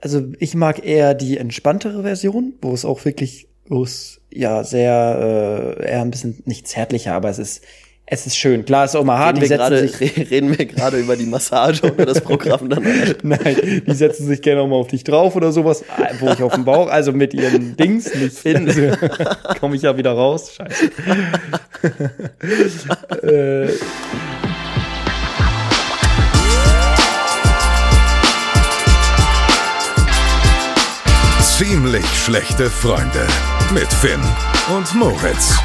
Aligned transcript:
also 0.00 0.22
ich 0.38 0.54
mag 0.54 0.84
eher 0.84 1.14
die 1.14 1.38
entspanntere 1.38 2.02
Version, 2.02 2.54
wo 2.62 2.72
es 2.72 2.84
auch 2.84 3.04
wirklich, 3.04 3.48
wo 3.66 3.82
es 3.82 4.20
ja 4.30 4.64
sehr 4.64 5.76
äh, 5.78 5.90
eher 5.90 6.02
ein 6.02 6.10
bisschen 6.10 6.42
nicht 6.44 6.68
zärtlicher, 6.68 7.14
aber 7.14 7.28
es 7.30 7.38
ist 7.38 7.62
es 8.10 8.26
ist 8.26 8.36
schön. 8.38 8.64
Klar, 8.64 8.86
es 8.86 8.92
ist 8.92 8.96
auch 8.96 9.04
mal 9.04 9.18
hart. 9.18 9.36
Reden 9.36 9.44
Die 9.44 9.50
wir, 9.50 9.58
setzen 9.58 9.58
gerade, 9.58 9.88
sich, 9.88 10.30
reden 10.30 10.58
wir 10.58 10.64
gerade 10.64 10.98
über 10.98 11.14
die 11.14 11.26
Massage 11.26 11.82
oder 11.92 12.06
das 12.06 12.22
Programm 12.22 12.70
dann? 12.70 12.82
nein, 13.22 13.82
die 13.86 13.94
setzen 13.94 14.26
sich 14.26 14.40
gerne 14.40 14.62
auch 14.62 14.66
mal 14.66 14.76
auf 14.76 14.88
dich 14.88 15.04
drauf 15.04 15.36
oder 15.36 15.52
sowas, 15.52 15.84
wo 16.20 16.30
ich 16.30 16.42
auf 16.42 16.54
dem 16.54 16.64
Bauch, 16.64 16.88
also 16.88 17.12
mit 17.12 17.34
ihren 17.34 17.76
Dings, 17.76 18.14
nicht 18.14 18.46
also, 18.46 18.96
komme 19.60 19.76
ich 19.76 19.82
ja 19.82 19.96
wieder 19.98 20.12
raus. 20.12 20.54
Scheiße. 20.54 20.90
äh, 23.26 23.68
Ziemlich 31.58 32.06
schlechte 32.06 32.70
Freunde 32.70 33.26
mit 33.74 33.92
Finn 33.94 34.20
und 34.72 34.94
Moritz. 34.94 35.58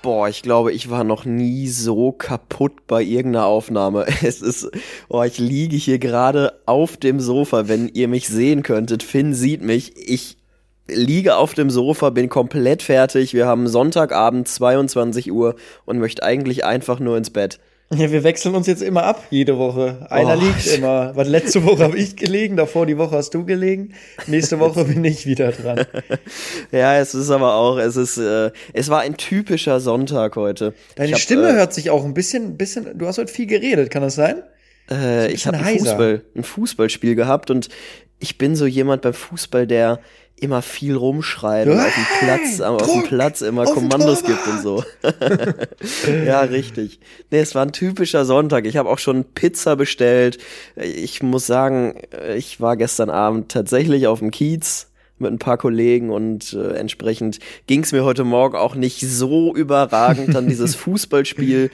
Boah, 0.00 0.30
ich 0.30 0.40
glaube, 0.40 0.72
ich 0.72 0.88
war 0.88 1.04
noch 1.04 1.26
nie 1.26 1.68
so 1.68 2.12
kaputt 2.12 2.86
bei 2.86 3.02
irgendeiner 3.02 3.44
Aufnahme. 3.44 4.06
Es 4.22 4.40
ist, 4.40 4.70
oh, 5.10 5.22
ich 5.22 5.36
liege 5.36 5.76
hier 5.76 5.98
gerade 5.98 6.58
auf 6.64 6.96
dem 6.96 7.20
Sofa, 7.20 7.68
wenn 7.68 7.86
ihr 7.88 8.08
mich 8.08 8.26
sehen 8.26 8.62
könntet. 8.62 9.02
Finn 9.02 9.34
sieht 9.34 9.60
mich. 9.60 9.92
Ich 9.98 10.38
liege 10.88 11.36
auf 11.36 11.52
dem 11.52 11.68
Sofa, 11.68 12.08
bin 12.08 12.30
komplett 12.30 12.82
fertig. 12.82 13.34
Wir 13.34 13.46
haben 13.46 13.68
Sonntagabend 13.68 14.48
22 14.48 15.30
Uhr 15.30 15.56
und 15.84 15.98
möchte 15.98 16.22
eigentlich 16.22 16.64
einfach 16.64 17.00
nur 17.00 17.18
ins 17.18 17.28
Bett. 17.28 17.60
Ja, 17.92 18.12
wir 18.12 18.22
wechseln 18.22 18.54
uns 18.54 18.68
jetzt 18.68 18.82
immer 18.82 19.02
ab, 19.02 19.24
jede 19.30 19.58
Woche. 19.58 20.06
Einer 20.10 20.36
Oh. 20.36 20.40
liegt 20.40 20.64
immer. 20.76 21.10
Was 21.16 21.26
letzte 21.26 21.64
Woche 21.64 21.82
habe 21.82 21.98
ich 21.98 22.14
gelegen, 22.14 22.56
davor 22.56 22.86
die 22.86 22.96
Woche 22.96 23.16
hast 23.16 23.34
du 23.34 23.44
gelegen. 23.44 23.94
Nächste 24.28 24.60
Woche 24.60 24.84
bin 24.84 25.04
ich 25.04 25.26
wieder 25.26 25.50
dran. 25.50 25.84
Ja, 26.70 26.98
es 26.98 27.14
ist 27.14 27.30
aber 27.30 27.54
auch, 27.54 27.78
es 27.78 27.96
ist, 27.96 28.16
äh, 28.16 28.52
es 28.74 28.90
war 28.90 29.00
ein 29.00 29.16
typischer 29.16 29.80
Sonntag 29.80 30.36
heute. 30.36 30.72
Deine 30.94 31.12
hab, 31.12 31.18
Stimme 31.18 31.48
äh, 31.48 31.54
hört 31.54 31.74
sich 31.74 31.90
auch 31.90 32.04
ein 32.04 32.14
bisschen, 32.14 32.56
bisschen. 32.56 32.96
Du 32.96 33.06
hast 33.08 33.18
heute 33.18 33.32
viel 33.32 33.46
geredet, 33.46 33.90
kann 33.90 34.02
das 34.02 34.14
sein? 34.14 34.44
Äh, 34.88 35.32
ich 35.32 35.48
habe 35.48 35.58
ein. 35.58 35.78
Fußball, 35.80 36.22
ein 36.36 36.44
Fußballspiel 36.44 37.16
gehabt 37.16 37.50
und 37.50 37.70
ich 38.20 38.38
bin 38.38 38.54
so 38.54 38.66
jemand 38.66 39.02
beim 39.02 39.14
Fußball, 39.14 39.66
der 39.66 39.98
immer 40.40 40.62
viel 40.62 40.96
rumschreit 40.96 41.68
und 41.68 41.78
auf 41.78 41.94
dem 41.94 42.26
Platz, 42.26 42.60
auf 42.60 42.90
dem 42.90 43.02
Platz 43.04 43.40
immer 43.40 43.64
Kommandos 43.64 44.22
gibt 44.22 44.46
und 44.46 44.62
so. 44.62 44.84
ja, 46.26 46.40
richtig. 46.40 47.00
Nee, 47.30 47.40
es 47.40 47.54
war 47.54 47.62
ein 47.62 47.72
typischer 47.72 48.24
Sonntag. 48.24 48.66
Ich 48.66 48.76
habe 48.76 48.88
auch 48.88 48.98
schon 48.98 49.24
Pizza 49.24 49.76
bestellt. 49.76 50.38
Ich 50.76 51.22
muss 51.22 51.46
sagen, 51.46 52.00
ich 52.34 52.60
war 52.60 52.76
gestern 52.76 53.10
Abend 53.10 53.50
tatsächlich 53.50 54.06
auf 54.06 54.20
dem 54.20 54.30
Kiez 54.30 54.90
mit 55.18 55.30
ein 55.30 55.38
paar 55.38 55.58
Kollegen 55.58 56.10
und 56.10 56.54
äh, 56.54 56.72
entsprechend 56.72 57.38
ging 57.66 57.82
es 57.82 57.92
mir 57.92 58.04
heute 58.04 58.24
Morgen 58.24 58.56
auch 58.56 58.74
nicht 58.74 59.00
so 59.00 59.54
überragend 59.54 60.34
an 60.34 60.48
dieses 60.48 60.74
Fußballspiel 60.76 61.70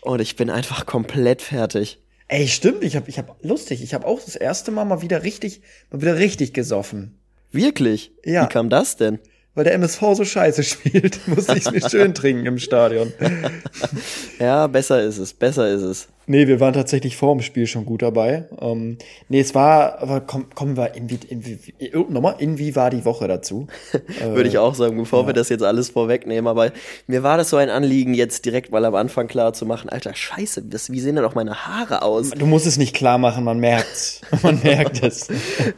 und 0.00 0.20
ich 0.20 0.36
bin 0.36 0.50
einfach 0.50 0.86
komplett 0.86 1.42
fertig. 1.42 2.00
Ey, 2.28 2.48
stimmt. 2.48 2.82
Ich 2.82 2.96
habe, 2.96 3.08
ich 3.08 3.18
habe 3.18 3.36
lustig. 3.42 3.82
Ich 3.82 3.94
habe 3.94 4.06
auch 4.06 4.20
das 4.20 4.34
erste 4.34 4.72
Mal 4.72 4.84
mal 4.84 5.02
wieder 5.02 5.22
richtig, 5.22 5.60
mal 5.90 6.00
wieder 6.00 6.16
richtig 6.16 6.52
gesoffen. 6.52 7.18
Wirklich? 7.56 8.12
Ja. 8.24 8.44
Wie 8.44 8.48
kam 8.48 8.68
das 8.68 8.96
denn? 8.96 9.18
Weil 9.54 9.64
der 9.64 9.74
MSV 9.74 10.00
so 10.14 10.24
scheiße 10.24 10.62
spielt, 10.64 11.26
musste 11.26 11.56
ich 11.56 11.70
mir 11.70 11.88
schön 11.88 12.14
trinken 12.14 12.46
im 12.46 12.58
Stadion. 12.58 13.12
Ja, 14.38 14.66
besser 14.66 15.02
ist 15.02 15.16
es, 15.18 15.32
besser 15.32 15.68
ist 15.68 15.82
es. 15.82 16.08
Nee, 16.28 16.48
wir 16.48 16.58
waren 16.58 16.74
tatsächlich 16.74 17.16
vor 17.16 17.34
dem 17.34 17.40
Spiel 17.40 17.68
schon 17.68 17.84
gut 17.84 18.02
dabei. 18.02 18.46
Ähm, 18.60 18.98
nee, 19.28 19.38
es 19.38 19.54
war, 19.54 20.00
aber 20.00 20.20
komm, 20.20 20.50
kommen 20.54 20.76
wir 20.76 20.94
in 20.94 21.08
wie, 21.08 21.18
in 21.28 21.46
wie, 21.46 21.58
oh, 21.94 22.06
nochmal, 22.08 22.34
in 22.38 22.58
wie 22.58 22.74
war 22.74 22.90
die 22.90 23.04
Woche 23.04 23.28
dazu? 23.28 23.68
Würde 24.20 24.48
ich 24.48 24.58
auch 24.58 24.74
sagen, 24.74 24.96
bevor 24.96 25.28
wir 25.28 25.34
das 25.34 25.48
jetzt 25.50 25.62
alles 25.62 25.90
vorwegnehmen. 25.90 26.48
Aber 26.48 26.72
mir 27.06 27.22
war 27.22 27.36
das 27.36 27.50
so 27.50 27.56
ein 27.56 27.70
Anliegen, 27.70 28.12
jetzt 28.12 28.44
direkt 28.44 28.72
mal 28.72 28.84
am 28.84 28.96
Anfang 28.96 29.28
klar 29.28 29.52
zu 29.52 29.66
machen, 29.66 29.88
Alter, 29.88 30.14
scheiße, 30.14 30.62
das, 30.62 30.90
wie 30.90 30.98
sehen 30.98 31.14
denn 31.14 31.24
auch 31.24 31.36
meine 31.36 31.66
Haare 31.66 32.02
aus? 32.02 32.30
Du 32.30 32.46
musst 32.46 32.66
es 32.66 32.76
nicht 32.76 32.94
klar 32.94 33.18
machen, 33.18 33.44
man 33.44 33.60
merkt's. 33.60 34.20
Man 34.42 34.60
merkt 34.62 35.02
es. 35.02 35.28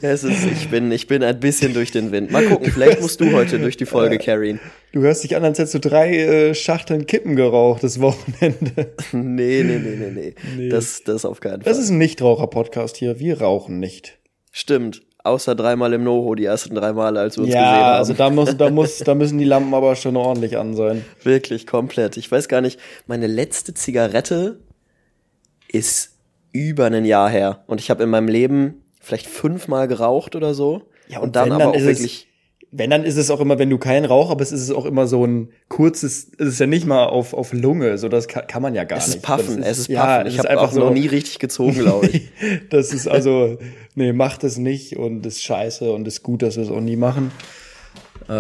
Es 0.01 0.25
ist, 0.25 0.45
ich 0.45 0.69
bin, 0.69 0.91
ich 0.91 1.07
bin 1.07 1.23
ein 1.23 1.39
bisschen 1.39 1.75
durch 1.75 1.91
den 1.91 2.13
Wind. 2.13 2.31
Mal 2.31 2.45
gucken, 2.47 2.71
vielleicht 2.73 3.01
musst 3.01 3.21
du 3.21 3.33
heute 3.33 3.59
durch 3.59 3.77
die 3.77 3.87
Folge 3.87 4.19
carryen. 4.19 4.61
Du 4.93 5.03
hörst 5.03 5.23
dich 5.23 5.37
an, 5.37 5.45
als 5.45 5.59
hättest 5.59 5.75
du 5.75 5.81
drei 5.81 6.17
äh, 6.17 6.55
Schachteln 6.55 7.07
Kippen 7.07 7.37
geraucht 7.37 7.83
das 7.85 8.01
Wochenende. 8.01 8.95
Nee, 9.13 9.63
nee, 9.63 9.79
nee, 9.79 9.97
nee, 9.97 10.11
nee. 10.11 10.35
Nee. 10.57 10.69
Das, 10.71 11.03
das 11.05 11.25
auf 11.25 11.41
keinen 11.41 11.63
Fall. 11.63 11.71
Das 11.73 11.79
ist 11.79 11.91
ein 11.91 11.99
Nichtraucher-Podcast 11.99 12.97
hier. 12.97 13.19
Wir 13.19 13.41
rauchen 13.41 13.79
nicht. 13.81 14.19
Stimmt. 14.51 15.03
Außer 15.25 15.55
dreimal 15.55 15.93
im 15.93 16.05
Noho, 16.05 16.35
die 16.35 16.45
ersten 16.47 16.75
drei 16.75 16.93
Male, 16.95 17.21
als 17.21 17.37
wir 17.37 17.43
uns 17.43 17.49
gesehen 17.51 17.63
Ja, 17.63 17.71
haben. 17.73 17.99
also 17.99 18.15
da 18.15 18.31
muss, 18.31 18.57
da 18.57 18.71
muss, 18.71 18.99
da 18.99 19.15
müssen 19.15 19.37
die 19.37 19.45
Lampen 19.45 19.75
aber 19.75 19.95
schon 19.95 20.17
ordentlich 20.17 20.57
an 20.57 20.75
sein. 20.75 21.05
Wirklich 21.23 21.67
komplett. 21.67 22.17
Ich 22.17 22.31
weiß 22.31 22.49
gar 22.49 22.61
nicht, 22.63 22.81
meine 23.07 23.27
letzte 23.27 23.75
Zigarette 23.75 24.61
ist 25.71 26.13
über 26.53 26.87
ein 26.87 27.05
Jahr 27.05 27.29
her. 27.29 27.63
Und 27.67 27.81
ich 27.81 27.91
habe 27.91 28.05
in 28.05 28.09
meinem 28.11 28.29
Leben 28.29 28.85
vielleicht 29.01 29.27
fünfmal 29.27 29.87
geraucht 29.87 30.35
oder 30.35 30.55
so. 30.55 30.83
Ja, 31.09 31.19
und, 31.19 31.25
und 31.29 31.37
dann 31.37 31.47
wenn, 31.47 31.53
aber 31.53 31.65
dann 31.65 31.71
auch 31.73 31.87
wirklich. 31.87 32.28
Wenn, 32.71 32.91
dann 32.91 33.05
ist 33.05 33.17
es 33.17 33.31
auch 33.31 33.41
immer, 33.41 33.59
wenn 33.59 33.71
du 33.71 33.79
keinen 33.79 34.05
rauchst, 34.05 34.31
aber 34.31 34.43
es 34.43 34.53
ist 34.53 34.71
auch 34.73 34.85
immer 34.85 35.07
so 35.07 35.25
ein 35.27 35.49
kurzes, 35.69 36.31
es 36.39 36.49
ist 36.49 36.59
ja 36.61 36.67
nicht 36.67 36.85
mal 36.87 37.07
auf, 37.07 37.33
auf 37.33 37.55
Lunge, 37.55 37.97
so 37.97 38.11
das 38.11 38.29
kann, 38.29 38.47
kann 38.47 38.61
man 38.61 38.75
ja 38.75 38.85
gar 38.85 38.99
Es 38.99 39.07
nicht. 39.07 39.17
ist 39.17 39.23
Puffen, 39.23 39.61
Das 39.63 39.69
es 39.71 39.79
ist 39.79 39.87
Puffen. 39.87 39.95
ja, 39.95 40.21
es 40.21 40.29
ich 40.29 40.35
ist 40.35 40.39
habe 40.41 40.51
einfach 40.51 40.69
auch 40.69 40.73
so, 40.73 40.81
noch 40.81 40.91
nie 40.91 41.07
richtig 41.07 41.39
gezogen, 41.39 41.73
glaube 41.79 42.09
ich. 42.09 42.29
das 42.69 42.93
ist 42.93 43.09
also, 43.09 43.57
nee, 43.95 44.13
macht 44.13 44.45
es 44.45 44.59
nicht 44.59 44.97
und 44.99 45.25
ist 45.25 45.43
scheiße 45.43 45.91
und 45.91 46.07
ist 46.07 46.23
gut, 46.23 46.43
dass 46.43 46.57
wir 46.57 46.65
es 46.65 46.71
auch 46.71 46.81
nie 46.83 46.97
machen. 46.97 47.31
Äh, 48.29 48.33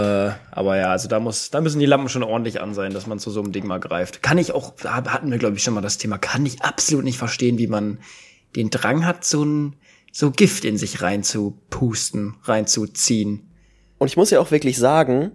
aber 0.50 0.77
ja, 0.77 0.91
also 0.91 1.09
da 1.09 1.21
muss, 1.21 1.49
da 1.50 1.62
müssen 1.62 1.78
die 1.81 1.87
Lampen 1.87 2.11
schon 2.11 2.22
ordentlich 2.22 2.61
an 2.61 2.75
sein, 2.75 2.93
dass 2.93 3.06
man 3.06 3.19
zu 3.19 3.31
so 3.31 3.41
einem 3.43 3.53
Ding 3.53 3.67
mal 3.67 3.78
greift. 3.81 4.22
Kann 4.22 4.37
ich 4.37 4.53
auch, 4.53 4.75
da 4.83 5.05
hatten 5.06 5.31
wir 5.31 5.38
glaube 5.38 5.56
ich 5.56 5.62
schon 5.62 5.72
mal 5.72 5.81
das 5.81 5.97
Thema, 5.97 6.19
kann 6.19 6.44
ich 6.44 6.61
absolut 6.61 7.05
nicht 7.05 7.17
verstehen, 7.17 7.56
wie 7.56 7.67
man 7.69 7.99
den 8.56 8.69
Drang 8.69 9.06
hat, 9.06 9.25
so 9.25 9.43
ein, 9.43 9.77
so 10.12 10.31
Gift 10.31 10.67
in 10.67 10.77
sich 10.77 11.00
reinzupusten, 11.00 12.34
reinzuziehen. 12.44 13.47
Und 13.98 14.09
ich 14.09 14.16
muss 14.16 14.31
ja 14.31 14.41
auch 14.41 14.50
wirklich 14.50 14.78
sagen, 14.78 15.32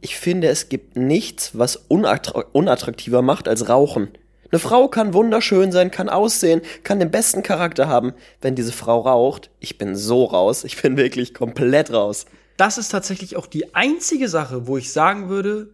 ich 0.00 0.16
finde, 0.16 0.48
es 0.48 0.68
gibt 0.68 0.96
nichts, 0.96 1.56
was 1.56 1.76
unattra 1.88 2.44
unattraktiver 2.52 3.22
macht 3.22 3.48
als 3.48 3.68
Rauchen. 3.68 4.08
Eine 4.50 4.58
Frau 4.58 4.88
kann 4.88 5.14
wunderschön 5.14 5.72
sein, 5.72 5.90
kann 5.90 6.10
aussehen, 6.10 6.60
kann 6.82 6.98
den 6.98 7.10
besten 7.10 7.42
Charakter 7.42 7.88
haben. 7.88 8.12
Wenn 8.42 8.54
diese 8.54 8.72
Frau 8.72 9.00
raucht, 9.00 9.48
ich 9.60 9.78
bin 9.78 9.96
so 9.96 10.24
raus. 10.24 10.64
Ich 10.64 10.80
bin 10.82 10.96
wirklich 10.96 11.32
komplett 11.34 11.92
raus. 11.92 12.26
das 12.58 12.76
ist 12.78 12.90
tatsächlich 12.90 13.36
auch 13.36 13.46
die 13.46 13.74
einzige 13.74 14.28
Sache, 14.28 14.66
wo 14.66 14.76
ich 14.76 14.92
sagen 14.92 15.28
würde, 15.30 15.70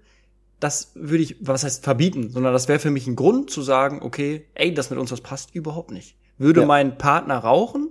das 0.61 0.93
würde 0.95 1.23
ich, 1.23 1.37
was 1.41 1.65
heißt 1.65 1.85
verbieten, 1.85 2.31
sondern 2.31 2.53
das 2.53 2.69
wäre 2.69 2.79
für 2.79 2.91
mich 2.91 3.07
ein 3.07 3.17
Grund 3.17 3.51
zu 3.51 3.63
sagen, 3.63 4.01
okay, 4.03 4.45
ey, 4.55 4.73
das 4.73 4.91
mit 4.91 4.99
uns, 4.99 5.11
das 5.11 5.21
passt 5.21 5.55
überhaupt 5.55 5.91
nicht. 5.91 6.15
Würde 6.39 6.61
Ja. 6.61 6.67
mein 6.67 6.97
Partner 6.99 7.39
rauchen, 7.39 7.91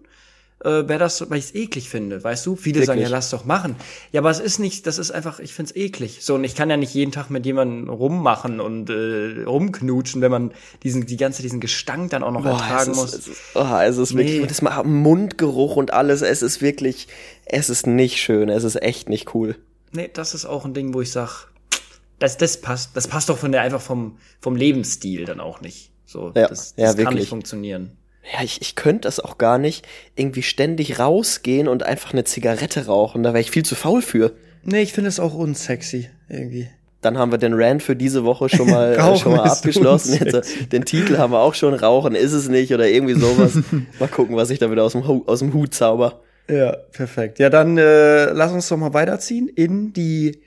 äh, 0.64 0.88
wäre 0.88 0.98
das, 0.98 1.30
weil 1.30 1.38
ich 1.38 1.46
es 1.46 1.56
eklig 1.56 1.90
finde, 1.90 2.24
weißt 2.24 2.46
du? 2.46 2.56
Viele 2.56 2.84
sagen, 2.84 2.98
ja, 3.00 3.04
Wirklich? 3.06 3.12
lass 3.12 3.30
doch 3.30 3.46
machen. 3.46 3.76
Ja, 4.12 4.22
aber 4.22 4.32
es 4.32 4.40
ist 4.40 4.58
nicht, 4.60 4.88
das 4.88 4.98
ist 4.98 5.12
einfach, 5.12 5.40
ich 5.40 5.54
find's 5.54 5.76
eklig. 5.76 6.20
So, 6.22 6.36
und 6.36 6.44
ich 6.44 6.56
kann 6.56 6.70
ja 6.70 6.78
nicht 6.78 6.94
jeden 6.94 7.12
Tag 7.12 7.30
mit 7.30 7.46
jemandem 7.46 7.90
rummachen 7.90 8.60
und 8.60 8.90
äh, 8.90 9.44
rumknutschen, 9.44 10.22
wenn 10.22 10.32
man 10.32 10.52
diesen, 10.84 11.06
die 11.06 11.18
ganze, 11.18 11.42
diesen 11.44 11.60
Gestank 11.60 12.10
dann 12.12 12.24
auch 12.24 12.32
noch 12.32 12.46
ertragen 12.46 12.92
es 12.92 12.98
muss. 12.98 13.14
ist, 13.14 13.20
es 13.20 13.28
ist, 13.28 13.42
oh, 13.56 13.76
es 13.84 13.98
ist 13.98 14.16
wirklich, 14.16 14.36
Nee. 14.38 14.42
und 14.42 14.50
das 14.52 14.62
mal 14.62 14.84
Mundgeruch 14.84 15.76
und 15.76 15.94
alles, 15.94 16.22
es 16.22 16.42
ist 16.42 16.62
wirklich, 16.62 17.08
es 17.46 17.70
ist 17.70 17.86
nicht 17.88 18.18
schön, 18.18 18.50
es 18.50 18.64
ist 18.64 18.82
echt 18.82 19.10
nicht 19.10 19.36
cool. 19.36 19.56
Nee, 19.92 20.10
das 20.14 20.34
ist 20.34 20.46
auch 20.46 20.66
ein 20.66 20.74
Ding, 20.74 20.94
wo 20.94 21.02
ich 21.02 21.12
sag, 21.12 21.48
das, 22.20 22.38
das 22.38 22.60
passt, 22.62 22.96
das 22.96 23.08
passt 23.08 23.30
doch 23.30 23.38
von 23.38 23.52
der 23.52 23.62
einfach 23.62 23.82
vom, 23.82 24.18
vom 24.42 24.56
Lebensstil 24.56 25.26
dann 25.26 25.40
auch 25.40 25.62
nicht. 25.62 25.92
So, 26.06 26.32
Ja, 26.36 26.48
das, 26.48 26.74
ja, 26.78 26.86
das 26.86 26.96
kann 26.96 27.06
wirklich. 27.06 27.20
nicht 27.22 27.30
funktionieren. 27.30 27.92
Ja, 28.34 28.44
ich, 28.44 28.62
ich 28.62 28.76
könnte 28.76 29.08
das 29.08 29.20
auch 29.20 29.38
gar 29.38 29.58
nicht 29.58 29.88
irgendwie 30.16 30.44
ständig 30.44 31.00
rausgehen 31.00 31.68
und 31.68 31.84
einfach 31.84 32.14
eine 32.14 32.24
Zigarette 32.26 32.88
rauchen, 32.88 33.24
da 33.24 33.30
wäre 33.30 33.42
ich 33.42 33.52
viel 33.52 33.64
zu 33.64 33.76
faul 33.76 34.02
für. 34.02 34.34
Nee, 34.64 34.82
ich 34.82 34.94
finde 34.94 35.10
es 35.10 35.20
auch 35.20 35.34
unsexy, 35.34 36.10
irgendwie. 36.28 36.68
Dann 37.02 37.18
haben 37.18 37.32
wir 37.32 37.38
den 37.38 37.54
Rant 37.54 37.84
für 37.84 37.96
diese 37.96 38.26
Woche 38.26 38.50
schon 38.56 38.70
mal, 38.70 38.94
äh, 38.96 39.18
schon 39.18 39.34
mal 39.36 39.50
abgeschlossen. 39.50 40.20
Jetzt, 40.20 40.34
äh, 40.34 40.66
den 40.66 40.84
Titel 40.84 41.18
haben 41.18 41.32
wir 41.32 41.40
auch 41.40 41.54
schon, 41.54 41.74
Rauchen 41.74 42.16
ist 42.16 42.34
es 42.34 42.50
nicht 42.50 42.74
oder 42.74 42.88
irgendwie 42.88 43.14
sowas. 43.14 43.54
mal 44.00 44.10
gucken, 44.10 44.36
was 44.36 44.50
ich 44.50 44.60
da 44.60 44.70
wieder 44.72 44.84
aus 44.84 44.92
dem, 44.94 45.04
aus 45.04 45.40
dem 45.40 45.54
Hut 45.54 45.74
zauber. 45.74 46.22
Ja, 46.50 46.76
perfekt. 46.92 47.40
Ja, 47.40 47.50
dann 47.50 47.78
äh, 47.78 48.26
lass 48.32 48.52
uns 48.52 48.68
doch 48.68 48.78
mal 48.78 48.94
weiterziehen 48.94 49.48
in 49.48 49.94
die. 49.94 50.42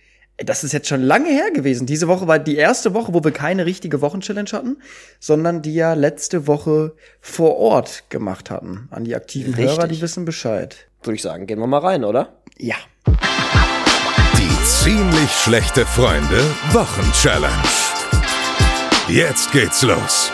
Das 0.44 0.64
ist 0.64 0.72
jetzt 0.72 0.88
schon 0.88 1.02
lange 1.02 1.28
her 1.28 1.50
gewesen. 1.50 1.86
Diese 1.86 2.08
Woche 2.08 2.26
war 2.26 2.38
die 2.38 2.56
erste 2.56 2.94
Woche, 2.94 3.12
wo 3.12 3.22
wir 3.22 3.30
keine 3.30 3.66
richtige 3.66 4.00
Wochenchallenge 4.00 4.52
hatten, 4.52 4.78
sondern 5.18 5.60
die 5.60 5.74
ja 5.74 5.92
letzte 5.92 6.46
Woche 6.46 6.94
vor 7.20 7.56
Ort 7.56 8.04
gemacht 8.08 8.50
hatten. 8.50 8.88
An 8.90 9.04
die 9.04 9.14
aktiven 9.14 9.52
Richtig. 9.54 9.76
Hörer, 9.76 9.88
die 9.88 10.00
wissen 10.00 10.24
Bescheid. 10.24 10.88
Würde 11.02 11.16
ich 11.16 11.22
sagen, 11.22 11.46
gehen 11.46 11.58
wir 11.58 11.66
mal 11.66 11.78
rein, 11.78 12.04
oder? 12.04 12.40
Ja. 12.56 12.76
Die 13.06 14.64
ziemlich 14.64 15.30
schlechte 15.30 15.84
Freunde 15.84 16.42
Wochenchallenge. 16.72 17.52
Jetzt 19.08 19.52
geht's 19.52 19.82
los. 19.82 20.30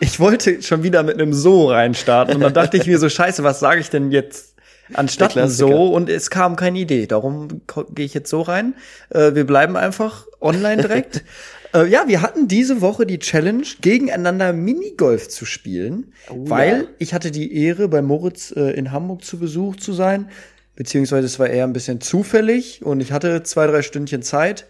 ich 0.00 0.18
wollte 0.18 0.62
schon 0.62 0.82
wieder 0.82 1.02
mit 1.02 1.20
einem 1.20 1.32
So 1.32 1.70
reinstarten 1.70 2.34
und 2.34 2.40
dann 2.40 2.54
dachte 2.54 2.76
ich 2.76 2.86
mir 2.86 2.98
so, 2.98 3.08
scheiße, 3.10 3.42
was 3.44 3.60
sage 3.60 3.80
ich 3.80 3.90
denn 3.90 4.10
jetzt 4.10 4.51
anstatt 4.94 5.34
So 5.50 5.92
und 5.92 6.08
es 6.08 6.30
kam 6.30 6.56
keine 6.56 6.78
Idee. 6.78 7.06
Darum 7.06 7.62
gehe 7.94 8.04
ich 8.04 8.14
jetzt 8.14 8.30
so 8.30 8.42
rein. 8.42 8.74
Äh, 9.10 9.34
wir 9.34 9.46
bleiben 9.46 9.76
einfach 9.76 10.26
online 10.40 10.82
direkt. 10.82 11.24
äh, 11.74 11.86
ja, 11.86 12.04
wir 12.06 12.22
hatten 12.22 12.48
diese 12.48 12.80
Woche 12.80 13.06
die 13.06 13.18
Challenge, 13.18 13.64
gegeneinander 13.80 14.52
Minigolf 14.52 15.28
zu 15.28 15.44
spielen, 15.44 16.12
oh, 16.30 16.48
weil 16.48 16.82
ja. 16.82 16.88
ich 16.98 17.14
hatte 17.14 17.30
die 17.30 17.56
Ehre, 17.56 17.88
bei 17.88 18.02
Moritz 18.02 18.52
äh, 18.56 18.70
in 18.70 18.92
Hamburg 18.92 19.24
zu 19.24 19.38
Besuch 19.38 19.76
zu 19.76 19.92
sein. 19.92 20.28
Beziehungsweise 20.74 21.26
es 21.26 21.38
war 21.38 21.48
eher 21.48 21.64
ein 21.64 21.74
bisschen 21.74 22.00
zufällig 22.00 22.82
und 22.82 23.00
ich 23.00 23.12
hatte 23.12 23.42
zwei, 23.42 23.66
drei 23.66 23.82
Stündchen 23.82 24.22
Zeit 24.22 24.66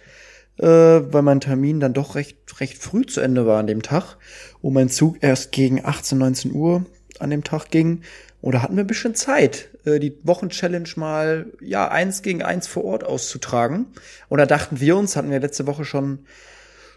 äh, 0.58 0.66
weil 0.66 1.22
mein 1.22 1.40
Termin 1.40 1.80
dann 1.80 1.92
doch 1.92 2.14
recht, 2.14 2.36
recht 2.60 2.78
früh 2.78 3.06
zu 3.06 3.20
Ende 3.20 3.46
war 3.46 3.58
an 3.58 3.66
dem 3.66 3.82
Tag 3.82 4.16
und 4.60 4.74
mein 4.74 4.88
Zug 4.88 5.16
erst 5.20 5.52
gegen 5.52 5.84
18, 5.84 6.18
19 6.18 6.52
Uhr 6.52 6.84
an 7.18 7.30
dem 7.30 7.44
Tag 7.44 7.70
ging. 7.70 8.02
Und 8.42 8.56
da 8.56 8.62
hatten 8.62 8.76
wir 8.76 8.82
ein 8.84 8.88
bisschen 8.88 9.14
Zeit, 9.14 9.68
äh, 9.86 10.00
die 10.00 10.18
Wochenchallenge 10.24 10.90
mal, 10.96 11.46
ja, 11.60 11.88
eins 11.88 12.22
gegen 12.22 12.42
eins 12.42 12.66
vor 12.66 12.84
Ort 12.84 13.04
auszutragen. 13.04 13.86
Und 14.28 14.38
da 14.38 14.46
dachten 14.46 14.80
wir 14.80 14.96
uns, 14.96 15.16
hatten 15.16 15.30
wir 15.30 15.38
letzte 15.38 15.66
Woche 15.68 15.84
schon, 15.84 16.26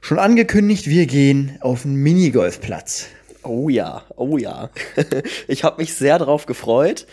schon 0.01 0.17
angekündigt, 0.19 0.87
wir 0.87 1.05
gehen 1.05 1.57
auf 1.61 1.85
einen 1.85 1.95
Minigolfplatz. 1.97 3.07
Oh 3.43 3.69
ja, 3.69 4.03
oh 4.15 4.39
ja. 4.39 4.71
ich 5.47 5.63
habe 5.63 5.81
mich 5.81 5.93
sehr 5.93 6.17
drauf 6.17 6.47
gefreut. 6.47 7.05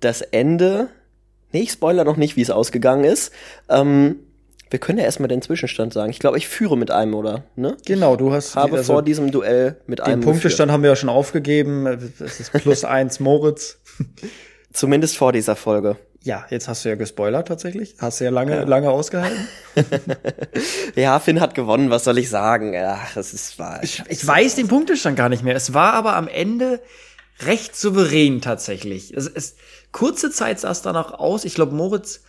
Das 0.00 0.22
Ende, 0.22 0.88
nee, 1.52 1.60
ich 1.60 1.72
spoiler 1.72 2.04
noch 2.04 2.16
nicht, 2.16 2.36
wie 2.36 2.42
es 2.42 2.50
ausgegangen 2.50 3.04
ist. 3.04 3.34
Ähm, 3.68 4.16
wir 4.74 4.80
können 4.80 4.98
ja 4.98 5.04
erstmal 5.04 5.28
den 5.28 5.40
Zwischenstand 5.40 5.92
sagen. 5.92 6.10
Ich 6.10 6.18
glaube, 6.18 6.36
ich 6.36 6.48
führe 6.48 6.76
mit 6.76 6.90
einem, 6.90 7.14
oder? 7.14 7.44
Ne? 7.54 7.76
Genau, 7.86 8.16
du 8.16 8.32
hast. 8.32 8.50
Ich 8.50 8.56
habe 8.56 8.78
also 8.78 8.94
vor 8.94 9.02
diesem 9.02 9.30
Duell 9.30 9.76
mit 9.86 10.00
einem. 10.00 10.20
Den 10.20 10.24
Punktestand 10.24 10.66
geführt. 10.66 10.72
haben 10.72 10.82
wir 10.82 10.90
ja 10.90 10.96
schon 10.96 11.10
aufgegeben. 11.10 11.86
Es 11.86 12.40
ist 12.40 12.52
plus 12.52 12.84
eins 12.84 13.20
Moritz. 13.20 13.78
Zumindest 14.72 15.16
vor 15.16 15.30
dieser 15.30 15.54
Folge. 15.54 15.96
Ja, 16.24 16.44
jetzt 16.50 16.66
hast 16.66 16.84
du 16.84 16.88
ja 16.88 16.96
gespoilert 16.96 17.46
tatsächlich. 17.46 17.94
Hast 18.00 18.18
du 18.18 18.24
ja 18.24 18.32
lange, 18.32 18.56
ja. 18.56 18.62
lange 18.64 18.90
ausgehalten. 18.90 19.46
ja, 20.96 21.20
Finn 21.20 21.40
hat 21.40 21.54
gewonnen, 21.54 21.90
was 21.90 22.02
soll 22.02 22.18
ich 22.18 22.28
sagen? 22.28 22.74
Ach, 22.76 23.14
das 23.14 23.32
ist 23.32 23.60
wahr. 23.60 23.78
Ich, 23.84 24.02
ich 24.08 24.26
weiß 24.26 24.56
den 24.56 24.66
Punktestand 24.66 25.16
gar 25.16 25.28
nicht 25.28 25.44
mehr. 25.44 25.54
Es 25.54 25.72
war 25.72 25.92
aber 25.92 26.16
am 26.16 26.26
Ende 26.26 26.80
recht 27.46 27.76
souverän 27.76 28.40
tatsächlich. 28.40 29.16
Es, 29.16 29.28
es, 29.28 29.54
kurze 29.92 30.32
Zeit 30.32 30.58
sah 30.58 30.72
es 30.72 30.82
danach 30.82 31.12
aus. 31.12 31.44
Ich 31.44 31.54
glaube, 31.54 31.76
Moritz 31.76 32.22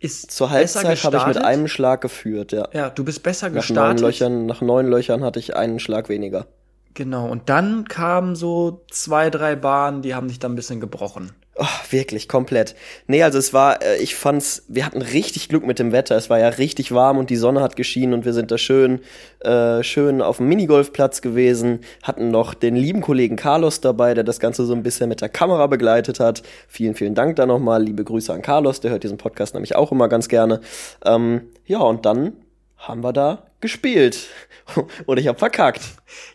ist 0.00 0.30
zur 0.30 0.50
Halbzeit 0.50 1.02
habe 1.04 1.16
ich 1.16 1.26
mit 1.26 1.38
einem 1.38 1.68
Schlag 1.68 2.00
geführt, 2.00 2.52
ja. 2.52 2.68
Ja, 2.72 2.90
du 2.90 3.04
bist 3.04 3.22
besser 3.22 3.48
nach 3.48 3.56
gestartet. 3.56 4.00
Neun 4.00 4.10
Löchern, 4.10 4.46
nach 4.46 4.60
neun 4.60 4.86
Löchern 4.86 5.24
hatte 5.24 5.38
ich 5.38 5.56
einen 5.56 5.80
Schlag 5.80 6.08
weniger. 6.08 6.46
Genau, 6.94 7.28
und 7.28 7.48
dann 7.48 7.86
kamen 7.86 8.34
so 8.34 8.84
zwei, 8.90 9.30
drei 9.30 9.56
Bahnen, 9.56 10.02
die 10.02 10.14
haben 10.14 10.28
dich 10.28 10.38
dann 10.38 10.52
ein 10.52 10.56
bisschen 10.56 10.80
gebrochen. 10.80 11.32
Oh, 11.60 11.66
wirklich, 11.90 12.28
komplett. 12.28 12.76
Nee, 13.08 13.24
also 13.24 13.36
es 13.36 13.52
war, 13.52 13.82
äh, 13.82 13.96
ich 13.96 14.14
fand's, 14.14 14.62
wir 14.68 14.86
hatten 14.86 15.02
richtig 15.02 15.48
Glück 15.48 15.66
mit 15.66 15.80
dem 15.80 15.90
Wetter. 15.90 16.16
Es 16.16 16.30
war 16.30 16.38
ja 16.38 16.50
richtig 16.50 16.92
warm 16.92 17.18
und 17.18 17.30
die 17.30 17.36
Sonne 17.36 17.60
hat 17.62 17.74
geschienen 17.74 18.14
und 18.14 18.24
wir 18.24 18.32
sind 18.32 18.52
da 18.52 18.58
schön, 18.58 19.00
äh, 19.40 19.82
schön 19.82 20.22
auf 20.22 20.36
dem 20.36 20.46
Minigolfplatz 20.46 21.20
gewesen, 21.20 21.80
hatten 22.04 22.30
noch 22.30 22.54
den 22.54 22.76
lieben 22.76 23.00
Kollegen 23.00 23.34
Carlos 23.34 23.80
dabei, 23.80 24.14
der 24.14 24.22
das 24.22 24.38
Ganze 24.38 24.66
so 24.66 24.72
ein 24.72 24.84
bisschen 24.84 25.08
mit 25.08 25.20
der 25.20 25.30
Kamera 25.30 25.66
begleitet 25.66 26.20
hat. 26.20 26.44
Vielen, 26.68 26.94
vielen 26.94 27.16
Dank 27.16 27.34
da 27.34 27.44
nochmal. 27.44 27.82
Liebe 27.82 28.04
Grüße 28.04 28.32
an 28.32 28.40
Carlos, 28.40 28.78
der 28.78 28.92
hört 28.92 29.02
diesen 29.02 29.18
Podcast 29.18 29.54
nämlich 29.54 29.74
auch 29.74 29.90
immer 29.90 30.06
ganz 30.06 30.28
gerne. 30.28 30.60
Ähm, 31.04 31.48
ja, 31.66 31.80
und 31.80 32.06
dann 32.06 32.34
haben 32.76 33.02
wir 33.02 33.12
da 33.12 33.48
gespielt. 33.60 34.28
und 35.06 35.18
ich 35.18 35.26
habe 35.26 35.40
verkackt. 35.40 35.80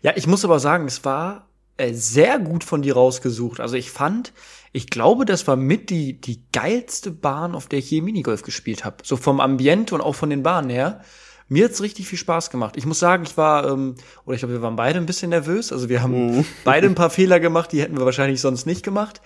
Ja, 0.01 0.11
ich 0.17 0.27
muss 0.27 0.43
aber 0.43 0.59
sagen, 0.59 0.85
es 0.85 1.05
war 1.05 1.47
äh, 1.77 1.93
sehr 1.93 2.39
gut 2.39 2.65
von 2.65 2.81
dir 2.81 2.95
rausgesucht. 2.95 3.59
Also 3.59 3.75
ich 3.77 3.89
fand, 3.89 4.33
ich 4.75 4.87
glaube, 4.87 5.25
das 5.25 5.47
war 5.47 5.55
mit 5.55 5.91
die, 5.91 6.19
die 6.19 6.43
geilste 6.51 7.11
Bahn, 7.11 7.53
auf 7.53 7.67
der 7.67 7.79
ich 7.79 7.91
je 7.91 8.01
Minigolf 8.01 8.41
gespielt 8.41 8.83
habe. 8.83 8.97
So 9.03 9.15
vom 9.17 9.39
Ambiente 9.39 9.93
und 9.93 10.01
auch 10.01 10.15
von 10.15 10.31
den 10.31 10.41
Bahnen 10.41 10.71
her. 10.71 11.01
Mir 11.47 11.65
hat's 11.65 11.81
richtig 11.81 12.07
viel 12.07 12.17
Spaß 12.17 12.49
gemacht. 12.49 12.75
Ich 12.75 12.85
muss 12.87 12.97
sagen, 12.97 13.23
ich 13.23 13.37
war, 13.37 13.69
ähm, 13.69 13.95
oder 14.25 14.33
ich 14.33 14.41
glaube, 14.41 14.55
wir 14.55 14.63
waren 14.63 14.75
beide 14.75 14.97
ein 14.97 15.05
bisschen 15.05 15.29
nervös. 15.29 15.71
Also 15.71 15.89
wir 15.89 16.01
haben 16.01 16.37
mhm. 16.37 16.45
beide 16.63 16.87
ein 16.87 16.95
paar 16.95 17.11
Fehler 17.11 17.39
gemacht, 17.39 17.71
die 17.71 17.81
hätten 17.81 17.97
wir 17.97 18.05
wahrscheinlich 18.05 18.41
sonst 18.41 18.65
nicht 18.65 18.83
gemacht. 18.83 19.21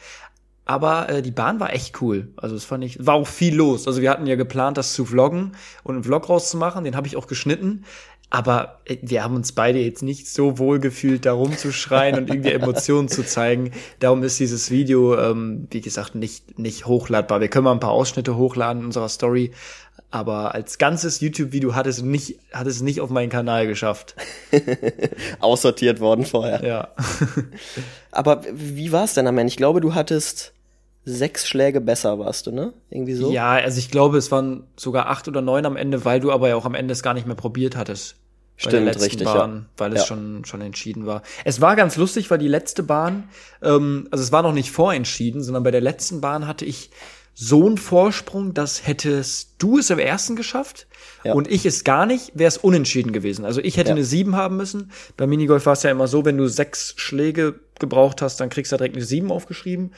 Aber 0.66 1.08
äh, 1.08 1.22
die 1.22 1.32
Bahn 1.32 1.62
war 1.62 1.72
echt 1.72 2.02
cool. 2.02 2.34
Also 2.36 2.54
das 2.54 2.66
fand 2.66 2.84
ich, 2.84 3.06
war 3.06 3.14
auch 3.16 3.28
viel 3.28 3.56
los. 3.56 3.88
Also 3.88 4.02
wir 4.02 4.10
hatten 4.10 4.28
ja 4.28 4.36
geplant, 4.36 4.78
das 4.78 4.92
zu 4.92 5.06
vloggen 5.06 5.54
und 5.84 5.96
einen 5.96 6.04
Vlog 6.04 6.28
rauszumachen. 6.28 6.84
Den 6.84 6.98
habe 6.98 7.08
ich 7.08 7.16
auch 7.16 7.28
geschnitten. 7.28 7.86
Aber 8.30 8.80
äh, 8.86 8.98
wir 9.02 9.24
haben 9.24 9.36
uns 9.36 9.52
beide 9.52 9.80
jetzt 9.80 10.04
nicht 10.04 10.28
so 10.28 10.58
wohl 10.58 10.80
gefühlt, 10.80 11.26
da 11.26 11.34
rumzuschreien 11.34 12.18
und 12.18 12.30
irgendwie 12.30 12.52
Emotionen 12.52 13.08
zu 13.08 13.26
zeigen. 13.26 13.72
Darum 14.00 14.24
ist 14.24 14.40
dieses 14.40 14.70
Video, 14.70 15.18
ähm, 15.18 15.68
wie 15.72 15.82
gesagt, 15.82 16.16
nicht, 16.16 16.60
nicht 16.60 16.86
hochladbar. 16.86 17.40
Wir 17.40 17.48
können 17.48 17.66
mal 17.66 17.72
ein 17.72 17.80
paar 17.80 17.92
Ausschnitte 17.92 18.36
hochladen 18.36 18.82
in 18.82 18.86
unserer 18.88 19.10
Story. 19.10 19.52
Aber 20.10 20.56
als 20.56 20.78
ganzes 20.78 21.20
YouTube-Video 21.20 21.76
hat 21.76 21.86
es 21.86 22.02
nicht, 22.02 22.40
hat 22.54 22.66
es 22.66 22.82
nicht 22.82 23.02
auf 23.02 23.10
meinen 23.10 23.30
Kanal 23.30 23.68
geschafft. 23.68 24.16
Aussortiert 25.40 26.00
worden 26.00 26.26
vorher. 26.26 26.64
Ja. 26.64 26.88
Aber 28.12 28.42
wie 28.54 28.92
war 28.92 29.04
es 29.04 29.16
denn 29.16 29.28
am 29.28 29.38
Ende? 29.38 29.52
Ich 29.52 29.58
glaube, 29.58 29.82
du 29.82 29.96
hattest 29.96 30.54
sechs 31.08 31.48
Schläge 31.48 31.80
besser 31.80 32.20
warst 32.20 32.48
du, 32.48 32.52
ne? 32.52 32.74
Irgendwie 32.90 33.14
so? 33.14 33.32
Ja, 33.32 33.52
also 33.52 33.80
ich 33.80 33.90
glaube, 33.90 34.18
es 34.18 34.30
waren 34.30 34.64
sogar 34.76 35.08
acht 35.08 35.28
oder 35.30 35.42
neun 35.42 35.66
am 35.66 35.78
Ende, 35.78 36.04
weil 36.04 36.20
du 36.20 36.32
aber 36.32 36.50
ja 36.50 36.56
auch 36.58 36.66
am 36.66 36.76
Ende 36.76 36.92
es 36.92 37.02
gar 37.02 37.14
nicht 37.14 37.26
mehr 37.26 37.36
probiert 37.36 37.78
hattest. 37.78 38.18
Stimmt, 38.58 39.00
richtig, 39.00 39.24
Bahn, 39.24 39.56
ja. 39.56 39.66
weil 39.78 39.94
es 39.94 40.02
ja. 40.02 40.08
schon 40.08 40.44
schon 40.44 40.62
entschieden 40.62 41.06
war. 41.06 41.22
Es 41.46 41.62
war 41.62 41.76
ganz 41.76 41.96
lustig, 41.96 42.30
weil 42.32 42.40
die 42.40 42.48
letzte 42.48 42.82
Bahn, 42.82 43.30
ähm, 43.62 44.08
also 44.10 44.24
es 44.24 44.32
war 44.32 44.42
noch 44.42 44.52
nicht 44.52 44.72
vorentschieden, 44.72 45.44
sondern 45.44 45.64
bei 45.64 45.72
der 45.72 45.80
letzten 45.80 46.22
Bahn 46.22 46.48
hatte 46.48 46.66
ich 46.66 46.90
so 47.36 47.68
einen 47.68 47.78
Vorsprung, 47.78 48.56
dass 48.56 48.88
hättest 48.88 49.54
du 49.60 49.78
es 49.78 49.92
im 49.92 50.00
ersten 50.00 50.36
geschafft 50.36 50.88
ja. 51.24 51.34
und 51.34 51.48
ich 51.48 51.68
es 51.68 51.84
gar 51.84 52.08
nicht, 52.08 52.32
wäre 52.34 52.48
es 52.48 52.58
unentschieden 52.58 53.14
gewesen. 53.14 53.46
Also 53.46 53.62
ich 53.62 53.78
hätte 53.78 53.90
ja. 53.90 53.96
eine 53.96 54.04
sieben 54.04 54.36
haben 54.36 54.58
müssen. 54.58 54.92
Bei 55.18 55.28
Minigolf 55.28 55.68
war 55.68 55.74
es 55.74 55.84
ja 55.84 55.92
immer 55.92 56.08
so, 56.08 56.26
wenn 56.26 56.38
du 56.38 56.48
sechs 56.48 56.96
Schläge 56.98 57.60
gebraucht 57.80 58.24
hast, 58.24 58.40
dann 58.40 58.50
kriegst 58.50 58.72
du 58.72 58.78
direkt 58.78 58.96
eine 58.96 59.06
sieben 59.06 59.32
aufgeschrieben. 59.32 59.92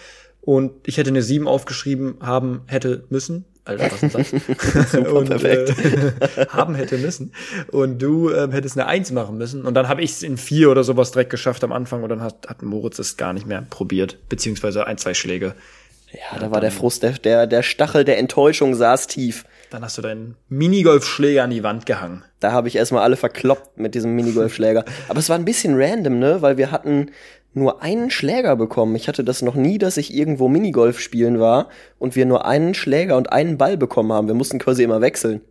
Und 0.49 0.87
ich 0.87 0.97
hätte 0.97 1.11
eine 1.11 1.21
7 1.21 1.47
aufgeschrieben 1.47 2.17
haben 2.21 2.61
hätte 2.65 3.03
müssen. 3.09 3.45
Alter, 3.65 3.91
was 3.91 4.01
ist 4.01 4.15
das? 4.15 4.91
Super, 4.91 5.13
und, 5.13 5.29
perfekt. 5.29 5.75
Äh, 5.77 6.47
haben 6.49 6.73
hätte 6.73 6.97
müssen. 6.97 7.33
Und 7.71 8.01
du 8.01 8.31
ähm, 8.31 8.51
hättest 8.51 8.75
eine 8.75 8.87
1 8.87 9.11
machen 9.11 9.37
müssen. 9.37 9.63
Und 9.63 9.75
dann 9.75 9.87
habe 9.87 10.01
ich 10.01 10.09
es 10.09 10.23
in 10.23 10.37
4 10.37 10.71
oder 10.71 10.83
sowas 10.83 11.11
direkt 11.11 11.29
geschafft 11.29 11.63
am 11.63 11.71
Anfang. 11.71 12.01
Und 12.01 12.09
dann 12.09 12.23
hat, 12.23 12.47
hat 12.47 12.63
Moritz 12.63 12.97
es 12.97 13.15
gar 13.15 13.31
nicht 13.31 13.45
mehr 13.45 13.63
probiert. 13.69 14.17
Beziehungsweise 14.27 14.87
ein, 14.87 14.97
zwei 14.97 15.13
Schläge. 15.13 15.53
Ja, 16.11 16.39
da 16.39 16.49
war 16.49 16.61
der 16.61 16.71
Frust, 16.71 17.03
der, 17.03 17.11
der, 17.11 17.45
der 17.45 17.61
Stachel 17.61 18.03
der 18.03 18.17
Enttäuschung 18.17 18.73
saß 18.73 19.05
tief. 19.05 19.45
Dann 19.69 19.83
hast 19.83 19.99
du 19.99 20.01
deinen 20.01 20.35
Minigolfschläger 20.47 21.43
an 21.43 21.51
die 21.51 21.61
Wand 21.61 21.85
gehangen. 21.85 22.23
Da 22.39 22.51
habe 22.51 22.67
ich 22.67 22.75
erstmal 22.75 23.03
alle 23.03 23.17
verkloppt 23.17 23.77
mit 23.77 23.93
diesem 23.93 24.15
Minigolfschläger. 24.15 24.83
Aber 25.09 25.19
es 25.19 25.29
war 25.29 25.35
ein 25.35 25.45
bisschen 25.45 25.79
random, 25.79 26.17
ne? 26.17 26.41
Weil 26.41 26.57
wir 26.57 26.71
hatten 26.71 27.11
nur 27.53 27.81
einen 27.81 28.11
Schläger 28.11 28.55
bekommen. 28.55 28.95
Ich 28.95 29.07
hatte 29.07 29.23
das 29.23 29.41
noch 29.41 29.55
nie, 29.55 29.77
dass 29.77 29.97
ich 29.97 30.13
irgendwo 30.13 30.47
Minigolf 30.47 30.99
spielen 30.99 31.39
war 31.39 31.69
und 31.97 32.15
wir 32.15 32.25
nur 32.25 32.45
einen 32.45 32.73
Schläger 32.73 33.17
und 33.17 33.31
einen 33.31 33.57
Ball 33.57 33.77
bekommen 33.77 34.13
haben. 34.13 34.27
Wir 34.27 34.35
mussten 34.35 34.59
quasi 34.59 34.83
immer 34.83 35.01
wechseln. 35.01 35.41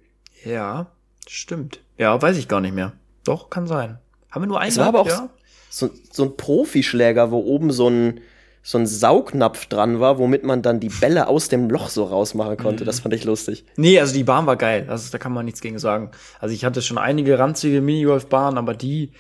Ja, 0.45 0.87
stimmt. 1.27 1.81
Ja, 1.97 2.21
weiß 2.21 2.37
ich 2.39 2.49
gar 2.49 2.61
nicht 2.61 2.75
mehr. 2.75 2.93
Doch, 3.25 3.51
kann 3.51 3.67
sein. 3.67 3.99
Haben 4.31 4.43
wir 4.43 4.49
nur 4.49 4.61
einen? 4.61 4.71
Es 4.71 4.79
war 4.79 4.87
aber 4.87 5.01
auch 5.01 5.09
ja? 5.09 5.29
so, 5.71 5.91
so 6.11 6.25
ein 6.25 6.37
Profischläger, 6.37 7.31
wo 7.31 7.39
oben 7.39 7.73
so 7.73 7.89
ein, 7.89 8.21
so 8.63 8.79
ein 8.79 8.87
Saugnapf 8.87 9.67
dran 9.67 9.99
war, 9.99 10.19
womit 10.19 10.45
man 10.45 10.63
dann 10.63 10.79
die 10.79 10.91
Bälle 10.91 11.27
aus 11.27 11.49
dem 11.49 11.69
Loch 11.69 11.89
so 11.89 12.05
rausmachen 12.05 12.57
konnte. 12.57 12.85
Mhm. 12.85 12.87
Das 12.87 13.01
fand 13.01 13.15
ich 13.15 13.25
lustig. 13.25 13.65
Nee, 13.77 13.99
also 13.99 14.15
die 14.15 14.25
Bahn 14.25 14.47
war 14.47 14.57
geil. 14.57 14.87
Also 14.89 15.11
da 15.11 15.19
kann 15.19 15.33
man 15.33 15.45
nichts 15.45 15.61
gegen 15.61 15.79
sagen. 15.79 16.11
Also 16.39 16.55
ich 16.55 16.65
hatte 16.65 16.81
schon 16.81 16.99
einige 16.99 17.39
ranzige 17.39 17.81
Minigolfbahnen, 17.81 18.57
aber 18.57 18.75
die, 18.75 19.13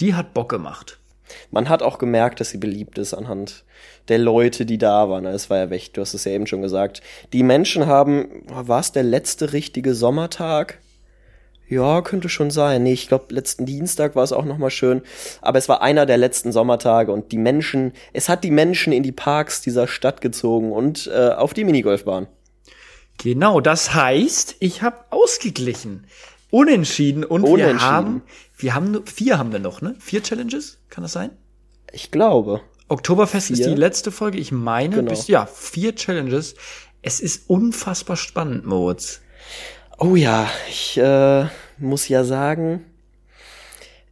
die 0.00 0.14
hat 0.14 0.34
Bock 0.34 0.48
gemacht. 0.48 0.98
Man 1.50 1.68
hat 1.68 1.82
auch 1.82 1.98
gemerkt, 1.98 2.40
dass 2.40 2.50
sie 2.50 2.58
beliebt 2.58 2.98
ist 2.98 3.14
anhand 3.14 3.64
der 4.08 4.18
Leute, 4.18 4.66
die 4.66 4.78
da 4.78 5.08
waren. 5.08 5.26
Es 5.26 5.50
war 5.50 5.58
ja 5.58 5.70
weg, 5.70 5.92
du 5.94 6.00
hast 6.00 6.14
es 6.14 6.24
ja 6.24 6.32
eben 6.32 6.46
schon 6.46 6.62
gesagt. 6.62 7.02
Die 7.32 7.42
Menschen 7.42 7.86
haben, 7.86 8.44
war 8.46 8.80
es 8.80 8.92
der 8.92 9.02
letzte 9.02 9.52
richtige 9.52 9.94
Sommertag? 9.94 10.78
Ja, 11.68 12.00
könnte 12.00 12.28
schon 12.28 12.52
sein. 12.52 12.84
Nee, 12.84 12.92
ich 12.92 13.08
glaube, 13.08 13.34
letzten 13.34 13.66
Dienstag 13.66 14.14
war 14.14 14.22
es 14.22 14.32
auch 14.32 14.44
noch 14.44 14.58
mal 14.58 14.70
schön. 14.70 15.02
Aber 15.42 15.58
es 15.58 15.68
war 15.68 15.82
einer 15.82 16.06
der 16.06 16.16
letzten 16.16 16.52
Sommertage 16.52 17.10
und 17.10 17.32
die 17.32 17.38
Menschen, 17.38 17.92
es 18.12 18.28
hat 18.28 18.44
die 18.44 18.52
Menschen 18.52 18.92
in 18.92 19.02
die 19.02 19.12
Parks 19.12 19.62
dieser 19.62 19.88
Stadt 19.88 20.20
gezogen 20.20 20.70
und 20.70 21.10
äh, 21.12 21.30
auf 21.30 21.54
die 21.54 21.64
Minigolfbahn. 21.64 22.28
Genau, 23.18 23.60
das 23.60 23.94
heißt, 23.94 24.56
ich 24.60 24.82
habe 24.82 24.98
ausgeglichen. 25.10 26.06
Unentschieden 26.50 27.24
und 27.24 27.42
Unentschieden. 27.42 27.78
wir 27.78 27.82
haben 27.82 28.22
wir 28.56 28.74
haben 28.74 29.06
vier 29.06 29.38
haben 29.38 29.52
wir 29.52 29.58
noch, 29.58 29.82
ne? 29.82 29.96
Vier 29.98 30.22
Challenges, 30.22 30.78
kann 30.88 31.02
das 31.02 31.12
sein? 31.12 31.30
Ich 31.92 32.10
glaube. 32.10 32.60
Oktoberfest 32.88 33.48
vier. 33.48 33.56
ist 33.56 33.66
die 33.66 33.74
letzte 33.74 34.12
Folge. 34.12 34.38
Ich 34.38 34.52
meine, 34.52 34.96
genau. 34.96 35.10
bis, 35.10 35.26
ja, 35.26 35.46
vier 35.46 35.94
Challenges. 35.94 36.54
Es 37.02 37.20
ist 37.20 37.50
unfassbar 37.50 38.16
spannend, 38.16 38.66
Moritz. 38.66 39.20
Oh 39.98 40.14
ja, 40.14 40.48
ich 40.68 40.98
äh, 40.98 41.46
muss 41.78 42.08
ja 42.08 42.24
sagen, 42.24 42.84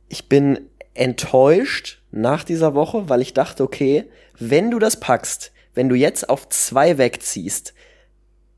ich 0.09 0.29
bin 0.29 0.71
enttäuscht, 0.95 2.01
nach 2.15 2.45
dieser 2.45 2.75
Woche, 2.75 3.09
weil 3.09 3.21
ich 3.21 3.35
dachte, 3.35 3.65
okay, 3.65 4.05
wenn 4.39 4.71
du 4.71 4.79
das 4.79 5.01
packst, 5.01 5.53
wenn 5.75 5.89
du 5.89 5.97
jetzt 5.97 6.29
auf 6.29 6.49
zwei 6.49 6.97
wegziehst, 6.97 7.75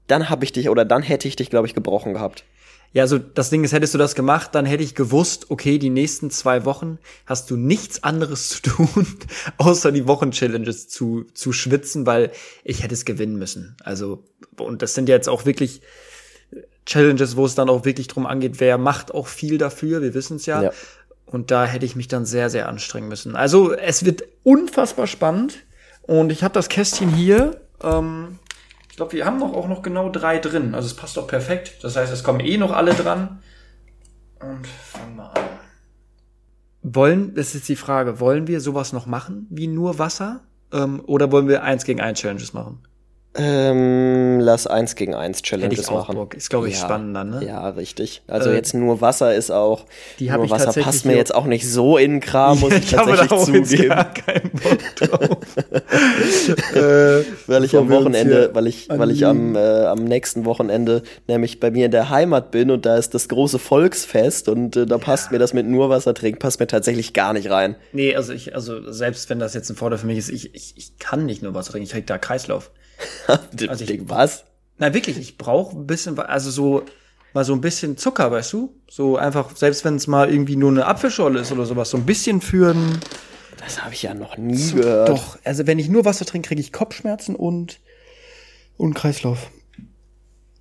dann 0.06 0.28
habe 0.28 0.45
ich 0.45 0.52
dich 0.52 0.68
oder 0.68 0.85
dann 0.85 1.02
hätte 1.02 1.26
ich 1.26 1.37
dich, 1.37 1.50
glaube 1.50 1.66
ich, 1.66 1.75
gebrochen 1.75 2.12
gehabt. 2.12 2.45
Ja, 2.97 3.03
also 3.03 3.19
das 3.19 3.50
Ding 3.50 3.62
ist, 3.62 3.73
hättest 3.73 3.93
du 3.93 3.99
das 3.99 4.15
gemacht, 4.15 4.55
dann 4.55 4.65
hätte 4.65 4.83
ich 4.83 4.95
gewusst, 4.95 5.50
okay, 5.50 5.76
die 5.76 5.91
nächsten 5.91 6.31
zwei 6.31 6.65
Wochen 6.65 6.99
hast 7.26 7.50
du 7.50 7.57
nichts 7.59 8.03
anderes 8.03 8.49
zu 8.49 8.62
tun, 8.62 9.07
außer 9.59 9.93
die 9.93 10.09
Wochen-Challenges 10.09 10.88
zu, 10.88 11.25
zu 11.35 11.53
schwitzen, 11.53 12.07
weil 12.07 12.33
ich 12.65 12.83
hätte 12.83 12.95
es 12.95 13.05
gewinnen 13.05 13.37
müssen. 13.37 13.76
Also, 13.85 14.25
und 14.59 14.81
das 14.81 14.95
sind 14.95 15.11
jetzt 15.11 15.29
auch 15.29 15.45
wirklich 15.45 15.83
Challenges, 16.87 17.37
wo 17.37 17.45
es 17.45 17.55
dann 17.55 17.69
auch 17.69 17.85
wirklich 17.85 18.09
drum 18.09 18.25
angeht, 18.25 18.61
wer 18.61 18.79
macht 18.79 19.12
auch 19.12 19.26
viel 19.26 19.59
dafür, 19.59 20.00
wir 20.00 20.15
wissen 20.15 20.38
es 20.38 20.47
ja. 20.47 20.62
ja. 20.62 20.71
Und 21.26 21.50
da 21.50 21.67
hätte 21.67 21.85
ich 21.85 21.97
mich 21.97 22.09
dann 22.09 22.25
sehr, 22.25 22.49
sehr 22.49 22.67
anstrengen 22.67 23.09
müssen. 23.09 23.37
Also 23.37 23.75
es 23.75 24.07
wird 24.07 24.23
unfassbar 24.43 25.07
spannend. 25.07 25.67
Und 26.00 26.33
ich 26.33 26.43
habe 26.43 26.55
das 26.55 26.71
Kästchen 26.71 27.11
hier. 27.11 27.61
Ähm, 27.83 28.38
ich 28.97 28.99
glaube, 28.99 29.12
wir 29.12 29.26
haben 29.26 29.38
noch 29.38 29.53
auch 29.53 29.69
noch 29.69 29.83
genau 29.83 30.09
drei 30.09 30.38
drin. 30.38 30.75
Also 30.75 30.87
es 30.87 30.95
passt 30.95 31.19
doch 31.19 31.26
perfekt. 31.26 31.85
Das 31.85 31.97
heißt, 31.97 32.11
es 32.11 32.25
kommen 32.25 32.41
eh 32.41 32.57
noch 32.57 32.73
alle 32.73 32.95
dran. 32.95 33.41
Und 34.41 34.67
fangen 34.67 35.17
wir 35.17 35.37
an. 35.37 35.45
Wollen, 36.81 37.35
das 37.35 37.49
ist 37.49 37.55
jetzt 37.57 37.69
die 37.69 37.76
Frage, 37.76 38.21
wollen 38.21 38.47
wir 38.47 38.59
sowas 38.62 38.95
noch 38.95 39.05
machen 39.05 39.49
wie 39.50 39.67
nur 39.67 39.99
Wasser? 39.99 40.45
Ähm, 40.73 41.03
oder 41.05 41.31
wollen 41.31 41.47
wir 41.47 41.62
eins 41.62 41.85
gegen 41.85 42.00
eins 42.00 42.21
Challenges 42.21 42.55
machen? 42.55 42.85
Ähm, 43.38 44.40
lass 44.40 44.66
eins 44.66 44.95
gegen 44.95 45.14
eins 45.14 45.43
Challenges 45.43 45.78
Hätte 45.78 45.83
ich 45.83 45.88
auch 45.88 46.09
machen. 46.09 46.16
Bock. 46.16 46.35
Ist, 46.35 46.49
glaube 46.49 46.69
ich, 46.69 46.75
ja, 46.75 46.81
spannender, 46.81 47.25
ne? 47.25 47.45
Ja, 47.45 47.69
richtig. 47.71 48.23
Also 48.26 48.50
äh, 48.50 48.55
jetzt 48.55 48.75
nur 48.75 49.00
Wasser 49.00 49.35
ist 49.35 49.50
auch. 49.50 49.85
Die 50.19 50.33
habe 50.33 50.47
ich 50.47 50.50
Wasser 50.50 50.73
passt 50.81 51.05
mir 51.05 51.16
jetzt 51.16 51.35
auch 51.35 51.45
nicht 51.45 51.71
so 51.71 51.99
in 51.99 52.12
den 52.12 52.21
Kram, 52.21 52.61
muss 52.61 52.73
ich, 52.73 52.85
ich 52.85 52.97
habe 52.97 53.16
tatsächlich 53.16 53.28
da 53.28 53.37
auch 53.37 53.45
zugeben. 53.45 53.88
gar 53.88 54.14
keinen 54.14 54.50
Bock 54.50 54.97
drauf. 54.97 55.38
äh, 56.75 57.25
weil 57.47 57.64
ich 57.64 57.76
am 57.76 57.90
Wochenende, 57.90 58.50
weil 58.55 58.66
ich, 58.66 58.88
weil 58.88 59.11
ich 59.11 59.26
am, 59.26 59.55
äh, 59.55 59.85
am 59.85 60.05
nächsten 60.05 60.45
Wochenende 60.45 61.02
nämlich 61.26 61.61
bei 61.61 61.71
mir 61.71 61.87
in 61.87 61.93
der 61.93 62.11
Heimat 62.11 62.50
bin 62.50 62.71
und 62.71 62.87
da 62.87 62.97
ist 62.97 63.14
das 63.14 63.28
große 63.28 63.59
Volksfest 63.59 64.49
und 64.49 64.76
äh, 64.76 64.87
da 64.87 64.99
passt 64.99 65.31
mir 65.31 65.38
das 65.38 65.52
mit 65.52 65.66
nur 65.66 65.90
Wasser 65.90 66.14
trinken, 66.14 66.38
passt 66.38 66.61
mir 66.61 66.66
tatsächlich 66.66 67.12
gar 67.12 67.33
nicht 67.33 67.50
rein. 67.50 67.76
Nee, 67.93 68.14
also 68.14 68.33
ich, 68.33 68.55
also 68.55 68.90
selbst 68.90 69.28
wenn 69.28 69.38
das 69.38 69.55
jetzt 69.55 69.69
ein 69.71 69.76
Vorteil 69.76 69.99
für 69.99 70.07
mich 70.07 70.19
ist, 70.19 70.31
ich, 70.31 70.55
ich, 70.55 70.75
ich 70.76 70.99
kann 70.99 71.26
nicht 71.26 71.43
nur 71.43 71.55
Wasser 71.55 71.73
trinken, 71.73 71.87
ich 71.87 71.93
krieg 71.93 72.07
da 72.07 72.19
Kreislauf. 72.19 72.71
also 73.69 73.85
ich, 73.85 74.09
was? 74.09 74.45
Na 74.79 74.93
wirklich, 74.95 75.19
ich 75.19 75.38
brauche 75.38 75.76
ein 75.76 75.87
bisschen, 75.87 76.19
also 76.19 76.50
so 76.50 76.83
mal 77.33 77.45
so 77.45 77.53
ein 77.53 77.61
bisschen 77.61 77.97
Zucker, 77.97 78.31
weißt 78.31 78.53
du? 78.55 78.75
So 78.88 79.17
einfach, 79.17 79.55
selbst 79.57 79.85
wenn 79.85 79.97
es 79.97 80.07
mal 80.07 80.31
irgendwie 80.31 80.57
nur 80.57 80.71
eine 80.71 80.87
Apfelschorle 80.87 81.41
ist 81.41 81.53
oder 81.53 81.67
sowas, 81.67 81.91
so 81.91 81.97
ein 81.97 82.07
bisschen 82.07 82.41
für 82.41 82.73
ein 82.73 82.99
Das 83.59 83.83
habe 83.83 83.95
ich 83.95 84.03
ja 84.03 84.15
noch 84.15 84.37
nie 84.38 84.73
gehört. 84.73 85.09
Doch, 85.11 85.38
also 85.45 85.67
wenn 85.67 85.79
ich 85.79 85.88
nur 85.88 86.05
Wasser 86.05 86.25
trinke, 86.25 86.49
kriege 86.49 86.61
ich 86.61 86.73
Kopfschmerzen 86.73 87.35
und 87.37 87.81
und 88.79 88.95
Kreislauf. 88.95 89.50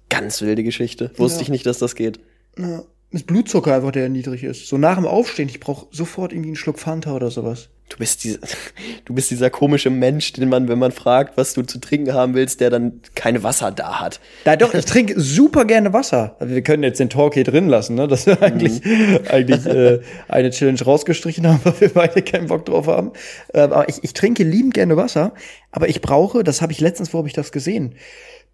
Ganz 0.10 0.42
wilde 0.42 0.64
Geschichte. 0.64 1.12
Wusste 1.18 1.40
Ja. 1.40 1.44
ich 1.44 1.50
nicht, 1.50 1.66
dass 1.66 1.80
das 1.80 1.96
geht. 1.96 2.20
Ja. 2.58 2.84
Ist 3.12 3.28
Blutzucker 3.28 3.76
einfach, 3.76 3.92
der 3.92 4.10
niedrig 4.10 4.44
ist. 4.44 4.68
So 4.68 4.78
nach 4.78 4.96
dem 4.96 5.06
Aufstehen, 5.06 5.48
ich 5.48 5.60
brauche 5.60 5.88
sofort 5.92 6.34
irgendwie 6.34 6.50
einen 6.50 6.56
Schluck 6.56 6.80
Fanta 6.80 7.14
oder 7.16 7.32
sowas. 7.32 7.70
Du 7.88 7.98
bist, 7.98 8.24
dieser, 8.24 8.40
du 9.06 9.14
bist 9.14 9.30
dieser 9.30 9.50
komische 9.50 9.90
Mensch, 9.90 10.34
den 10.34 10.50
man, 10.50 10.68
wenn 10.68 10.80
man 10.80 10.92
fragt, 10.92 11.38
was 11.38 11.54
du 11.54 11.62
zu 11.62 11.80
trinken 11.80 12.14
haben 12.14 12.34
willst, 12.34 12.60
der 12.60 12.72
dann 12.72 13.02
kein 13.14 13.44
Wasser 13.44 13.72
da 13.72 14.00
hat. 14.00 14.20
Na 14.44 14.56
doch, 14.56 14.74
ich 14.74 14.86
trinke 14.86 15.14
super 15.20 15.66
gerne 15.66 15.94
Wasser. 15.94 16.36
Also 16.40 16.56
wir 16.56 16.64
können 16.64 16.82
jetzt 16.82 17.00
den 17.00 17.10
Talk 17.10 17.36
hier 17.36 17.44
drin 17.44 17.70
lassen, 17.70 17.96
ne? 17.96 18.08
Dass 18.08 18.26
wir 18.26 18.42
eigentlich, 18.42 18.82
eigentlich 19.30 19.66
äh, 19.68 20.00
eine 20.28 20.50
Challenge 20.50 20.82
rausgestrichen 20.82 21.48
haben, 21.48 21.60
weil 21.64 21.80
wir 21.80 21.90
beide 21.90 22.22
keinen 22.24 22.48
Bock 22.48 22.66
drauf 22.66 22.88
haben. 22.88 23.12
Äh, 23.54 23.62
aber 23.62 23.88
ich, 23.88 24.04
ich 24.04 24.14
trinke 24.14 24.44
liebend 24.44 24.74
gerne 24.74 24.98
Wasser, 24.98 25.34
aber 25.72 25.88
ich 25.88 26.02
brauche, 26.02 26.44
das 26.44 26.62
habe 26.62 26.72
ich 26.72 26.80
letztens, 26.80 27.14
wo 27.14 27.20
habe 27.20 27.28
ich 27.28 27.34
das 27.36 27.52
gesehen? 27.52 27.96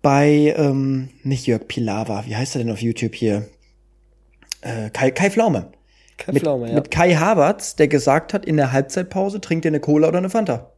Bei, 0.01 0.53
ähm, 0.57 1.09
nicht 1.23 1.47
Jörg 1.47 1.67
Pilawa, 1.67 2.25
wie 2.25 2.35
heißt 2.35 2.55
er 2.55 2.63
denn 2.63 2.71
auf 2.71 2.81
YouTube 2.81 3.15
hier? 3.15 3.47
Äh, 4.61 4.89
Kai, 4.91 5.11
Kai 5.11 5.29
Pflaume. 5.29 5.71
Kein 6.17 6.33
Mit, 6.33 6.43
Pflaume, 6.43 6.69
ja. 6.69 6.75
mit 6.75 6.91
Kai 6.91 7.15
Havertz, 7.15 7.75
der 7.75 7.87
gesagt 7.87 8.33
hat, 8.33 8.45
in 8.45 8.57
der 8.57 8.71
Halbzeitpause 8.71 9.41
trinkt 9.41 9.65
er 9.65 9.69
eine 9.69 9.79
Cola 9.79 10.07
oder 10.07 10.19
eine 10.19 10.29
Fanta. 10.29 10.71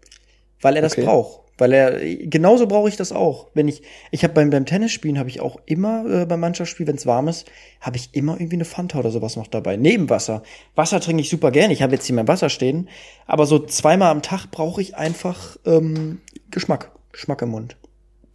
Weil 0.61 0.75
er 0.77 0.81
das 0.81 0.93
Okay. 0.93 1.03
braucht. 1.03 1.41
Weil 1.57 1.71
er, 1.73 1.99
genauso 2.25 2.65
brauche 2.65 2.89
ich 2.89 2.95
das 2.95 3.11
auch. 3.11 3.47
Wenn 3.53 3.67
ich, 3.67 3.83
ich 4.09 4.23
habe 4.23 4.33
beim, 4.33 4.49
beim 4.49 4.65
Tennisspielen 4.65 5.19
habe 5.19 5.29
ich 5.29 5.39
auch 5.39 5.57
immer, 5.65 6.05
äh, 6.21 6.25
beim 6.25 6.39
Mannschaftsspiel, 6.39 6.87
wenn 6.87 6.95
es 6.95 7.05
warm 7.05 7.27
ist, 7.27 7.45
habe 7.79 7.97
ich 7.97 8.15
immer 8.15 8.33
irgendwie 8.39 8.55
eine 8.55 8.65
Fanta 8.65 8.97
oder 8.97 9.11
sowas 9.11 9.35
noch 9.35 9.47
dabei. 9.47 9.75
Neben 9.77 10.09
Wasser. 10.09 10.41
Wasser 10.75 10.99
trinke 10.99 11.21
ich 11.21 11.29
super 11.29 11.51
gerne. 11.51 11.73
Ich 11.73 11.83
habe 11.83 11.93
jetzt 11.93 12.05
hier 12.07 12.15
mein 12.15 12.27
Wasser 12.27 12.49
stehen. 12.49 12.89
Aber 13.27 13.45
so 13.45 13.59
zweimal 13.59 14.09
am 14.09 14.23
Tag 14.23 14.47
brauche 14.49 14.81
ich 14.81 14.95
einfach 14.95 15.57
ähm, 15.65 16.21
Geschmack. 16.49 16.91
Geschmack 17.11 17.41
im 17.43 17.49
Mund. 17.49 17.77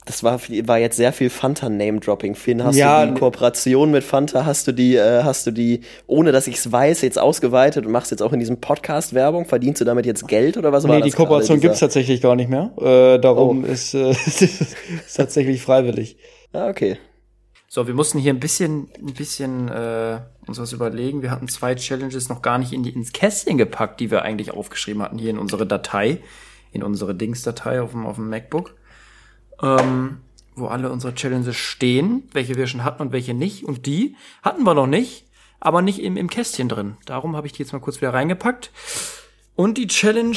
Das 0.08 0.22
war, 0.22 0.40
war 0.40 0.78
jetzt 0.78 0.96
sehr 0.96 1.12
viel 1.12 1.28
Fanta-Name-Dropping. 1.28 2.34
Finn, 2.34 2.64
hast 2.64 2.76
Ja, 2.76 3.04
du 3.04 3.12
die 3.12 3.20
Kooperation 3.20 3.90
mit 3.90 4.02
Fanta, 4.04 4.46
hast 4.46 4.66
du 4.66 4.72
die, 4.72 4.96
äh, 4.96 5.22
hast 5.22 5.46
du 5.46 5.50
die, 5.50 5.82
ohne 6.06 6.32
dass 6.32 6.46
ich 6.46 6.56
es 6.56 6.72
weiß, 6.72 7.02
jetzt 7.02 7.18
ausgeweitet 7.18 7.84
und 7.84 7.92
machst 7.92 8.10
jetzt 8.10 8.22
auch 8.22 8.32
in 8.32 8.40
diesem 8.40 8.58
Podcast 8.58 9.12
Werbung? 9.12 9.44
Verdienst 9.44 9.82
du 9.82 9.84
damit 9.84 10.06
jetzt 10.06 10.26
Geld 10.26 10.56
oder 10.56 10.72
was 10.72 10.84
war 10.88 10.94
Nee, 10.94 11.02
das 11.02 11.10
die 11.10 11.16
Kooperation 11.16 11.60
gibt's 11.60 11.80
tatsächlich 11.80 12.22
gar 12.22 12.36
nicht 12.36 12.48
mehr. 12.48 12.70
Äh, 12.80 13.18
darum 13.20 13.64
Oh. 13.64 13.66
ist, 13.66 13.92
äh, 13.92 14.10
ist 14.12 15.14
tatsächlich 15.14 15.60
freiwillig. 15.60 16.16
Ah, 16.54 16.68
okay. 16.68 16.96
So, 17.68 17.86
wir 17.86 17.92
mussten 17.92 18.18
hier 18.18 18.32
ein 18.32 18.40
bisschen, 18.40 18.88
ein 18.98 19.12
bisschen 19.12 19.68
äh, 19.68 20.20
uns 20.46 20.58
was 20.58 20.72
überlegen. 20.72 21.20
Wir 21.20 21.30
hatten 21.30 21.48
zwei 21.48 21.74
Challenges 21.74 22.30
noch 22.30 22.40
gar 22.40 22.56
nicht 22.56 22.72
in 22.72 22.82
die, 22.82 22.90
ins 22.94 23.12
Kästchen 23.12 23.58
gepackt, 23.58 24.00
die 24.00 24.10
wir 24.10 24.22
eigentlich 24.22 24.52
aufgeschrieben 24.52 25.02
hatten 25.02 25.18
hier 25.18 25.28
in 25.28 25.38
unsere 25.38 25.66
Datei, 25.66 26.22
in 26.72 26.82
unsere 26.82 27.14
Dings-Datei 27.14 27.82
auf 27.82 27.90
dem, 27.90 28.06
auf 28.06 28.16
dem 28.16 28.30
MacBook, 28.30 28.74
ähm, 29.62 30.18
wo 30.54 30.66
alle 30.66 30.90
unsere 30.90 31.14
Challenges 31.14 31.56
stehen, 31.56 32.24
welche 32.32 32.56
wir 32.56 32.66
schon 32.66 32.84
hatten 32.84 33.02
und 33.02 33.12
welche 33.12 33.34
nicht. 33.34 33.64
Und 33.64 33.86
die 33.86 34.16
hatten 34.42 34.62
wir 34.64 34.74
noch 34.74 34.86
nicht, 34.86 35.24
aber 35.60 35.82
nicht 35.82 36.00
im, 36.00 36.16
im 36.16 36.28
Kästchen 36.30 36.68
drin. 36.68 36.96
Darum 37.06 37.36
habe 37.36 37.46
ich 37.46 37.52
die 37.52 37.62
jetzt 37.62 37.72
mal 37.72 37.78
kurz 37.80 38.00
wieder 38.00 38.12
reingepackt. 38.12 38.70
Und 39.54 39.76
die 39.78 39.86
Challenge 39.88 40.36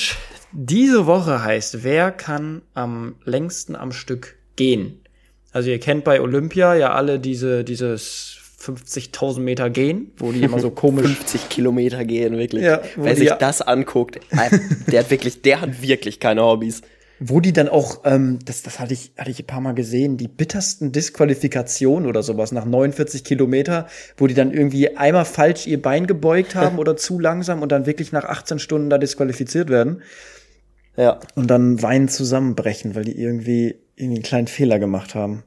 diese 0.52 1.06
Woche 1.06 1.44
heißt, 1.44 1.84
wer 1.84 2.12
kann 2.12 2.62
am 2.74 3.16
längsten 3.24 3.76
am 3.76 3.92
Stück 3.92 4.36
gehen? 4.56 5.00
Also 5.52 5.70
ihr 5.70 5.80
kennt 5.80 6.04
bei 6.04 6.22
Olympia 6.22 6.76
ja 6.76 6.94
alle 6.94 7.20
diese, 7.20 7.64
dieses 7.64 8.38
50.000 8.62 9.40
Meter 9.40 9.70
gehen, 9.70 10.12
wo 10.18 10.32
die 10.32 10.42
immer 10.42 10.60
so 10.60 10.70
komisch 10.72 11.08
50 11.08 11.50
Kilometer 11.50 12.06
gehen, 12.06 12.38
wirklich. 12.38 12.64
Ja, 12.64 12.82
Wer 12.96 13.16
sich 13.16 13.28
ja- 13.28 13.36
das 13.36 13.62
anguckt, 13.62 14.20
der 14.88 15.00
hat 15.02 15.10
wirklich, 15.12 15.42
der 15.42 15.62
hat 15.62 15.82
wirklich 15.82 16.20
keine 16.20 16.44
Hobbys. 16.44 16.82
Wo 17.24 17.40
die 17.40 17.54
dann 17.54 17.70
auch, 17.70 18.02
ähm, 18.04 18.40
das, 18.46 18.64
das 18.64 18.80
hatte 18.80 18.94
ich, 18.94 19.12
hatte 19.16 19.30
ich 19.30 19.40
ein 19.40 19.46
paar 19.46 19.62
Mal 19.62 19.74
gesehen, 19.76 20.18
die 20.18 20.28
bittersten 20.28 20.92
Disqualifikationen 20.92 22.10
oder 22.10 22.24
sowas 22.24 22.52
nach 22.52 22.66
49 22.66 23.24
Kilometer, 23.24 23.86
wo 24.18 24.26
die 24.26 24.34
dann 24.34 24.52
irgendwie 24.52 24.98
einmal 24.98 25.26
falsch 25.26 25.68
ihr 25.68 25.80
Bein 25.80 26.08
gebeugt 26.08 26.56
haben 26.56 26.80
oder 26.80 26.98
zu 26.98 27.20
langsam 27.20 27.62
und 27.62 27.72
dann 27.72 27.86
wirklich 27.86 28.12
nach 28.12 28.26
18 28.26 28.58
Stunden 28.58 28.90
da 28.90 28.98
disqualifiziert 28.98 29.70
werden 29.70 30.02
Ja. 30.98 31.20
und 31.36 31.46
dann 31.52 31.82
weinen 31.84 32.08
zusammenbrechen, 32.08 32.96
weil 32.96 33.04
die 33.04 33.20
irgendwie, 33.22 33.76
irgendwie 33.96 34.18
einen 34.18 34.24
kleinen 34.24 34.48
Fehler 34.48 34.80
gemacht 34.80 35.14
haben. 35.14 35.44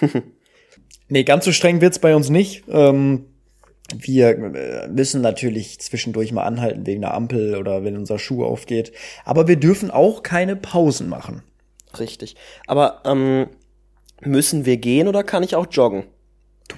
nee, 1.08 1.24
ganz 1.24 1.44
so 1.44 1.52
streng 1.52 1.82
wird's 1.82 1.98
bei 1.98 2.16
uns 2.16 2.30
nicht. 2.30 2.64
Ähm, 2.68 3.26
wir 3.98 4.30
äh, 4.30 4.88
müssen 4.88 5.20
natürlich 5.20 5.80
zwischendurch 5.80 6.32
mal 6.32 6.44
anhalten 6.44 6.86
wegen 6.86 7.02
der 7.02 7.14
Ampel 7.14 7.56
oder 7.56 7.84
wenn 7.84 7.96
unser 7.96 8.18
Schuh 8.18 8.44
aufgeht. 8.44 8.92
Aber 9.24 9.48
wir 9.48 9.56
dürfen 9.56 9.90
auch 9.90 10.22
keine 10.22 10.56
Pausen 10.56 11.08
machen. 11.08 11.42
Richtig. 11.98 12.36
Aber 12.66 13.02
ähm, 13.04 13.48
müssen 14.20 14.64
wir 14.64 14.76
gehen 14.76 15.08
oder 15.08 15.22
kann 15.22 15.42
ich 15.42 15.56
auch 15.56 15.66
joggen? 15.70 16.04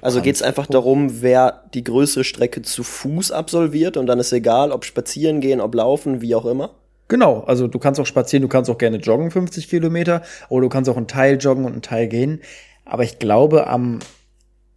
Also 0.00 0.21
geht's 0.21 0.42
einfach 0.42 0.66
darum, 0.66 1.23
wer 1.23 1.64
die 1.73 1.85
größere 1.85 2.25
Strecke 2.25 2.62
zu 2.62 2.83
Fuß 2.83 3.30
absolviert 3.30 3.97
und 3.97 4.06
dann 4.06 4.18
ist 4.18 4.33
egal, 4.33 4.73
ob 4.73 4.85
spazieren 4.85 5.40
gehen, 5.40 5.61
ob 5.61 5.75
laufen, 5.75 6.21
wie 6.21 6.35
auch 6.35 6.47
immer. 6.47 6.75
Genau, 7.09 7.40
also 7.40 7.68
du 7.68 7.78
kannst 7.78 8.00
auch 8.00 8.06
spazieren, 8.06 8.42
du 8.42 8.49
kannst 8.49 8.71
auch 8.71 8.78
gerne 8.78 8.97
joggen, 8.97 9.30
50 9.30 9.68
Kilometer, 9.68 10.23
oder 10.49 10.62
du 10.62 10.68
kannst 10.68 10.88
auch 10.90 10.97
einen 10.97 11.06
Teil 11.06 11.37
joggen 11.37 11.64
und 11.64 11.73
einen 11.73 11.83
Teil 11.83 12.09
gehen. 12.09 12.40
Aber 12.85 13.02
ich 13.02 13.18
glaube, 13.18 13.66
am, 13.66 14.00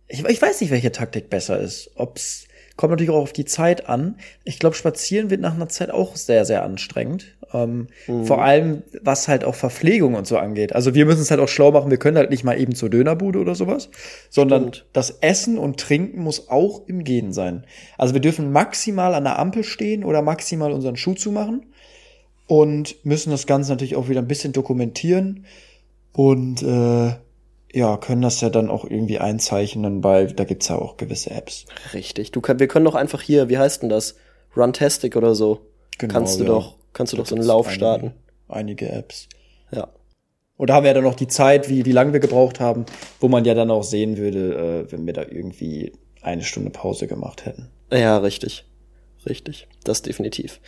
ich, 0.08 0.24
ich 0.24 0.42
weiß 0.42 0.62
nicht, 0.62 0.72
welche 0.72 0.92
Taktik 0.92 1.30
besser 1.30 1.60
ist. 1.60 1.92
Ob's, 1.96 2.48
kommt 2.78 2.92
natürlich 2.92 3.10
auch 3.10 3.22
auf 3.24 3.34
die 3.34 3.46
Zeit 3.46 3.90
an. 3.90 4.16
Ich 4.44 4.60
glaube, 4.60 4.76
spazieren 4.76 5.30
wird 5.30 5.42
nach 5.42 5.56
einer 5.56 5.68
Zeit 5.68 5.90
auch 5.92 6.16
sehr, 6.16 6.46
sehr 6.46 6.64
anstrengend. 6.64 7.36
Ähm, 7.54 7.88
Vor 8.26 8.44
allem, 8.44 8.84
was 9.02 9.28
halt 9.28 9.44
auch 9.44 9.56
Verpflegung 9.56 10.16
und 10.16 10.28
so 10.28 10.38
angeht. 10.38 10.76
Also 10.76 10.94
wir 10.94 11.06
müssen 11.06 11.22
es 11.22 11.32
halt 11.32 11.40
auch 11.40 11.48
schlau 11.48 11.72
machen, 11.72 11.90
wir 11.90 11.98
können 11.98 12.18
halt 12.18 12.30
nicht 12.30 12.44
mal 12.44 12.60
eben 12.60 12.76
zur 12.76 12.90
Dönerbude 12.90 13.40
oder 13.40 13.56
sowas, 13.56 13.90
sondern 14.30 14.74
Stimmt. 14.74 14.86
das 14.94 15.10
Essen 15.22 15.58
und 15.58 15.80
Trinken 15.80 16.22
muss 16.22 16.50
auch 16.50 16.88
im 16.88 17.04
Gehen 17.04 17.34
sein. 17.34 17.66
Also 17.98 18.14
wir 18.14 18.22
dürfen 18.22 18.52
maximal 18.52 19.14
an 19.14 19.24
der 19.24 19.40
Ampel 19.40 19.64
stehen 19.64 20.04
oder 20.04 20.22
maximal 20.22 20.72
unseren 20.72 20.98
Schuh 20.98 21.14
zumachen 21.16 21.66
und 22.48 23.04
müssen 23.06 23.32
das 23.32 23.48
Ganze 23.48 23.72
natürlich 23.72 23.96
auch 23.96 24.10
wieder 24.10 24.22
ein 24.22 24.28
bisschen 24.28 24.54
dokumentieren 24.54 25.46
und 26.14 26.64
äh, 26.64 27.14
ja, 27.74 27.98
können 27.98 28.22
das 28.22 28.42
ja 28.42 28.50
dann 28.50 28.70
auch 28.70 28.86
irgendwie 28.86 29.20
einzeichnen 29.20 30.02
bei, 30.02 30.26
da 30.26 30.44
gibt's 30.46 30.68
ja 30.70 30.78
auch 30.78 30.98
gewisse 30.98 31.32
Apps. 31.32 31.66
Richtig. 31.94 32.32
Du 32.32 32.42
kann, 32.42 32.60
wir 32.60 32.68
können 32.68 32.86
doch 32.86 32.96
einfach 32.96 33.22
hier, 33.22 33.50
wie 33.50 33.58
heißt 33.58 33.82
denn 33.82 33.90
das? 33.90 34.16
Runtastic 34.56 35.16
oder 35.16 35.36
so. 35.36 35.60
Genau, 35.98 36.14
kannst 36.14 36.40
du 36.40 36.44
ja. 36.44 36.50
doch, 36.50 36.76
kannst 36.94 37.14
du 37.14 37.18
doch 37.18 37.26
so 37.26 37.36
einen 37.36 37.44
Lauf 37.46 37.68
einige- 37.68 37.76
starten. 37.78 38.14
Einige 38.48 38.90
Apps. 38.90 39.28
Ja. 39.72 39.90
Und 40.56 40.70
da 40.70 40.76
haben 40.76 40.86
wir 40.86 40.94
dann 40.94 41.04
noch 41.04 41.16
die 41.16 41.28
Zeit, 41.28 41.70
wie, 41.70 41.86
wie 41.86 41.92
lange 41.92 42.14
wir 42.14 42.20
gebraucht 42.20 42.60
haben, 42.60 42.86
wo 43.20 43.28
man 43.28 43.46
ja 43.46 43.54
dann 43.54 43.70
auch 43.70 43.84
sehen 43.84 44.18
würde, 44.18 44.86
äh, 44.88 44.92
wenn 44.92 45.06
wir 45.06 45.14
da 45.14 45.22
irgendwie 45.24 45.92
eine 46.22 46.44
Stunde 46.44 46.72
Pause 46.72 47.08
gemacht 47.08 47.46
hätten. 47.46 47.70
Ja, 47.92 48.18
richtig. 48.18 48.66
Richtig. 49.28 49.68
Das 49.84 50.02
definitiv. 50.02 50.60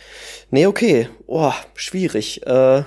Nee, 0.50 0.66
okay. 0.66 1.08
Oh, 1.26 1.52
schwierig. 1.74 2.46
Äh, 2.46 2.84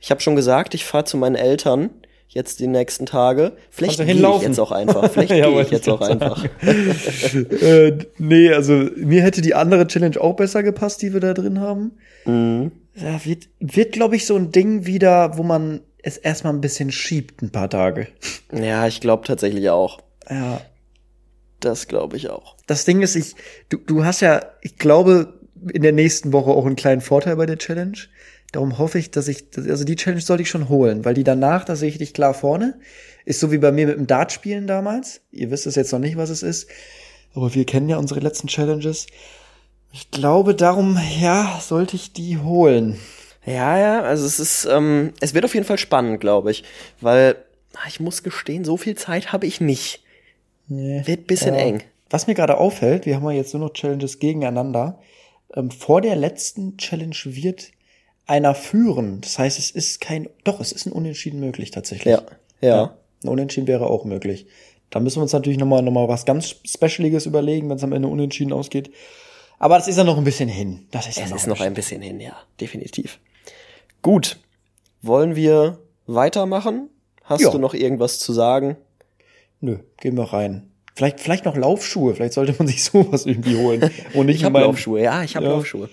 ich 0.00 0.10
habe 0.10 0.20
schon 0.20 0.36
gesagt, 0.36 0.74
ich 0.74 0.84
fahre 0.84 1.04
zu 1.04 1.16
meinen 1.16 1.36
Eltern 1.36 1.90
jetzt 2.28 2.60
die 2.60 2.66
nächsten 2.66 3.06
Tage. 3.06 3.52
Vielleicht 3.70 3.98
du 3.98 4.04
gehe 4.04 4.14
ich 4.14 4.42
jetzt 4.42 4.60
auch 4.60 4.70
einfach. 4.70 5.10
Vielleicht 5.12 5.30
Ja, 5.30 5.48
gehe 5.48 5.62
ich 5.62 5.70
jetzt 5.70 5.88
auch 5.88 5.98
grad 5.98 6.10
einfach. 6.10 6.44
äh, 6.62 7.98
nee, 8.18 8.52
also 8.52 8.88
mir 8.96 9.22
hätte 9.22 9.40
die 9.40 9.54
andere 9.54 9.86
Challenge 9.86 10.20
auch 10.20 10.36
besser 10.36 10.62
gepasst, 10.62 11.02
die 11.02 11.12
wir 11.12 11.20
da 11.20 11.34
drin 11.34 11.60
haben. 11.60 11.92
Mhm. 12.26 12.72
Ja, 12.94 13.24
wird, 13.24 13.48
wird 13.60 13.92
glaube 13.92 14.16
ich, 14.16 14.26
so 14.26 14.36
ein 14.36 14.52
Ding 14.52 14.86
wieder, 14.86 15.38
wo 15.38 15.42
man 15.42 15.80
es 16.02 16.16
erstmal 16.16 16.52
ein 16.52 16.60
bisschen 16.60 16.92
schiebt, 16.92 17.42
ein 17.42 17.50
paar 17.50 17.70
Tage. 17.70 18.08
Ja, 18.50 18.86
ich 18.86 19.02
glaube 19.02 19.26
tatsächlich 19.26 19.68
auch. 19.68 20.00
Ja. 20.30 20.62
Das 21.60 21.86
glaube 21.86 22.16
ich 22.16 22.30
auch. 22.30 22.56
Das 22.66 22.86
Ding 22.86 23.02
ist, 23.02 23.14
ich, 23.14 23.34
du, 23.68 23.76
du 23.76 24.04
hast 24.06 24.20
ja, 24.20 24.42
ich 24.62 24.78
glaube, 24.78 25.34
in 25.72 25.82
der 25.82 25.92
nächsten 25.92 26.32
Woche 26.32 26.50
auch 26.50 26.64
einen 26.64 26.76
kleinen 26.76 27.02
Vorteil 27.02 27.36
bei 27.36 27.44
der 27.44 27.58
Challenge. 27.58 27.98
Darum 28.52 28.78
hoffe 28.78 28.98
ich, 28.98 29.10
dass 29.10 29.28
ich, 29.28 29.44
also 29.56 29.84
die 29.84 29.96
Challenge 29.96 30.22
sollte 30.22 30.42
ich 30.42 30.48
schon 30.48 30.68
holen, 30.68 31.04
weil 31.04 31.14
die 31.14 31.24
danach, 31.24 31.64
da 31.64 31.76
sehe 31.76 31.90
ich 31.90 31.98
dich 31.98 32.14
klar 32.14 32.32
vorne. 32.32 32.78
Ist 33.26 33.40
so 33.40 33.52
wie 33.52 33.58
bei 33.58 33.72
mir 33.72 33.86
mit 33.86 33.96
dem 33.98 34.06
Dartspielen 34.06 34.66
damals. 34.66 35.20
Ihr 35.30 35.50
wisst 35.50 35.66
es 35.66 35.74
jetzt 35.74 35.92
noch 35.92 35.98
nicht, 35.98 36.16
was 36.16 36.30
es 36.30 36.42
ist. 36.42 36.68
Aber 37.34 37.54
wir 37.54 37.66
kennen 37.66 37.90
ja 37.90 37.98
unsere 37.98 38.20
letzten 38.20 38.48
Challenges. 38.48 39.06
Ich 39.92 40.10
glaube, 40.10 40.54
darum, 40.54 40.98
ja, 41.20 41.60
sollte 41.60 41.96
ich 41.96 42.12
die 42.12 42.38
holen. 42.38 42.98
Ja, 43.44 43.78
ja, 43.78 44.02
also 44.02 44.26
es 44.26 44.38
ist, 44.38 44.66
ähm, 44.70 45.12
es 45.20 45.34
wird 45.34 45.44
auf 45.44 45.54
jeden 45.54 45.66
Fall 45.66 45.78
spannend, 45.78 46.20
glaube 46.20 46.50
ich, 46.50 46.64
weil 47.00 47.36
ah, 47.74 47.86
ich 47.88 48.00
muss 48.00 48.22
gestehen, 48.22 48.64
so 48.64 48.76
viel 48.76 48.94
Zeit 48.94 49.32
habe 49.32 49.46
ich 49.46 49.60
nicht. 49.60 50.02
Nee. 50.66 51.02
Wird 51.06 51.26
bisschen 51.26 51.54
Ja. 51.54 51.60
eng. 51.60 51.82
Was 52.10 52.26
mir 52.26 52.34
gerade 52.34 52.58
auffällt, 52.58 53.06
wir 53.06 53.16
haben 53.16 53.24
ja 53.24 53.32
jetzt 53.32 53.54
nur 53.54 53.66
noch 53.66 53.72
Challenges 53.72 54.18
gegeneinander. 54.18 54.98
Ähm, 55.54 55.70
vor 55.70 56.00
der 56.00 56.16
letzten 56.16 56.76
Challenge 56.76 57.16
wird 57.24 57.70
einer 58.28 58.54
führen. 58.54 59.20
Das 59.22 59.38
heißt, 59.38 59.58
es 59.58 59.70
ist 59.72 60.00
kein, 60.00 60.28
doch, 60.44 60.60
es 60.60 60.70
ist 60.70 60.86
ein 60.86 60.92
Unentschieden 60.92 61.40
möglich 61.40 61.72
tatsächlich. 61.72 62.14
Ja, 62.14 62.22
ja. 62.60 62.96
Ein 63.24 63.28
Unentschieden 63.28 63.66
wäre 63.66 63.88
auch 63.88 64.04
möglich. 64.04 64.46
Da 64.90 65.00
müssen 65.00 65.16
wir 65.18 65.22
uns 65.22 65.32
natürlich 65.32 65.58
nochmal 65.58 65.82
noch 65.82 65.90
mal 65.92 66.08
was 66.08 66.24
ganz 66.24 66.54
Specialiges 66.64 67.26
überlegen, 67.26 67.68
wenn 67.68 67.76
es 67.76 67.82
am 67.84 67.92
Ende 67.92 68.06
unentschieden 68.08 68.52
ausgeht. 68.52 68.90
Aber 69.58 69.76
das 69.76 69.88
ist 69.88 69.96
ja 69.98 70.04
noch 70.04 70.16
ein 70.18 70.24
bisschen 70.24 70.48
hin. 70.48 70.86
Das 70.92 71.08
ist 71.08 71.18
ja 71.18 71.24
Es 71.24 71.30
noch 71.30 71.36
ist 71.38 71.46
noch 71.48 71.60
ein 71.60 71.74
bisschen 71.74 72.00
hin, 72.00 72.20
ja, 72.20 72.36
definitiv. 72.60 73.18
Gut. 74.02 74.38
Wollen 75.02 75.34
wir 75.36 75.78
weitermachen? 76.06 76.90
Hast 77.24 77.42
Ja. 77.42 77.50
du 77.50 77.58
noch 77.58 77.74
irgendwas 77.74 78.18
zu 78.18 78.32
sagen? 78.32 78.76
Nö, 79.60 79.78
gehen 80.00 80.16
wir 80.16 80.32
rein. 80.32 80.70
Vielleicht, 80.94 81.20
vielleicht 81.20 81.44
noch 81.44 81.56
Laufschuhe. 81.56 82.14
Vielleicht 82.14 82.32
sollte 82.34 82.54
man 82.58 82.66
sich 82.68 82.82
sowas 82.84 83.26
irgendwie 83.26 83.56
holen. 83.56 83.90
Und 84.14 84.26
nicht, 84.26 84.36
Ich 84.36 84.44
habe 84.44 84.60
Laufschuhe, 84.60 85.02
ja, 85.02 85.22
ich 85.22 85.34
habe 85.36 85.46
Ja. 85.46 85.52
Laufschuhe. 85.52 85.88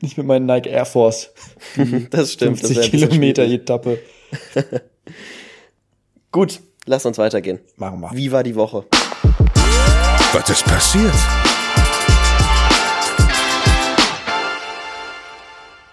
Nicht 0.00 0.16
mit 0.16 0.26
meinen 0.26 0.46
Nike 0.46 0.68
Air 0.68 0.86
Force. 0.86 1.32
Das 2.10 2.32
stimmt. 2.32 2.62
das 2.62 2.70
50 2.70 2.76
wär 2.76 2.84
ein 2.84 2.90
bisschen 2.90 3.08
Kilometer 3.08 3.44
schwierig. 3.44 3.60
Etappe. 3.62 3.98
Gut, 6.32 6.60
lass 6.86 7.06
uns 7.06 7.18
weitergehen. 7.18 7.60
Machen 7.76 8.00
wir. 8.00 8.10
Wie 8.12 8.30
war 8.32 8.42
die 8.42 8.54
Woche? 8.54 8.84
Was 10.32 10.50
ist 10.50 10.64
passiert? 10.64 11.14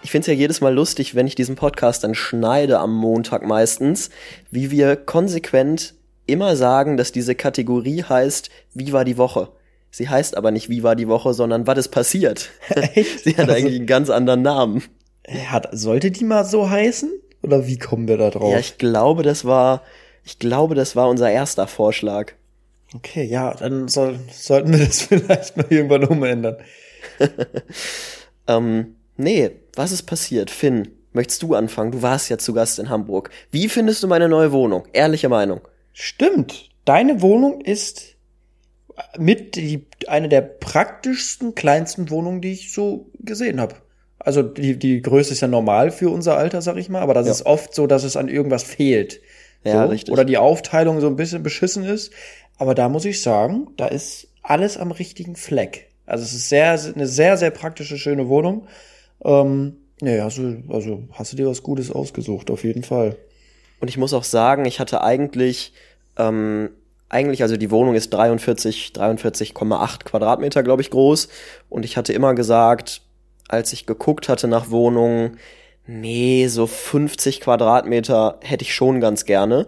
Ich 0.03 0.11
finde 0.11 0.21
es 0.21 0.27
ja 0.27 0.33
jedes 0.33 0.61
Mal 0.61 0.73
lustig, 0.73 1.15
wenn 1.15 1.25
ich 1.25 1.35
diesen 1.35 1.55
Podcast 1.55 2.03
dann 2.03 2.13
schneide 2.13 2.79
am 2.79 2.93
Montag 2.93 3.43
meistens, 3.43 4.11
wie 4.51 4.69
wir 4.69 4.95
konsequent 4.97 5.95
immer 6.27 6.55
sagen, 6.55 6.95
dass 6.97 7.11
diese 7.11 7.33
Kategorie 7.33 8.03
heißt, 8.03 8.49
wie 8.73 8.93
war 8.93 9.03
die 9.03 9.17
Woche? 9.17 9.49
Sie 9.95 10.09
heißt 10.09 10.35
aber 10.35 10.51
nicht, 10.51 10.67
wie 10.69 10.83
war 10.83 10.97
die 10.97 11.07
Woche, 11.07 11.33
sondern 11.33 11.67
was 11.67 11.77
ist 11.77 11.87
passiert? 11.87 12.49
Echt? 12.69 13.19
Sie 13.23 13.31
hat 13.37 13.47
Also- 13.47 13.53
eigentlich 13.53 13.77
einen 13.77 13.85
ganz 13.87 14.09
anderen 14.09 14.41
Namen. 14.41 14.83
Hat, 15.47 15.69
sollte 15.71 16.11
die 16.11 16.25
mal 16.25 16.43
so 16.43 16.69
heißen? 16.69 17.09
Oder 17.41 17.65
wie 17.65 17.77
kommen 17.79 18.07
wir 18.09 18.17
da 18.17 18.29
drauf? 18.29 18.51
Ja, 18.51 18.59
ich 18.59 18.77
glaube, 18.77 19.23
das 19.23 19.45
war, 19.45 19.83
ich 20.25 20.37
glaube, 20.37 20.75
das 20.75 20.95
war 20.97 21.07
unser 21.07 21.31
erster 21.31 21.65
Vorschlag. 21.67 22.33
okay, 22.93 23.23
ja, 23.23 23.53
dann 23.53 23.87
soll, 23.87 24.19
sollten 24.31 24.73
wir 24.73 24.85
das 24.85 25.01
vielleicht 25.03 25.55
mal 25.55 25.65
irgendwann 25.69 26.03
umändern. 26.03 26.57
Ähm, 28.47 28.95
nee, 29.17 29.51
was 29.75 29.91
ist 29.91 30.03
passiert? 30.03 30.51
Finn, 30.51 30.89
möchtest 31.13 31.41
du 31.43 31.55
anfangen? 31.55 31.91
Du 31.91 32.01
warst 32.01 32.29
ja 32.29 32.37
zu 32.37 32.53
Gast 32.53 32.79
in 32.79 32.89
Hamburg. 32.89 33.29
Wie 33.51 33.69
findest 33.69 34.03
du 34.03 34.07
meine 34.07 34.27
neue 34.29 34.51
Wohnung? 34.51 34.83
Ehrliche 34.93 35.29
Meinung. 35.29 35.61
Stimmt. 35.93 36.69
Deine 36.83 37.21
Wohnung 37.21 37.61
ist 37.61 38.14
mit 39.17 39.55
die, 39.55 39.85
eine 40.07 40.29
der 40.29 40.41
praktischsten, 40.41 41.55
kleinsten 41.55 42.09
Wohnungen, 42.09 42.41
die 42.41 42.51
ich 42.53 42.71
so 42.73 43.09
gesehen 43.19 43.59
habe. 43.59 43.75
Also 44.19 44.41
die, 44.41 44.77
die 44.79 45.01
Größe 45.01 45.33
ist 45.33 45.41
ja 45.41 45.47
normal 45.47 45.91
für 45.91 46.09
unser 46.09 46.37
Alter, 46.37 46.61
sag 46.61 46.77
ich 46.77 46.89
mal, 46.89 47.01
aber 47.01 47.13
das 47.13 47.27
Ja. 47.27 47.31
ist 47.33 47.45
oft 47.45 47.75
so, 47.75 47.87
dass 47.87 48.03
es 48.03 48.17
an 48.17 48.27
irgendwas 48.27 48.63
fehlt. 48.63 49.21
Ja, 49.63 49.83
so. 49.83 49.89
richtig. 49.89 50.11
Oder 50.13 50.25
die 50.25 50.37
Aufteilung 50.37 50.99
so 51.01 51.07
ein 51.07 51.15
bisschen 51.15 51.43
beschissen 51.43 51.83
ist. 51.83 52.11
Aber 52.57 52.73
da 52.75 52.89
muss 52.89 53.05
ich 53.05 53.21
sagen, 53.21 53.67
da 53.77 53.87
ist 53.87 54.27
alles 54.41 54.77
am 54.77 54.91
richtigen 54.91 55.35
Fleck. 55.35 55.87
Also 56.05 56.23
es 56.23 56.33
ist 56.33 56.49
sehr, 56.49 56.79
eine 56.95 57.07
sehr, 57.07 57.37
sehr 57.37 57.51
praktische, 57.51 57.97
schöne 57.97 58.29
Wohnung. 58.29 58.67
Ähm, 59.23 59.77
nee, 60.01 60.19
also, 60.19 60.55
also 60.69 61.03
hast 61.11 61.33
du 61.33 61.37
dir 61.37 61.47
was 61.47 61.63
Gutes 61.63 61.91
ausgesucht, 61.91 62.49
auf 62.51 62.63
jeden 62.63 62.83
Fall. 62.83 63.17
Und 63.79 63.89
ich 63.89 63.97
muss 63.97 64.13
auch 64.13 64.23
sagen, 64.23 64.65
ich 64.65 64.79
hatte 64.79 65.01
eigentlich, 65.01 65.73
ähm, 66.17 66.69
eigentlich, 67.09 67.41
also 67.43 67.57
die 67.57 67.71
Wohnung 67.71 67.95
ist 67.95 68.09
43, 68.11 68.91
43,8 68.95 70.03
Quadratmeter, 70.03 70.63
glaube 70.63 70.81
ich, 70.81 70.89
groß. 70.89 71.27
Und 71.69 71.85
ich 71.85 71.97
hatte 71.97 72.13
immer 72.13 72.33
gesagt, 72.33 73.01
als 73.47 73.73
ich 73.73 73.85
geguckt 73.85 74.27
hatte 74.27 74.47
nach 74.47 74.69
Wohnungen, 74.69 75.37
nee, 75.85 76.47
so 76.47 76.67
50 76.67 77.41
Quadratmeter 77.41 78.39
hätte 78.41 78.63
ich 78.63 78.73
schon 78.73 78.99
ganz 79.01 79.25
gerne. 79.25 79.67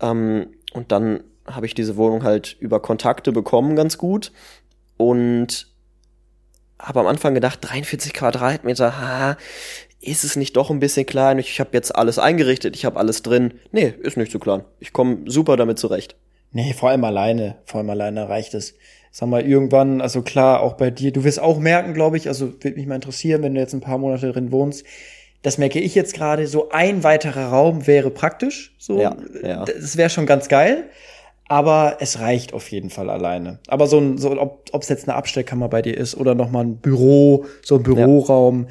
Ähm, 0.00 0.48
und 0.72 0.92
dann 0.92 1.22
habe 1.46 1.66
ich 1.66 1.74
diese 1.74 1.96
Wohnung 1.96 2.24
halt 2.24 2.56
über 2.60 2.80
Kontakte 2.80 3.32
bekommen, 3.32 3.76
ganz 3.76 3.98
gut. 3.98 4.32
Und 4.96 5.68
habe 6.78 7.00
am 7.00 7.06
Anfang 7.06 7.34
gedacht, 7.34 7.60
43 7.62 8.12
Quadratmeter, 8.12 9.00
ha, 9.00 9.36
ist 10.00 10.24
es 10.24 10.34
nicht 10.34 10.56
doch 10.56 10.70
ein 10.70 10.80
bisschen 10.80 11.06
klein? 11.06 11.38
Ich 11.38 11.60
habe 11.60 11.70
jetzt 11.74 11.94
alles 11.94 12.18
eingerichtet, 12.18 12.74
ich 12.74 12.84
habe 12.84 12.98
alles 12.98 13.22
drin. 13.22 13.54
Nee, 13.70 13.94
ist 14.00 14.16
nicht 14.16 14.32
zu 14.32 14.40
klein. 14.40 14.64
Ich 14.80 14.92
komme 14.92 15.18
super 15.26 15.56
damit 15.56 15.78
zurecht. 15.78 16.16
Nee, 16.52 16.72
vor 16.72 16.90
allem 16.90 17.04
alleine. 17.04 17.56
Vor 17.64 17.78
allem 17.78 17.90
alleine 17.90 18.28
reicht 18.28 18.54
es. 18.54 18.74
Sag 19.10 19.28
mal, 19.28 19.42
irgendwann, 19.42 20.00
also 20.00 20.22
klar, 20.22 20.60
auch 20.60 20.74
bei 20.74 20.90
dir, 20.90 21.12
du 21.12 21.22
wirst 21.24 21.40
auch 21.40 21.58
merken, 21.58 21.92
glaube 21.92 22.16
ich, 22.16 22.28
also 22.28 22.52
würde 22.62 22.76
mich 22.76 22.86
mal 22.86 22.94
interessieren, 22.94 23.42
wenn 23.42 23.54
du 23.54 23.60
jetzt 23.60 23.74
ein 23.74 23.80
paar 23.80 23.98
Monate 23.98 24.32
drin 24.32 24.52
wohnst. 24.52 24.84
Das 25.42 25.58
merke 25.58 25.80
ich 25.80 25.94
jetzt 25.94 26.14
gerade, 26.14 26.46
so 26.46 26.70
ein 26.70 27.02
weiterer 27.02 27.48
Raum 27.48 27.86
wäre 27.86 28.10
praktisch. 28.10 28.74
So, 28.78 29.00
Ja, 29.00 29.16
ja. 29.42 29.64
Das 29.64 29.96
wäre 29.96 30.08
schon 30.08 30.24
ganz 30.24 30.48
geil. 30.48 30.84
Aber 31.48 31.98
es 32.00 32.20
reicht 32.20 32.54
auf 32.54 32.70
jeden 32.70 32.88
Fall 32.88 33.10
alleine. 33.10 33.58
Aber 33.66 33.86
so 33.86 33.98
ein, 33.98 34.16
so, 34.16 34.40
ob 34.40 34.82
es 34.82 34.88
jetzt 34.88 35.06
eine 35.06 35.16
Abstellkammer 35.16 35.68
bei 35.68 35.82
dir 35.82 35.94
ist 35.94 36.16
oder 36.16 36.34
nochmal 36.34 36.64
ein 36.64 36.76
Büro, 36.76 37.44
so 37.62 37.76
ein 37.76 37.82
Büroraum, 37.82 38.68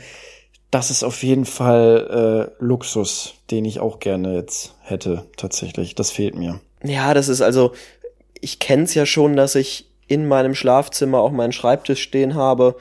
das 0.71 0.89
ist 0.89 1.03
auf 1.03 1.21
jeden 1.21 1.45
Fall 1.45 2.49
äh, 2.59 2.63
Luxus, 2.63 3.35
den 3.51 3.65
ich 3.65 3.79
auch 3.81 3.99
gerne 3.99 4.33
jetzt 4.35 4.73
hätte, 4.81 5.25
tatsächlich. 5.37 5.93
Das 5.93 6.09
fehlt 6.09 6.35
mir. 6.35 6.61
Ja, 6.83 7.13
das 7.13 7.29
ist 7.29 7.41
also, 7.41 7.73
ich 8.39 8.59
kenn's 8.59 8.93
ja 8.93 9.05
schon, 9.05 9.35
dass 9.35 9.55
ich 9.55 9.89
in 10.07 10.27
meinem 10.27 10.55
Schlafzimmer 10.55 11.19
auch 11.19 11.31
meinen 11.31 11.53
Schreibtisch 11.53 12.01
stehen 12.01 12.35
habe. 12.35 12.75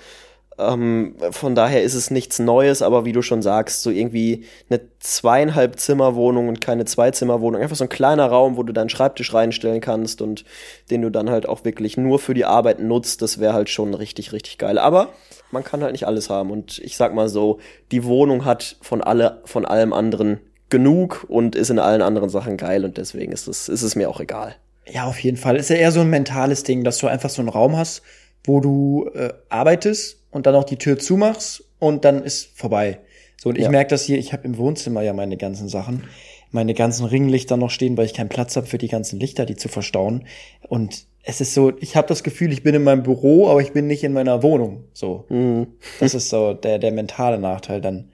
Ähm, 0.58 1.14
von 1.30 1.54
daher 1.54 1.82
ist 1.82 1.94
es 1.94 2.10
nichts 2.10 2.38
Neues, 2.38 2.82
aber 2.82 3.04
wie 3.04 3.12
du 3.12 3.22
schon 3.22 3.40
sagst, 3.40 3.82
so 3.82 3.90
irgendwie 3.90 4.44
eine 4.68 4.80
zweieinhalb 4.98 5.78
Zimmerwohnung 5.78 6.48
und 6.48 6.60
keine 6.60 6.84
Zweizimmerwohnung, 6.84 7.62
einfach 7.62 7.76
so 7.76 7.84
ein 7.84 7.88
kleiner 7.88 8.26
Raum, 8.26 8.56
wo 8.56 8.62
du 8.62 8.72
deinen 8.72 8.90
Schreibtisch 8.90 9.32
reinstellen 9.32 9.80
kannst 9.80 10.20
und 10.22 10.44
den 10.90 11.02
du 11.02 11.10
dann 11.10 11.30
halt 11.30 11.48
auch 11.48 11.64
wirklich 11.64 11.96
nur 11.96 12.18
für 12.18 12.34
die 12.34 12.44
Arbeit 12.44 12.80
nutzt, 12.80 13.22
das 13.22 13.38
wäre 13.38 13.54
halt 13.54 13.70
schon 13.70 13.94
richtig, 13.94 14.32
richtig 14.32 14.58
geil. 14.58 14.78
Aber 14.78 15.10
man 15.50 15.64
kann 15.64 15.82
halt 15.82 15.92
nicht 15.92 16.06
alles 16.06 16.30
haben 16.30 16.50
und 16.50 16.78
ich 16.78 16.96
sag 16.96 17.14
mal 17.14 17.28
so, 17.28 17.58
die 17.90 18.04
Wohnung 18.04 18.44
hat 18.44 18.76
von 18.82 19.02
alle, 19.02 19.40
von 19.44 19.64
allem 19.64 19.92
anderen 19.92 20.40
genug 20.70 21.26
und 21.28 21.54
ist 21.56 21.70
in 21.70 21.78
allen 21.78 22.02
anderen 22.02 22.28
Sachen 22.30 22.56
geil 22.56 22.84
und 22.84 22.96
deswegen 22.96 23.32
ist 23.32 23.48
es, 23.48 23.68
ist 23.68 23.82
es 23.82 23.96
mir 23.96 24.08
auch 24.08 24.20
egal. 24.20 24.54
Ja, 24.90 25.04
auf 25.04 25.18
jeden 25.20 25.36
Fall. 25.36 25.56
Ist 25.56 25.70
ja 25.70 25.76
eher 25.76 25.92
so 25.92 26.00
ein 26.00 26.10
mentales 26.10 26.62
Ding, 26.62 26.84
dass 26.84 26.98
du 26.98 27.06
einfach 27.06 27.30
so 27.30 27.42
einen 27.42 27.48
Raum 27.48 27.76
hast, 27.76 28.02
wo 28.44 28.60
du 28.60 29.08
äh, 29.14 29.30
arbeitest 29.48 30.18
und 30.30 30.46
dann 30.46 30.54
auch 30.54 30.64
die 30.64 30.76
Tür 30.78 30.98
zumachst 30.98 31.64
und 31.78 32.04
dann 32.04 32.22
ist 32.24 32.56
vorbei. 32.58 32.98
So, 33.36 33.50
und 33.50 33.56
ich 33.58 33.64
Ja. 33.64 33.70
merke 33.70 33.90
das 33.90 34.04
hier, 34.04 34.18
ich 34.18 34.32
habe 34.32 34.44
im 34.44 34.56
Wohnzimmer 34.58 35.02
ja 35.02 35.12
meine 35.12 35.36
ganzen 35.36 35.68
Sachen, 35.68 36.04
meine 36.50 36.74
ganzen 36.74 37.04
Ringlichter 37.06 37.56
noch 37.56 37.70
stehen, 37.70 37.96
weil 37.96 38.06
ich 38.06 38.14
keinen 38.14 38.28
Platz 38.28 38.56
habe 38.56 38.66
für 38.66 38.78
die 38.78 38.88
ganzen 38.88 39.20
Lichter, 39.20 39.46
die 39.46 39.56
zu 39.56 39.68
verstauen. 39.68 40.24
Und 40.68 41.04
es 41.22 41.40
ist 41.40 41.54
so, 41.54 41.72
ich 41.80 41.96
habe 41.96 42.08
das 42.08 42.22
Gefühl, 42.24 42.52
ich 42.52 42.62
bin 42.62 42.74
in 42.74 42.82
meinem 42.82 43.02
Büro, 43.02 43.48
aber 43.48 43.60
ich 43.60 43.72
bin 43.72 43.86
nicht 43.86 44.02
in 44.04 44.12
meiner 44.12 44.42
Wohnung. 44.42 44.84
So, 44.92 45.24
Mhm. 45.28 45.68
das 46.00 46.14
ist 46.14 46.30
so 46.30 46.54
der, 46.54 46.78
der 46.78 46.92
mentale 46.92 47.38
Nachteil 47.38 47.80
dann. 47.80 48.08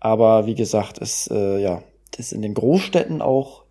Aber 0.00 0.46
wie 0.46 0.54
gesagt, 0.54 0.98
ist 0.98 1.30
äh, 1.30 1.58
ja, 1.58 1.82
das 2.12 2.26
ist 2.26 2.32
in 2.32 2.42
den 2.42 2.54
Großstädten 2.54 3.22
auch 3.22 3.64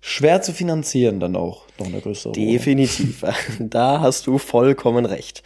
schwer 0.00 0.42
zu 0.42 0.52
finanzieren, 0.52 1.20
dann 1.20 1.36
auch 1.36 1.64
noch 1.78 1.86
eine 1.86 2.00
größere. 2.00 2.32
Definitiv. 2.32 3.24
da 3.58 4.00
hast 4.00 4.26
du 4.26 4.38
vollkommen 4.38 5.06
recht. 5.06 5.42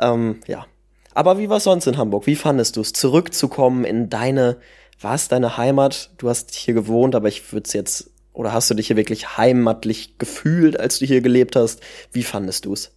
Ähm, 0.00 0.40
ja. 0.46 0.66
Aber 1.14 1.38
wie 1.38 1.48
war 1.48 1.60
sonst 1.60 1.86
in 1.86 1.96
Hamburg? 1.96 2.26
Wie 2.26 2.36
fandest 2.36 2.76
du 2.76 2.80
es, 2.80 2.92
zurückzukommen 2.92 3.84
in 3.84 4.08
deine, 4.08 4.58
war 5.00 5.14
es 5.14 5.28
deine 5.28 5.56
Heimat? 5.56 6.10
Du 6.18 6.28
hast 6.28 6.54
hier 6.54 6.74
gewohnt, 6.74 7.14
aber 7.14 7.28
ich 7.28 7.52
würde 7.52 7.66
es 7.66 7.72
jetzt, 7.72 8.10
oder 8.32 8.52
hast 8.52 8.70
du 8.70 8.74
dich 8.74 8.86
hier 8.86 8.96
wirklich 8.96 9.36
heimatlich 9.36 10.16
gefühlt, 10.18 10.78
als 10.78 10.98
du 10.98 11.06
hier 11.06 11.20
gelebt 11.20 11.56
hast? 11.56 11.80
Wie 12.12 12.22
fandest 12.22 12.64
du 12.64 12.72
es? 12.72 12.94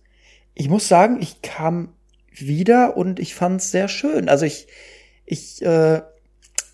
Ich 0.53 0.69
muss 0.69 0.87
sagen, 0.87 1.17
ich 1.21 1.41
kam 1.41 1.93
wieder 2.31 2.95
und 2.95 3.19
ich 3.19 3.35
fand 3.35 3.61
es 3.61 3.71
sehr 3.71 3.87
schön. 3.87 4.29
Also 4.29 4.45
ich, 4.45 4.67
ich, 5.25 5.61
äh, 5.63 6.01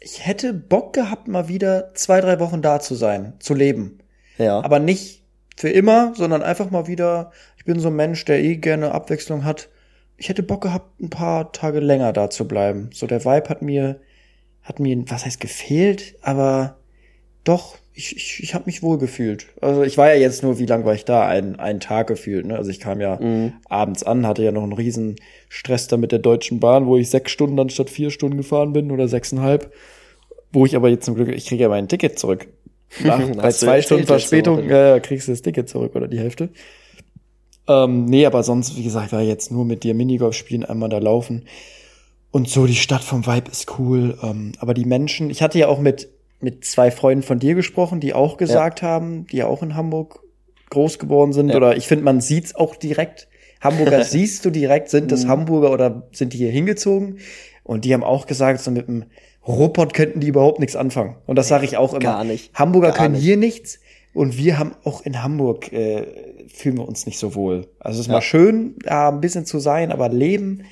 ich 0.07 0.25
hätte 0.25 0.53
Bock 0.53 0.93
gehabt, 0.93 1.27
mal 1.27 1.49
wieder 1.49 1.93
zwei, 1.93 2.21
drei 2.21 2.39
Wochen 2.39 2.61
da 2.61 2.79
zu 2.79 2.95
sein, 2.95 3.33
zu 3.39 3.53
leben. 3.53 3.99
Ja. 4.37 4.61
Aber 4.63 4.79
nicht 4.79 5.21
für 5.57 5.67
immer, 5.69 6.13
sondern 6.15 6.43
einfach 6.43 6.71
mal 6.71 6.87
wieder. 6.87 7.31
Ich 7.57 7.65
bin 7.65 7.79
so 7.79 7.89
ein 7.89 7.95
Mensch, 7.97 8.23
der 8.23 8.41
eh 8.41 8.55
gerne 8.55 8.93
Abwechslung 8.93 9.43
hat. 9.43 9.67
Ich 10.15 10.29
hätte 10.29 10.43
Bock 10.43 10.61
gehabt, 10.61 11.01
ein 11.01 11.09
paar 11.09 11.51
Tage 11.51 11.81
länger 11.81 12.13
da 12.13 12.29
zu 12.29 12.47
bleiben. 12.47 12.89
So 12.93 13.05
der 13.05 13.25
Vibe 13.25 13.49
hat 13.49 13.61
mir, 13.61 13.99
hat 14.63 14.79
mir, 14.79 14.97
was 15.09 15.25
heißt 15.25 15.41
gefehlt, 15.41 16.15
aber 16.21 16.77
doch, 17.43 17.75
ich, 17.93 18.15
ich, 18.15 18.43
ich 18.43 18.53
habe 18.53 18.65
mich 18.67 18.81
wohl 18.83 18.99
gefühlt. 18.99 19.47
Also 19.59 19.83
ich 19.83 19.97
war 19.97 20.07
ja 20.07 20.15
jetzt 20.15 20.41
nur, 20.41 20.57
wie 20.57 20.65
lang 20.67 20.85
war 20.85 20.93
ich 20.93 21.03
da? 21.03 21.27
Ein, 21.27 21.59
einen 21.59 21.81
Tag 21.81 22.07
gefühlt. 22.07 22.45
Ne? 22.45 22.55
Also 22.55 22.69
ich 22.71 22.79
kam 22.79 23.01
ja 23.01 23.19
Mhm. 23.19 23.53
abends 23.67 24.03
an, 24.03 24.25
hatte 24.25 24.43
ja 24.43 24.53
noch 24.53 24.63
einen 24.63 24.73
riesen 24.73 25.17
Stress 25.49 25.87
da 25.87 25.97
mit 25.97 26.13
der 26.13 26.19
Deutschen 26.19 26.61
Bahn, 26.61 26.85
wo 26.85 26.95
ich 26.95 27.09
sechs 27.09 27.31
Stunden 27.31 27.59
anstatt 27.59 27.89
vier 27.89 28.09
Stunden 28.09 28.37
gefahren 28.37 28.71
bin 28.71 28.89
oder 28.91 29.09
sechseinhalb. 29.09 29.73
Wo 30.51 30.65
ich 30.65 30.75
aber 30.75 30.89
jetzt 30.89 31.05
zum 31.05 31.15
Glück, 31.15 31.29
ich 31.29 31.45
kriege 31.45 31.63
ja 31.63 31.69
mein 31.69 31.87
Ticket 31.87 32.17
zurück. 32.17 32.47
Nach, 33.03 33.19
bei 33.35 33.51
zwei 33.51 33.81
Stunden 33.81 34.07
Verspätung 34.07 34.69
äh, 34.69 35.01
kriegst 35.03 35.27
du 35.27 35.33
das 35.33 35.41
Ticket 35.41 35.67
zurück 35.67 35.95
oder 35.95 36.07
die 36.07 36.19
Hälfte. 36.19 36.49
Ähm, 37.67 38.05
nee, 38.05 38.25
aber 38.25 38.43
sonst, 38.43 38.77
wie 38.77 38.83
gesagt, 38.83 39.11
war 39.11 39.21
jetzt 39.21 39.51
nur 39.51 39.65
mit 39.65 39.83
dir 39.83 39.93
Minigolf 39.93 40.35
spielen, 40.35 40.63
einmal 40.63 40.89
da 40.89 40.99
laufen. 40.99 41.43
Und 42.31 42.49
so, 42.49 42.65
die 42.65 42.75
Stadt 42.75 43.03
vom 43.03 43.25
Vibe 43.25 43.51
ist 43.51 43.77
cool. 43.79 44.17
Ähm, 44.23 44.53
aber 44.59 44.73
die 44.73 44.85
Menschen, 44.85 45.29
ich 45.29 45.41
hatte 45.41 45.59
ja 45.59 45.67
auch 45.67 45.79
mit, 45.79 46.09
mit 46.39 46.63
zwei 46.65 46.91
Freunden 46.91 47.23
von 47.23 47.39
dir 47.39 47.55
gesprochen, 47.55 47.99
die 47.99 48.13
auch 48.13 48.37
gesagt 48.37 48.81
haben, 48.81 49.27
die 49.27 49.37
ja 49.37 49.47
auch 49.47 49.63
in 49.63 49.75
Hamburg 49.75 50.21
groß 50.69 50.99
geworden 50.99 51.33
sind. 51.33 51.49
Ja. 51.49 51.57
Oder 51.57 51.75
ich 51.75 51.87
finde, 51.87 52.05
man 52.05 52.21
sieht's 52.21 52.55
auch 52.55 52.75
direkt. 52.75 53.27
Hamburger 53.59 54.03
siehst 54.05 54.45
du 54.45 54.49
direkt, 54.49 54.89
sind 54.89 55.05
Mhm. 55.05 55.09
das 55.09 55.27
Hamburger 55.27 55.71
oder 55.71 56.03
sind 56.13 56.33
die 56.33 56.37
hier 56.37 56.51
hingezogen? 56.51 57.19
Und 57.63 57.83
die 57.83 57.93
haben 57.93 58.03
auch 58.03 58.27
gesagt, 58.27 58.61
so 58.61 58.71
mit 58.71 58.87
dem 58.87 59.05
Ruhrpott 59.47 59.93
könnten 59.93 60.19
die 60.19 60.27
überhaupt 60.27 60.59
nichts 60.59 60.75
anfangen. 60.75 61.15
Und 61.25 61.37
das 61.37 61.47
sage 61.47 61.65
ich 61.65 61.77
auch 61.77 61.91
immer. 61.91 61.99
Gar 61.99 62.23
nicht. 62.23 62.53
Hamburger 62.53 62.89
Gar 62.89 62.97
können 62.97 63.13
nicht. 63.15 63.23
hier 63.23 63.37
nichts. 63.37 63.79
Und 64.13 64.37
wir 64.37 64.57
haben 64.57 64.73
auch 64.83 65.01
in 65.05 65.21
Hamburg, 65.23 65.71
äh, 65.71 66.05
fühlen 66.53 66.77
wir 66.77 66.87
uns 66.87 67.05
nicht 67.05 67.19
so 67.19 67.35
wohl. 67.35 67.67
Also 67.79 67.97
es 67.99 68.05
ist 68.05 68.07
Ja. 68.07 68.13
mal 68.13 68.21
schön, 68.21 68.75
da 68.83 69.09
ein 69.09 69.21
bisschen 69.21 69.45
zu 69.45 69.59
sein, 69.59 69.91
aber 69.91 70.09
Leben, 70.09 70.63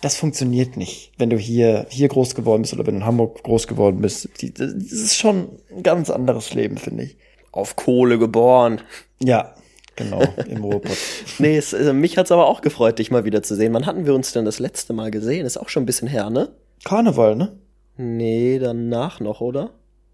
das 0.00 0.16
funktioniert 0.16 0.76
nicht, 0.76 1.12
wenn 1.16 1.30
du 1.30 1.36
hier, 1.38 1.86
hier 1.90 2.08
groß 2.08 2.34
geworden 2.34 2.62
bist 2.62 2.74
oder 2.74 2.86
wenn 2.86 2.94
du 2.94 3.00
in 3.00 3.06
Hamburg 3.06 3.42
groß 3.44 3.66
geworden 3.68 4.00
bist. 4.00 4.28
Die, 4.40 4.52
das 4.52 4.72
ist 4.72 5.16
schon 5.16 5.48
ein 5.74 5.82
ganz 5.82 6.10
anderes 6.10 6.54
Leben, 6.54 6.76
finde 6.76 7.04
ich. 7.04 7.16
Auf 7.52 7.76
Kohle 7.76 8.18
geboren. 8.18 8.80
Ja, 9.22 9.54
genau, 9.96 10.22
im 10.48 10.62
Ruhrpott. 10.64 10.96
Nee, 11.38 11.56
es, 11.56 11.72
äh, 11.72 11.92
mich 11.92 12.18
hat's 12.18 12.32
aber 12.32 12.46
auch 12.46 12.60
gefreut, 12.62 12.98
dich 12.98 13.10
mal 13.10 13.24
wieder 13.24 13.42
zu 13.42 13.54
sehen. 13.54 13.72
Wann 13.74 13.86
hatten 13.86 14.06
wir 14.06 14.14
uns 14.14 14.32
denn 14.32 14.44
das 14.44 14.58
letzte 14.58 14.92
Mal 14.92 15.10
gesehen? 15.12 15.46
Ist 15.46 15.56
auch 15.56 15.68
schon 15.68 15.84
ein 15.84 15.86
bisschen 15.86 16.08
her, 16.08 16.30
ne? 16.30 16.50
Karneval, 16.84 17.36
ne? 17.36 17.56
Nee, 17.98 18.58
danach 18.58 19.20
noch, 19.20 19.40
oder? 19.40 19.70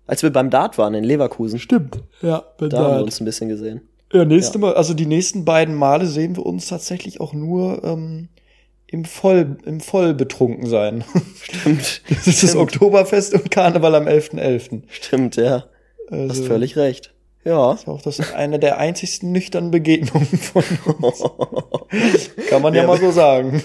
Als 0.07 0.23
wir 0.23 0.31
beim 0.31 0.51
Dart 0.51 0.77
waren 0.79 0.95
in 0.95 1.05
Leverkusen. 1.05 1.59
Stimmt. 1.59 2.03
Ja, 2.21 2.45
Da 2.59 2.79
haben 2.79 2.97
wir 2.97 3.03
uns 3.05 3.21
ein 3.21 3.25
bisschen 3.25 3.49
gesehen. 3.49 3.83
Ja, 4.13 4.25
nächste 4.25 4.59
Mal, 4.59 4.75
also 4.75 4.95
die 4.95 5.07
nächsten 5.07 5.45
beiden 5.45 5.75
Male 5.75 6.07
sehen 6.07 6.37
wir 6.37 6.47
uns 6.47 6.69
tatsächlich 6.69 7.21
auch 7.21 7.33
nur 7.33 7.83
ähm, 7.85 8.29
im 8.87 9.05
Voll, 9.05 9.57
im 9.65 9.81
Voll 9.81 10.15
betrunken 10.15 10.67
sein. 10.67 11.05
Stimmt. 11.43 12.03
Das 12.09 12.27
ist 12.27 12.43
das 12.43 12.51
Stimmt. 12.51 12.57
Oktoberfest 12.63 13.35
und 13.35 13.51
Karneval 13.51 13.95
am 13.95 14.07
11.11. 14.07 14.83
Stimmt, 14.89 15.37
ja. 15.37 15.65
Also, 16.11 16.29
Hast 16.29 16.47
völlig 16.47 16.77
recht. 16.77 17.14
Ja. 17.45 17.73
ist 17.75 17.87
auch 17.89 18.01
das 18.03 18.33
eine 18.33 18.59
der 18.59 18.79
einzigsten 18.79 19.31
nüchternen 19.33 19.71
Begegnungen 19.71 20.27
von 20.27 20.65
uns. 21.01 21.23
Kann 22.49 22.63
man 22.63 22.73
ja, 22.75 22.83
Ja, 22.83 22.87
mal 22.87 22.99
so 22.99 23.11
sagen. 23.11 23.63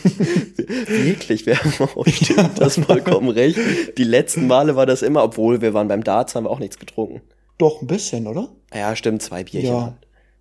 Wirklich, 0.87 1.45
wir 1.45 1.57
haben 1.57 1.73
auch 1.95 2.05
stimmt, 2.07 2.59
das 2.59 2.77
vollkommen 2.77 3.29
recht. 3.29 3.57
Die 3.97 4.03
letzten 4.03 4.47
Male 4.47 4.75
war 4.75 4.85
das 4.85 5.01
immer, 5.01 5.23
obwohl 5.23 5.61
wir 5.61 5.73
waren 5.73 5.87
beim 5.87 6.03
Darts, 6.03 6.35
haben 6.35 6.43
wir 6.45 6.49
auch 6.49 6.59
nichts 6.59 6.77
getrunken. 6.77 7.21
Doch, 7.57 7.81
ein 7.81 7.87
bisschen, 7.87 8.27
oder? 8.27 8.49
Ja, 8.73 8.95
stimmt, 8.95 9.21
zwei 9.21 9.43
Bierchen. 9.43 9.69
Ja. 9.69 9.81
halt. 9.83 9.93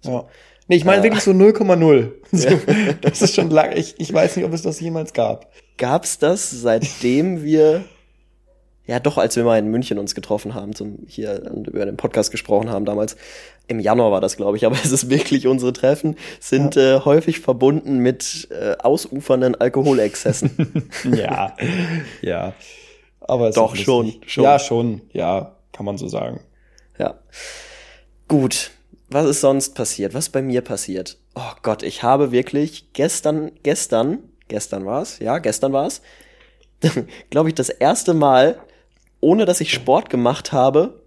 Ja. 0.04 0.24
Nee, 0.68 0.76
ich 0.76 0.84
meine 0.84 1.00
Äh. 1.00 1.04
wirklich 1.04 1.22
so 1.22 1.30
0,0. 1.32 2.10
So, 2.32 2.48
das 3.00 3.22
ist 3.22 3.34
schon 3.34 3.50
lang. 3.50 3.72
Ich, 3.76 3.94
ich 3.98 4.12
weiß 4.12 4.36
nicht, 4.36 4.44
ob 4.44 4.52
es 4.52 4.62
das 4.62 4.80
jemals 4.80 5.12
gab. 5.12 5.50
Gab's 5.78 6.18
das, 6.18 6.50
seitdem 6.50 7.42
wir, 7.42 7.84
ja 8.88 8.98
doch, 8.98 9.18
als 9.18 9.36
wir 9.36 9.44
mal 9.44 9.58
in 9.58 9.68
München 9.68 9.98
uns 9.98 10.14
getroffen 10.14 10.54
haben, 10.54 10.74
zum 10.74 11.00
hier 11.06 11.42
über 11.50 11.84
den 11.84 11.98
Podcast 11.98 12.30
gesprochen 12.30 12.70
haben 12.70 12.86
damals, 12.86 13.16
im 13.66 13.80
Januar 13.80 14.10
war 14.10 14.20
das, 14.22 14.38
glaube 14.38 14.56
ich, 14.56 14.66
aber 14.66 14.76
es 14.82 14.90
ist 14.90 15.10
wirklich, 15.10 15.46
unsere 15.46 15.72
Treffen 15.72 16.16
sind 16.40 16.76
äh, 16.76 17.00
häufig 17.00 17.40
verbunden 17.40 17.98
mit 17.98 18.48
äh, 18.50 18.76
ausufernden 18.78 19.54
Alkoholexzessen. 19.54 20.88
Ja, 21.14 21.54
ja. 22.22 22.54
Aber 23.20 23.50
es 23.50 23.54
Doch, 23.54 23.74
ist 23.74 23.82
schon, 23.82 24.14
schon. 24.26 24.44
Ja, 24.44 24.58
schon. 24.58 25.02
Ja, 25.12 25.56
kann 25.72 25.84
man 25.84 25.98
so 25.98 26.08
sagen. 26.08 26.40
ja. 26.98 27.18
Gut. 28.26 28.70
Was 29.10 29.26
ist 29.26 29.40
sonst 29.40 29.74
passiert? 29.74 30.12
Was 30.12 30.26
ist 30.26 30.32
bei 30.32 30.42
mir 30.42 30.60
passiert? 30.60 31.16
Oh 31.34 31.52
Gott, 31.62 31.82
ich 31.82 32.02
habe 32.02 32.30
wirklich 32.30 32.92
gestern, 32.92 33.52
gestern, 33.62 34.18
gestern 34.48 34.84
war's, 34.84 35.18
ja, 35.18 35.38
gestern 35.38 35.72
war's, 35.72 36.02
glaube 37.30 37.48
ich, 37.48 37.54
das 37.54 37.70
erste 37.70 38.12
Mal, 38.12 38.58
ohne 39.20 39.44
dass 39.44 39.60
ich 39.60 39.72
Sport 39.72 40.10
gemacht 40.10 40.52
habe, 40.52 41.02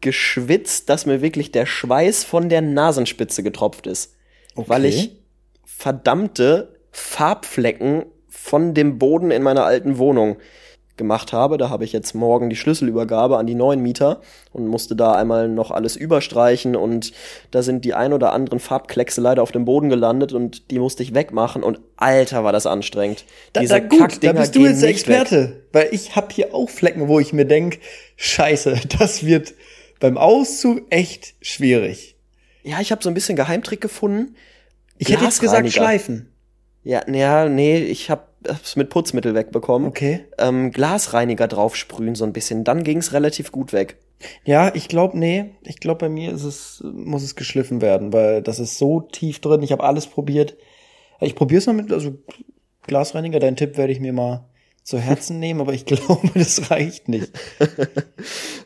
geschwitzt, 0.00 0.88
dass 0.88 1.06
mir 1.06 1.22
wirklich 1.22 1.52
der 1.52 1.66
Schweiß 1.66 2.24
von 2.24 2.48
der 2.48 2.60
Nasenspitze 2.60 3.42
getropft 3.42 3.86
ist. 3.86 4.14
Weil 4.54 4.84
ich 4.84 5.16
verdammte 5.64 6.76
Farbflecken 6.90 8.06
von 8.28 8.74
dem 8.74 8.98
Boden 8.98 9.30
in 9.30 9.42
meiner 9.42 9.64
alten 9.64 9.98
Wohnung 9.98 10.38
gemacht 10.96 11.32
habe. 11.32 11.58
Da 11.58 11.68
habe 11.68 11.84
ich 11.84 11.92
jetzt 11.92 12.14
morgen 12.14 12.50
die 12.50 12.56
Schlüsselübergabe 12.56 13.36
an 13.36 13.46
die 13.46 13.54
neuen 13.54 13.80
Mieter 13.80 14.20
und 14.52 14.66
musste 14.66 14.96
da 14.96 15.14
einmal 15.14 15.48
noch 15.48 15.70
alles 15.70 15.96
überstreichen 15.96 16.76
und 16.76 17.12
da 17.50 17.62
sind 17.62 17.84
die 17.84 17.94
ein 17.94 18.12
oder 18.12 18.32
anderen 18.32 18.60
Farbkleckse 18.60 19.20
leider 19.20 19.42
auf 19.42 19.52
dem 19.52 19.64
Boden 19.64 19.88
gelandet 19.88 20.32
und 20.32 20.70
die 20.70 20.78
musste 20.78 21.02
ich 21.02 21.14
wegmachen 21.14 21.62
und 21.62 21.80
alter 21.96 22.44
war 22.44 22.52
das 22.52 22.66
anstrengend. 22.66 23.24
Da, 23.52 23.60
Diese 23.60 23.74
da, 23.74 23.78
gut, 23.80 24.22
da 24.22 24.32
bist 24.32 24.54
du 24.54 24.60
jetzt 24.60 24.82
der 24.82 24.88
weg. 24.88 24.96
Experte. 24.96 25.62
Weil 25.72 25.88
ich 25.92 26.16
habe 26.16 26.28
hier 26.32 26.54
auch 26.54 26.68
Flecken, 26.68 27.08
wo 27.08 27.20
ich 27.20 27.32
mir 27.32 27.44
denk, 27.44 27.78
scheiße, 28.16 28.80
das 28.98 29.24
wird 29.24 29.54
beim 30.00 30.18
Auszug 30.18 30.82
echt 30.90 31.34
schwierig. 31.40 32.16
Ja, 32.62 32.80
ich 32.80 32.90
habe 32.90 33.02
so 33.02 33.08
ein 33.08 33.14
bisschen 33.14 33.36
Geheimtrick 33.36 33.80
gefunden. 33.80 34.34
Ich 34.98 35.08
hätte 35.10 35.24
jetzt 35.24 35.40
gesagt 35.40 35.70
schleifen. 35.70 36.32
Ja, 36.82 37.02
ja, 37.10 37.48
nee, 37.48 37.78
ich 37.78 38.10
hab 38.10 38.35
es 38.48 38.76
mit 38.76 38.90
Putzmittel 38.90 39.34
wegbekommen. 39.34 39.88
Okay. 39.88 40.24
Ähm, 40.38 40.70
Glasreiniger 40.70 41.48
draufsprühen 41.48 42.14
so 42.14 42.24
ein 42.24 42.32
bisschen, 42.32 42.64
dann 42.64 42.84
ging's 42.84 43.12
relativ 43.12 43.52
gut 43.52 43.72
weg. 43.72 43.98
Ja, 44.44 44.74
ich 44.74 44.88
glaube, 44.88 45.18
nee. 45.18 45.56
Ich 45.62 45.80
glaube, 45.80 45.98
bei 45.98 46.08
mir 46.08 46.32
ist 46.32 46.44
es, 46.44 46.82
muss 46.84 47.22
es 47.22 47.36
geschliffen 47.36 47.82
werden, 47.82 48.12
weil 48.12 48.42
das 48.42 48.58
ist 48.58 48.78
so 48.78 49.00
tief 49.00 49.40
drin. 49.40 49.62
Ich 49.62 49.72
habe 49.72 49.84
alles 49.84 50.06
probiert. 50.06 50.56
Ich 51.20 51.34
probiere 51.34 51.58
es 51.58 51.66
mal 51.66 51.74
mit, 51.74 51.92
also 51.92 52.14
Glasreiniger, 52.86 53.40
deinen 53.40 53.56
Tipp 53.56 53.76
werde 53.76 53.92
ich 53.92 54.00
mir 54.00 54.12
mal 54.12 54.48
zu 54.82 54.98
Herzen 54.98 55.38
nehmen, 55.40 55.60
aber 55.60 55.74
ich 55.74 55.84
glaube, 55.84 56.30
das 56.34 56.70
reicht 56.70 57.08
nicht. 57.08 57.32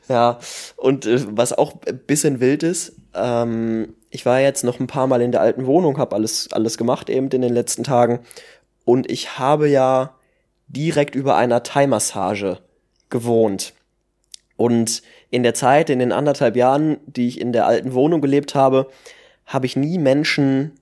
Ja, 0.08 0.40
und 0.76 1.06
äh, 1.06 1.20
was 1.30 1.52
auch 1.52 1.74
ein 1.86 2.00
bisschen 2.04 2.40
wild 2.40 2.64
ist, 2.64 2.96
ähm, 3.14 3.94
ich 4.10 4.26
war 4.26 4.40
jetzt 4.40 4.64
noch 4.64 4.80
ein 4.80 4.88
paar 4.88 5.06
Mal 5.06 5.22
in 5.22 5.30
der 5.30 5.40
alten 5.40 5.66
Wohnung, 5.66 5.98
habe 5.98 6.16
alles, 6.16 6.48
alles 6.50 6.76
gemacht 6.76 7.08
eben 7.08 7.28
in 7.28 7.42
den 7.42 7.54
letzten 7.54 7.84
Tagen. 7.84 8.18
Und 8.90 9.08
ich 9.08 9.38
habe 9.38 9.68
ja 9.68 10.16
direkt 10.66 11.14
über 11.14 11.36
einer 11.36 11.62
Thai-Massage 11.62 12.58
gewohnt. 13.08 13.72
Und 14.56 15.02
in 15.30 15.44
der 15.44 15.54
Zeit, 15.54 15.90
in 15.90 16.00
den 16.00 16.10
anderthalb 16.10 16.56
Jahren, 16.56 16.96
die 17.06 17.28
ich 17.28 17.40
in 17.40 17.52
der 17.52 17.68
alten 17.68 17.94
Wohnung 17.94 18.20
gelebt 18.20 18.56
habe, 18.56 18.88
habe 19.46 19.66
ich 19.66 19.76
nie 19.76 19.96
Menschen 19.98 20.72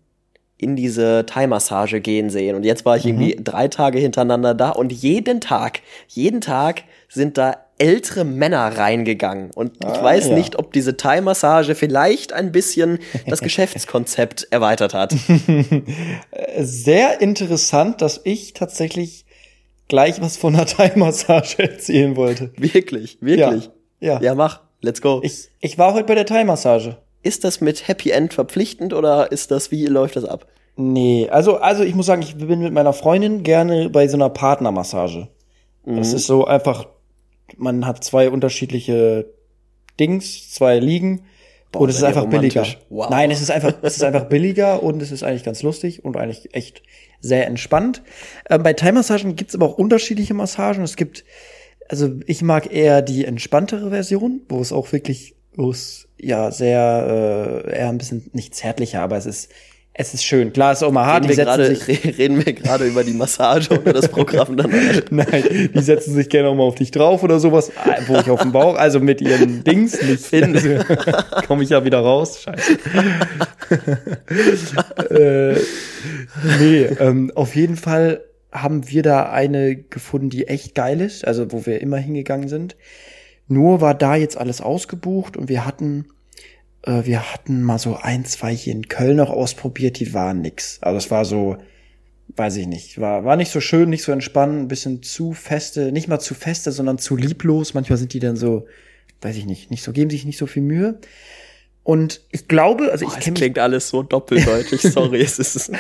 in 0.57 0.75
diese 0.75 1.27
Thai-Massage 1.27 2.01
gehen 2.01 2.31
sehen. 2.31 2.57
Und 2.57 2.65
jetzt 2.65 2.87
war 2.87 2.97
ich 2.97 3.05
irgendwie 3.05 3.37
drei 3.45 3.69
Tage 3.69 3.99
hintereinander 3.99 4.55
da 4.55 4.71
und 4.71 4.91
jeden 4.91 5.43
Tag, 5.43 5.83
jeden 6.07 6.41
Tag 6.41 6.85
sind 7.11 7.37
da 7.37 7.59
ältere 7.79 8.25
Männer 8.25 8.77
reingegangen. 8.77 9.51
Und 9.55 9.73
ich 9.83 9.87
Ah, 9.87 10.03
weiß 10.03 10.29
ja. 10.29 10.35
nicht, 10.35 10.59
ob 10.59 10.73
diese 10.73 10.97
Thai-Massage 10.97 11.75
vielleicht 11.75 12.33
ein 12.33 12.53
bisschen 12.53 12.99
das 13.27 13.41
Geschäftskonzept 13.41 14.49
erweitert 14.51 14.95
hat. 14.95 15.15
Sehr 16.59 17.21
interessant, 17.21 18.03
dass 18.03 18.21
ich 18.25 18.53
tatsächlich 18.53 19.25
gleich 19.89 20.21
was 20.21 20.37
von 20.37 20.55
einer 20.55 20.67
Thai-Massage 20.67 21.59
erzählen 21.63 22.17
wollte. 22.17 22.53
Wirklich, 22.57 23.19
wirklich. 23.21 23.71
Ja. 24.01 24.15
ja. 24.15 24.21
Ja, 24.23 24.35
mach. 24.35 24.61
Let's 24.81 25.03
go. 25.03 25.21
Ich, 25.25 25.49
ich 25.61 25.77
war 25.79 25.95
heute 25.95 26.05
bei 26.05 26.15
der 26.15 26.27
Thai-Massage. 26.27 26.97
ist 27.23 27.43
das 27.45 27.61
mit 27.61 27.89
Happy 27.89 28.11
End 28.11 28.33
verpflichtend 28.33 28.93
oder 28.93 29.33
ist 29.33 29.51
das, 29.51 29.71
wie 29.73 29.87
läuft 29.87 30.15
das 30.17 30.25
ab? 30.25 30.47
Nee, 30.77 31.29
also, 31.31 31.57
also 31.57 31.83
ich 31.83 31.97
muss 31.97 32.07
sagen, 32.07 32.23
ich 32.23 32.37
bin 32.37 32.61
mit 32.61 32.73
meiner 32.73 32.93
Freundin 32.93 33.43
gerne 33.43 33.91
bei 33.91 34.07
so 34.07 34.17
einer 34.17 34.31
Partnermassage. 34.31 35.27
Das 35.85 36.13
ist 36.13 36.27
so 36.27 36.45
einfach, 36.45 36.87
man 37.57 37.87
hat 37.87 38.05
zwei 38.05 38.31
unterschiedliche 38.31 39.27
Dings, 39.99 40.51
zwei 40.53 40.79
Liegen. 40.79 41.23
und 41.75 41.89
es 41.89 41.97
ist 41.97 42.03
einfach 42.05 42.27
billiger. 42.27 42.67
Wow. 42.89 43.11
Nein, 43.11 43.31
es 43.31 43.41
ist 43.41 43.51
einfach, 43.51 43.75
es 43.83 43.97
ist 43.97 44.03
einfach 44.03 44.29
billiger 44.29 44.83
und 44.83 45.03
es 45.03 45.11
ist 45.11 45.23
eigentlich 45.23 45.45
ganz 45.45 45.63
lustig 45.63 46.05
und 46.05 46.17
eigentlich 46.17 46.55
echt 46.55 46.83
sehr 47.21 47.47
entspannt. 47.47 48.03
Ähm, 48.49 48.63
bei 48.63 48.73
Thai-Massagen 48.73 49.37
gibt's 49.37 49.55
aber 49.55 49.67
auch 49.67 49.79
unterschiedliche 49.79 50.35
Massagen. 50.35 50.85
Es 50.85 50.97
gibt, 50.97 51.25
also 51.89 52.11
ich 52.27 52.43
mag 52.43 52.73
eher 52.73 53.03
die 53.03 53.25
entspanntere 53.25 53.91
Version, 53.91 54.43
wo 54.49 54.61
es 54.61 54.73
auch 54.73 54.93
wirklich, 54.93 55.35
wo 55.57 55.71
es 55.71 56.09
ja 56.19 56.51
sehr, 56.51 57.65
äh, 57.67 57.77
eher 57.77 57.89
ein 57.89 57.99
bisschen 57.99 58.31
nicht 58.33 58.55
zärtlicher, 58.55 59.01
aber 59.03 59.17
es 59.17 59.27
ist, 59.27 59.51
es 60.01 60.15
ist 60.15 60.25
schön. 60.25 60.53
Klar, 60.53 60.71
es 60.73 60.79
ist 60.79 60.85
auch 60.85 60.93
mal 60.93 61.07
hart. 61.07 61.25
Reden 61.25 61.37
wir, 61.37 61.45
die 61.45 61.51
setzen 61.51 61.57
gerade, 61.57 61.75
sich, 61.75 62.05
re- 62.05 62.19
reden 62.19 62.47
wir 62.47 62.53
gerade 62.53 62.87
über 62.87 63.03
die 63.03 63.13
Massage 63.13 63.69
oder 63.71 63.93
das 63.93 64.07
Programm 64.09 64.57
dann? 64.57 64.71
Nein, 65.11 65.71
die 65.75 65.81
setzen 65.81 66.15
sich 66.15 66.29
gerne 66.29 66.49
auch 66.49 66.55
mal 66.55 66.63
auf 66.63 66.77
dich 66.77 66.93
drauf 66.93 67.25
oder 67.25 67.41
sowas, 67.41 67.73
wo 68.07 68.17
ich 68.17 68.31
auf 68.31 68.41
dem 68.41 68.53
Bauch, 68.53 68.77
also 68.77 69.01
mit 69.01 69.21
ihren 69.21 69.65
Dings 69.65 70.01
nicht 70.01 70.33
also, 70.33 70.69
komme 71.49 71.65
ich 71.65 71.71
ja 71.71 71.85
wieder 71.85 71.99
raus. 71.99 72.43
Scheiße. 72.43 72.79
äh, 75.11 75.57
nee, 76.61 76.83
ähm, 77.01 77.33
auf 77.35 77.57
jeden 77.57 77.77
Fall 77.77 78.21
haben 78.53 78.89
wir 78.89 79.03
da 79.03 79.31
eine 79.31 79.75
gefunden, 79.75 80.31
die 80.31 80.47
echt 80.47 80.77
geil 80.77 81.01
ist, 81.01 81.27
also 81.27 81.51
wo 81.51 81.67
wir 81.67 81.81
immer 81.83 81.97
hingegangen 81.99 82.49
sind. 82.49 82.77
Nur 83.49 83.81
war 83.81 83.95
da 83.95 84.15
jetzt 84.15 84.39
alles 84.39 84.61
ausgebucht 84.61 85.37
und 85.37 85.49
wir 85.49 85.67
hatten 85.67 86.07
äh, 86.83 87.05
wir 87.05 87.33
hatten 87.33 87.63
mal 87.63 87.79
so 87.79 87.97
ein, 87.97 88.25
zwei 88.25 88.55
hier 88.55 88.73
in 88.73 88.89
Köln 88.89 89.17
noch 89.17 89.31
ausprobiert, 89.31 89.99
die 89.99 90.15
waren 90.15 90.41
nix. 90.41 90.79
Also 90.81 90.99
es 90.99 91.11
war 91.11 91.25
so, 91.25 91.57
weiß 92.37 92.57
ich 92.57 92.67
nicht, 92.67 93.01
war, 93.01 93.25
war 93.25 93.37
nicht 93.37 93.51
so 93.51 93.61
schön, 93.61 93.91
nicht 93.91 94.03
so 94.03 94.13
entspannend, 94.13 94.63
ein 94.63 94.69
bisschen 94.69 95.03
zu 95.03 95.33
feste, 95.33 95.93
nicht 95.93 96.09
mal 96.09 96.21
zu 96.21 96.35
feste, 96.35 96.73
sondern 96.73 96.99
zu 96.99 97.17
lieblos. 97.17 97.75
Manchmal 97.75 97.99
sind 97.99 98.13
die 98.13 98.21
dann 98.21 98.37
so, 98.37 98.67
weiß 99.23 99.37
ich 99.37 99.47
nicht, 99.47 99.71
nicht 99.71 99.83
so, 99.83 99.93
geben 99.93 100.11
sich 100.11 100.25
nicht 100.25 100.39
so 100.39 100.47
viel 100.47 100.63
Mühe. 100.63 100.99
Und 101.83 102.21
ich 102.31 102.49
glaube, 102.49 102.93
also 102.93 103.07
ich 103.07 103.13
Es 103.13 103.21
kenne 103.21 103.33
mich, 103.33 103.41
klingt 103.41 103.59
alles 103.59 103.89
so 103.89 104.03
doppeldeutig, 104.03 104.83
sorry. 104.93 105.23
es 105.23 105.39
ist, 105.39 105.73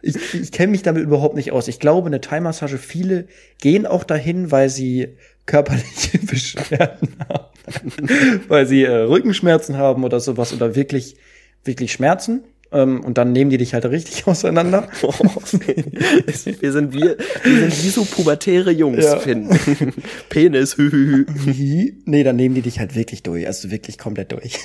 ich, 0.00 0.34
ich 0.34 0.52
kenn 0.52 0.70
mich 0.70 0.82
damit 0.82 1.02
überhaupt 1.02 1.34
nicht 1.34 1.52
aus. 1.52 1.68
Ich 1.68 1.78
glaube, 1.80 2.06
eine 2.06 2.20
Thai-Massage, 2.20 2.78
viele 2.78 3.26
gehen 3.60 3.86
auch 3.86 4.04
dahin, 4.04 4.50
weil 4.50 4.68
sie 4.68 5.16
körperliche 5.46 6.18
Beschwerden 6.26 7.16
haben. 7.28 7.41
weil 8.48 8.66
sie 8.66 8.84
äh, 8.84 8.90
Rückenschmerzen 8.90 9.76
haben 9.76 10.04
oder 10.04 10.20
sowas 10.20 10.52
oder 10.52 10.74
wirklich, 10.74 11.16
wirklich 11.64 11.92
Schmerzen. 11.92 12.42
Ähm, 12.72 13.04
und 13.04 13.18
dann 13.18 13.32
nehmen 13.32 13.50
die 13.50 13.58
dich 13.58 13.74
halt 13.74 13.84
richtig 13.86 14.26
auseinander. 14.26 14.88
wir 15.00 16.72
sind 16.72 16.92
wir, 16.94 17.16
wir 17.44 17.60
sind 17.70 17.84
wie 17.84 17.88
so 17.90 18.04
pubertäre 18.04 18.70
Jungs, 18.70 19.04
Ja. 19.04 19.18
Finn. 19.18 19.48
Penis, 20.30 20.76
hü, 20.78 20.90
hü, 20.90 21.26
hü. 21.26 21.92
nee, 22.06 22.22
dann 22.24 22.36
nehmen 22.36 22.54
die 22.54 22.62
dich 22.62 22.78
halt 22.78 22.94
wirklich 22.94 23.22
durch, 23.22 23.46
also 23.46 23.70
wirklich 23.70 23.98
komplett 23.98 24.32
durch. 24.32 24.58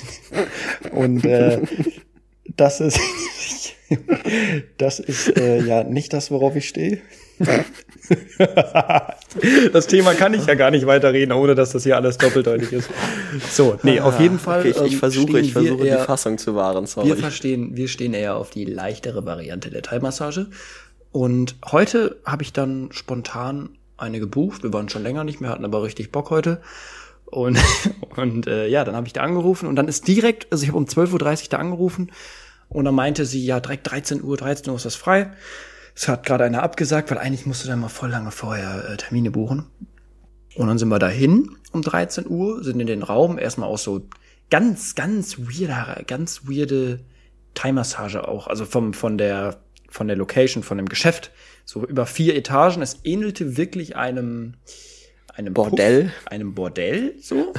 Und 0.92 1.24
äh, 1.24 1.60
das 2.56 2.80
ist 2.80 2.98
das 4.78 5.00
ist 5.00 5.36
äh, 5.36 5.60
ja 5.62 5.84
nicht 5.84 6.12
das, 6.12 6.30
worauf 6.30 6.56
ich 6.56 6.68
stehe. 6.68 6.98
das 9.72 9.86
Thema 9.86 10.14
kann 10.14 10.34
ich 10.34 10.46
ja 10.46 10.54
gar 10.54 10.70
nicht 10.70 10.86
weiterreden, 10.86 11.32
ohne 11.32 11.54
dass 11.54 11.72
das 11.72 11.84
hier 11.84 11.96
alles 11.96 12.18
doppeldeutig 12.18 12.72
ist. 12.72 12.90
So, 13.50 13.78
nee, 13.82 14.00
auf 14.00 14.20
jeden 14.20 14.38
Fall. 14.38 14.60
Okay, 14.60 14.70
ich, 14.70 14.80
ich 14.80 14.92
ähm, 14.94 14.98
versuche, 14.98 15.40
ich 15.40 15.52
versuche 15.52 15.82
die 15.82 15.88
eher- 15.88 16.04
Fassung 16.04 16.38
zu 16.38 16.54
wahren, 16.54 16.86
sorry. 16.86 17.08
Wir 17.08 17.16
verstehen, 17.16 17.76
wir 17.76 17.88
stehen 17.88 18.14
eher 18.14 18.36
auf 18.36 18.50
die 18.50 18.64
leichtere 18.64 19.26
Variante 19.26 19.70
der 19.70 19.82
Thai-Massage. 19.82 20.46
Und 21.12 21.56
heute 21.70 22.16
habe 22.24 22.42
ich 22.42 22.52
dann 22.52 22.88
spontan 22.92 23.70
eine 23.96 24.20
gebucht. 24.20 24.62
Wir 24.62 24.72
waren 24.72 24.88
schon 24.88 25.02
länger 25.02 25.24
nicht 25.24 25.40
mehr, 25.40 25.50
hatten 25.50 25.64
aber 25.64 25.82
richtig 25.82 26.12
Bock 26.12 26.30
heute. 26.30 26.60
Und, 27.26 27.58
und 28.16 28.46
äh, 28.46 28.68
ja, 28.68 28.84
dann 28.84 28.96
habe 28.96 29.06
ich 29.06 29.12
da 29.12 29.22
angerufen 29.22 29.68
und 29.68 29.76
dann 29.76 29.88
ist 29.88 30.08
direkt, 30.08 30.46
also 30.50 30.62
ich 30.62 30.68
habe 30.68 30.78
um 30.78 30.86
12.30 30.86 31.12
Uhr 31.12 31.38
da 31.50 31.58
angerufen 31.58 32.10
und 32.68 32.84
dann 32.84 32.94
meinte 32.94 33.26
sie, 33.26 33.44
ja, 33.44 33.60
direkt 33.60 33.90
13 33.90 34.22
Uhr, 34.22 34.36
13 34.36 34.70
Uhr 34.70 34.76
ist 34.76 34.86
das 34.86 34.94
frei. 34.94 35.32
Es 36.00 36.06
hat 36.06 36.24
gerade 36.24 36.44
einer 36.44 36.62
abgesagt, 36.62 37.10
weil 37.10 37.18
eigentlich 37.18 37.44
musste 37.44 37.66
dann 37.66 37.80
mal 37.80 37.88
voll 37.88 38.10
lange 38.10 38.30
vorher 38.30 38.88
äh, 38.88 38.96
Termine 38.96 39.32
buchen. 39.32 39.66
Und 40.54 40.68
dann 40.68 40.78
sind 40.78 40.90
wir 40.90 41.00
dahin 41.00 41.56
um 41.72 41.82
13 41.82 42.28
Uhr, 42.28 42.62
sind 42.62 42.78
in 42.78 42.86
den 42.86 43.02
Raum, 43.02 43.36
erstmal 43.36 43.68
auch 43.68 43.78
so 43.78 44.06
ganz, 44.48 44.94
ganz 44.94 45.38
weirder, 45.38 46.04
ganz 46.06 46.42
weirde 46.44 47.00
Thai-Massage 47.54 48.28
auch. 48.28 48.46
Also 48.46 48.64
vom, 48.64 48.94
von 48.94 49.18
der, 49.18 49.58
von 49.88 50.06
der 50.06 50.16
Location, 50.16 50.62
von 50.62 50.76
dem 50.76 50.88
Geschäft. 50.88 51.32
So 51.64 51.84
über 51.84 52.06
vier 52.06 52.36
Etagen. 52.36 52.80
Es 52.80 53.00
ähnelte 53.02 53.56
wirklich 53.56 53.96
einem, 53.96 54.54
einem 55.34 55.52
Bordell? 55.52 56.04
Puff, 56.04 56.28
einem 56.28 56.54
Bordell, 56.54 57.14
so. 57.20 57.52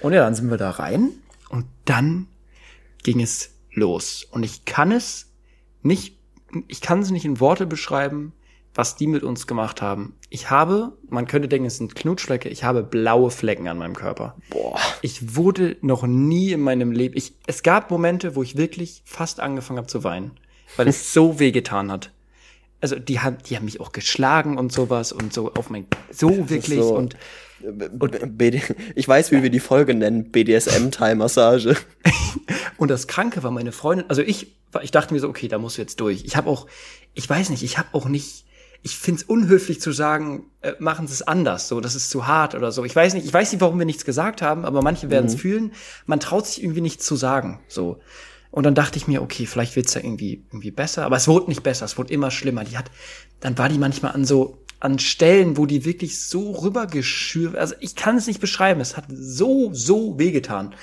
Und 0.00 0.12
ja, 0.12 0.22
dann 0.22 0.36
sind 0.36 0.48
wir 0.48 0.58
da 0.58 0.70
rein. 0.70 1.10
Und 1.48 1.66
dann 1.86 2.28
ging 3.02 3.20
es 3.20 3.50
los. 3.72 4.24
Und 4.30 4.44
ich 4.44 4.64
kann 4.64 4.92
es 4.92 5.32
nicht, 5.82 6.16
ich 6.68 6.80
kann 6.80 7.00
es 7.00 7.10
nicht 7.10 7.24
in 7.24 7.40
Worte 7.40 7.66
beschreiben, 7.66 8.32
was 8.74 8.96
die 8.96 9.06
mit 9.06 9.22
uns 9.22 9.46
gemacht 9.46 9.80
haben. 9.82 10.14
Ich 10.30 10.50
habe, 10.50 10.92
man 11.08 11.26
könnte 11.26 11.48
denken, 11.48 11.66
es 11.66 11.76
sind 11.76 11.94
Knutschflecke, 11.94 12.48
ich 12.48 12.64
habe 12.64 12.82
blaue 12.82 13.30
Flecken 13.30 13.68
an 13.68 13.78
meinem 13.78 13.94
Körper. 13.94 14.34
Boah. 14.50 14.78
Ich 15.00 15.36
wurde 15.36 15.76
noch 15.80 16.04
nie 16.06 16.52
in 16.52 16.60
meinem 16.60 16.90
Leben, 16.90 17.16
ich, 17.16 17.34
es 17.46 17.62
gab 17.62 17.90
Momente, 17.90 18.34
wo 18.34 18.42
ich 18.42 18.56
wirklich 18.56 19.02
fast 19.04 19.38
angefangen 19.40 19.78
habe 19.78 19.86
zu 19.86 20.02
weinen, 20.02 20.32
weil 20.76 20.88
es 20.88 21.12
so 21.14 21.38
wehgetan 21.38 21.92
hat. 21.92 22.10
Also 22.80 22.98
die 22.98 23.20
haben, 23.20 23.38
die 23.48 23.56
haben 23.56 23.64
mich 23.64 23.80
auch 23.80 23.92
geschlagen 23.92 24.58
und 24.58 24.72
sowas 24.72 25.12
und 25.12 25.32
so 25.32 25.54
auf 25.54 25.70
mein, 25.70 25.86
so 26.10 26.50
wirklich 26.50 26.80
so. 26.80 26.94
und 26.96 27.16
BD 27.72 28.62
ich 28.94 29.08
weiß, 29.08 29.32
wie 29.32 29.42
wir 29.42 29.50
die 29.50 29.60
Folge 29.60 29.94
nennen, 29.94 30.30
BDSM-Thai-Massage. 30.30 31.76
Und 32.76 32.90
das 32.90 33.06
Kranke 33.06 33.42
war 33.42 33.50
meine 33.50 33.72
Freundin, 33.72 34.08
also 34.08 34.22
ich, 34.22 34.56
ich 34.82 34.90
dachte 34.90 35.14
mir 35.14 35.20
so, 35.20 35.28
okay, 35.28 35.48
da 35.48 35.58
musst 35.58 35.78
du 35.78 35.82
jetzt 35.82 36.00
durch. 36.00 36.24
Ich 36.24 36.36
habe 36.36 36.50
auch, 36.50 36.66
ich 37.14 37.28
weiß 37.28 37.50
nicht, 37.50 37.62
ich 37.62 37.78
habe 37.78 37.88
auch 37.92 38.06
nicht, 38.06 38.44
ich 38.82 38.96
find's 38.96 39.22
unhöflich 39.22 39.80
zu 39.80 39.92
sagen, 39.92 40.44
äh, 40.60 40.72
machen 40.78 41.06
Sie 41.06 41.14
es 41.14 41.22
anders, 41.22 41.68
so, 41.68 41.80
das 41.80 41.94
ist 41.94 42.10
zu 42.10 42.26
hart 42.26 42.54
oder 42.54 42.72
so. 42.72 42.84
Ich 42.84 42.94
weiß 42.94 43.14
nicht, 43.14 43.26
ich 43.26 43.32
weiß 43.32 43.52
nicht, 43.52 43.60
warum 43.60 43.78
wir 43.78 43.86
nichts 43.86 44.04
gesagt 44.04 44.42
haben, 44.42 44.64
aber 44.64 44.82
manche 44.82 45.10
werden 45.10 45.26
es 45.26 45.34
fühlen. 45.34 45.72
Man 46.06 46.20
traut 46.20 46.46
sich 46.46 46.62
irgendwie 46.62 46.82
nichts 46.82 47.06
zu 47.06 47.16
sagen, 47.16 47.60
so. 47.68 48.00
Und 48.50 48.64
dann 48.64 48.74
dachte 48.76 48.98
ich 48.98 49.08
mir, 49.08 49.20
okay, 49.20 49.46
vielleicht 49.46 49.74
wird's 49.74 49.94
ja 49.94 50.00
irgendwie, 50.00 50.44
irgendwie 50.50 50.70
besser, 50.70 51.04
aber 51.04 51.16
es 51.16 51.26
wurde 51.26 51.48
nicht 51.48 51.62
besser, 51.62 51.86
es 51.86 51.98
wurde 51.98 52.12
immer 52.12 52.30
schlimmer. 52.30 52.62
Die 52.62 52.76
hat, 52.76 52.90
dann 53.40 53.58
war 53.58 53.68
die 53.68 53.78
manchmal 53.78 54.12
an 54.12 54.24
so, 54.24 54.63
an 54.84 54.98
Stellen, 54.98 55.56
wo 55.56 55.64
die 55.64 55.86
wirklich 55.86 56.20
so 56.20 56.52
rübergeschürt, 56.52 57.56
also 57.56 57.74
ich 57.80 57.96
kann 57.96 58.18
es 58.18 58.26
nicht 58.26 58.40
beschreiben, 58.40 58.82
es 58.82 58.98
hat 58.98 59.06
so, 59.08 59.70
so 59.72 60.18
wehgetan. 60.18 60.74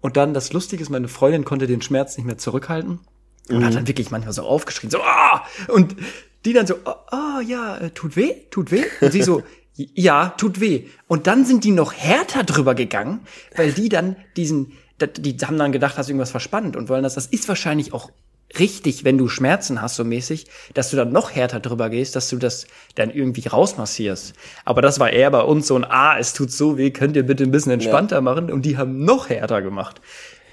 Und 0.00 0.16
dann 0.16 0.34
das 0.34 0.52
Lustige 0.52 0.82
ist, 0.82 0.88
meine 0.88 1.08
Freundin 1.08 1.44
konnte 1.44 1.66
den 1.66 1.82
Schmerz 1.82 2.16
nicht 2.16 2.26
mehr 2.26 2.38
zurückhalten 2.38 3.00
und 3.48 3.64
hat 3.64 3.74
dann 3.74 3.88
wirklich 3.88 4.12
manchmal 4.12 4.32
so 4.32 4.42
aufgeschrien, 4.42 4.90
so, 4.90 5.02
ah! 5.02 5.44
Und 5.66 5.96
die 6.44 6.52
dann 6.52 6.68
so, 6.68 6.76
ah, 6.84 7.04
ah, 7.10 7.40
ja, 7.40 7.76
äh, 7.78 7.90
tut 7.90 8.14
weh, 8.14 8.34
tut 8.50 8.70
weh. 8.70 8.84
Und 9.00 9.10
sie 9.10 9.22
so, 9.22 9.42
ja, 9.74 10.28
tut 10.36 10.60
weh. 10.60 10.84
Und 11.08 11.26
dann 11.26 11.44
sind 11.44 11.64
die 11.64 11.72
noch 11.72 11.92
härter 11.92 12.44
drüber 12.44 12.76
gegangen, 12.76 13.20
weil 13.56 13.72
die 13.72 13.88
dann 13.88 14.14
diesen, 14.36 14.72
die 15.18 15.36
haben 15.38 15.58
dann 15.58 15.72
gedacht, 15.72 15.98
hast 15.98 16.08
irgendwas 16.08 16.30
verspannt 16.30 16.76
und 16.76 16.88
wollen 16.88 17.02
das. 17.02 17.16
Das 17.16 17.26
ist 17.26 17.48
wahrscheinlich 17.48 17.92
auch 17.92 18.10
richtig, 18.58 19.04
wenn 19.04 19.16
du 19.18 19.28
Schmerzen 19.28 19.80
hast, 19.80 19.96
so 19.96 20.04
mäßig, 20.04 20.46
dass 20.74 20.90
du 20.90 20.96
dann 20.96 21.12
noch 21.12 21.30
härter 21.30 21.60
drüber 21.60 21.88
gehst, 21.90 22.16
dass 22.16 22.28
du 22.28 22.36
das 22.36 22.66
dann 22.96 23.10
irgendwie 23.10 23.46
rausmassierst. 23.48 24.34
Aber 24.64 24.82
das 24.82 24.98
war 24.98 25.10
eher 25.10 25.30
bei 25.30 25.42
uns 25.42 25.66
so 25.66 25.76
ein, 25.76 25.84
ah, 25.84 26.18
es 26.18 26.32
tut 26.32 26.50
so 26.50 26.76
weh, 26.76 26.90
könnt 26.90 27.16
ihr 27.16 27.22
bitte 27.24 27.44
ein 27.44 27.50
bisschen 27.50 27.72
entspannter 27.72 28.20
machen? 28.20 28.50
Und 28.50 28.62
die 28.66 28.76
haben 28.76 29.04
noch 29.04 29.28
härter 29.28 29.62
gemacht. 29.62 30.00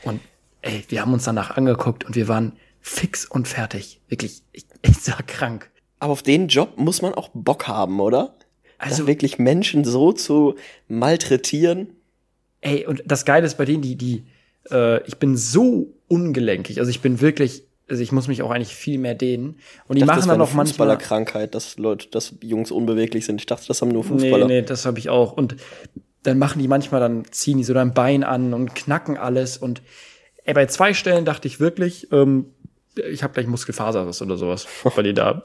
Und 0.04 0.22
ey, 0.62 0.84
wir 0.90 1.02
haben 1.02 1.14
uns 1.14 1.24
danach 1.24 1.58
angeguckt 1.58 2.04
und 2.06 2.16
wir 2.16 2.28
waren 2.28 2.54
fix 2.82 3.26
und 3.26 3.48
fertig. 3.48 4.00
Wirklich, 4.10 4.44
ich, 4.52 4.66
ich 4.84 4.98
sag 5.00 5.28
krank. 5.28 5.70
Aber 6.00 6.14
auf 6.14 6.22
den 6.24 6.48
Job 6.48 6.78
muss 6.78 7.02
man 7.02 7.14
auch 7.16 7.30
Bock 7.34 7.68
haben, 7.68 8.00
oder? 8.00 8.36
Also- 8.78 8.94
Also 8.96 9.08
wirklich 9.08 9.40
Menschen 9.40 9.84
so 9.84 10.12
zu 10.14 10.54
malträtieren. 10.88 11.90
Ey, 12.62 12.86
und 12.86 13.04
das 13.06 13.26
Geile 13.26 13.46
ist 13.46 13.58
bei 13.58 13.66
denen, 13.66 13.82
die, 13.82 13.96
die, 13.96 14.24
äh, 14.72 15.02
ich 15.08 15.18
bin 15.18 15.38
so 15.38 15.94
ungelenkig. 16.08 16.80
Also 16.80 16.90
ich 16.92 17.02
bin 17.02 17.22
wirklich, 17.22 17.64
also 17.90 18.04
ich 18.04 18.12
muss 18.12 18.28
mich 18.28 18.42
auch 18.42 18.52
eigentlich 18.52 18.76
viel 18.76 18.98
mehr 18.98 19.16
dehnen. 19.16 19.60
Und 19.88 19.96
die 19.96 20.02
Ich 20.02 20.08
dachte, 20.08 20.08
machen 20.08 20.18
das 20.18 20.28
dann 20.28 20.42
auch 20.42 20.48
manchmal. 20.54 20.66
Fußballerkrankheit, 20.66 21.56
dass 21.56 21.78
Leute, 21.78 22.08
dass 22.10 22.36
Jungs 22.42 22.72
unbeweglich 22.72 23.26
sind. 23.26 23.40
Ich 23.42 23.46
dachte, 23.46 23.68
das 23.68 23.82
haben 23.82 23.90
nur 23.90 24.04
Nee, 24.04 24.10
Fußballer. 24.10 24.48
nee, 24.48 24.62
das 24.62 24.86
habe 24.86 25.00
ich 25.00 25.10
auch. 25.10 25.34
Und 25.34 25.56
dann 26.24 26.38
machen 26.38 26.60
die 26.62 26.68
manchmal, 26.68 27.00
dann 27.00 27.24
ziehen 27.32 27.58
die 27.58 27.64
so 27.64 27.74
dein 27.74 27.94
Bein 27.94 28.24
an 28.24 28.54
und 28.54 28.76
knacken 28.76 29.18
alles. 29.18 29.58
Und 29.58 29.82
ey, 30.44 30.54
bei 30.54 30.66
zwei 30.66 30.94
Stellen 30.94 31.24
dachte 31.24 31.48
ich 31.48 31.60
wirklich, 31.60 32.12
ähm, 32.12 32.48
ich 33.10 33.24
habe 33.24 33.34
gleich 33.34 33.48
Muskelfaserriss 33.48 34.22
oder 34.22 34.38
sowas, 34.38 34.68
weil 34.96 35.04
die 35.04 35.14
da 35.14 35.44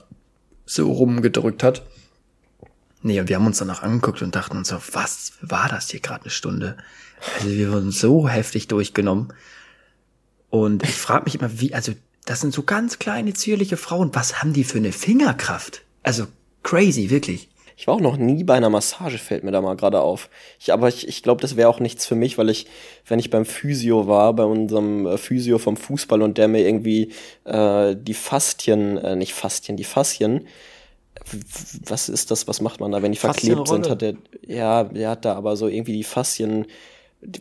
so 0.65 0.91
rumgedrückt 0.91 1.63
hat. 1.63 1.83
Nee, 3.03 3.21
und 3.21 3.29
wir 3.29 3.37
haben 3.37 3.47
uns 3.47 3.59
danach 3.59 3.83
angeguckt 3.83 4.23
und 4.23 4.35
dachten 4.35 4.57
uns 4.57 4.69
so, 4.69 4.77
was 4.93 5.33
war 5.43 5.69
das 5.69 5.91
hier 5.91 6.01
gerade 6.01 6.23
eine 6.23 6.31
Stunde? 6.31 6.77
Also 7.37 7.51
wir 7.51 7.73
wurden 7.73 7.91
so 7.91 8.29
heftig 8.29 8.69
durchgenommen. 8.69 9.33
Und 10.51 10.83
ich 10.83 10.95
frage 10.95 11.25
mich 11.25 11.35
immer, 11.37 11.61
wie, 11.61 11.75
also 11.75 11.93
das 12.25 12.41
sind 12.41 12.53
so 12.55 12.63
ganz 12.63 12.99
kleine, 12.99 13.33
zierliche 13.35 13.77
Frauen, 13.77 14.11
was 14.15 14.41
haben 14.41 14.53
die 14.53 14.65
für 14.65 14.79
eine 14.79 14.93
Fingerkraft? 14.93 15.83
Also 16.03 16.27
crazy, 16.63 17.11
wirklich. 17.11 17.49
Ich 17.77 17.87
war 17.87 17.95
auch 17.95 18.01
noch 18.01 18.17
nie 18.17 18.45
bei 18.45 18.55
einer 18.55 18.71
Massage, 18.71 19.19
fällt 19.19 19.45
mir 19.45 19.51
da 19.51 19.61
mal 19.61 19.75
gerade 19.75 20.01
auf. 20.01 20.29
Ich, 20.61 20.73
aber 20.73 20.89
ich, 20.89 21.09
ich 21.09 21.23
glaube, 21.23 21.41
das 21.41 21.57
wäre 21.57 21.69
auch 21.69 21.81
nichts 21.81 22.07
für 22.07 22.15
mich, 22.15 22.39
weil 22.39 22.51
ich, 22.51 22.67
wenn 23.07 23.19
ich 23.19 23.31
beim 23.31 23.45
Physio 23.45 24.07
war, 24.07 24.35
bei 24.35 24.45
unserem 24.45 25.07
äh, 25.07 25.19
Physio 25.19 25.59
vom 25.59 25.77
Fußball 25.77 26.23
und 26.23 26.39
der 26.39 26.49
mir 26.49 26.65
irgendwie 26.65 27.13
äh, 27.45 27.97
die 27.97 28.15
Faszien, 28.15 28.99
äh, 28.99 29.17
nicht 29.17 29.35
Faszien, 29.35 29.77
die 29.77 29.85
Faszien, 29.85 30.47
was 31.87 32.09
ist 32.09 32.31
das, 32.31 32.47
was 32.47 32.61
macht 32.61 32.81
man 32.81 32.93
da, 32.93 33.03
wenn 33.03 33.13
die 33.13 33.19
verklebt 33.19 33.69
sind, 33.69 33.89
hat 33.89 34.03
er, 34.03 34.15
ja, 34.47 34.85
der 34.85 35.11
hat 35.11 35.25
da 35.25 35.35
aber 35.35 35.57
so 35.57 35.69
irgendwie 35.69 35.93
die 35.93 36.05
Faszien, 36.05 36.67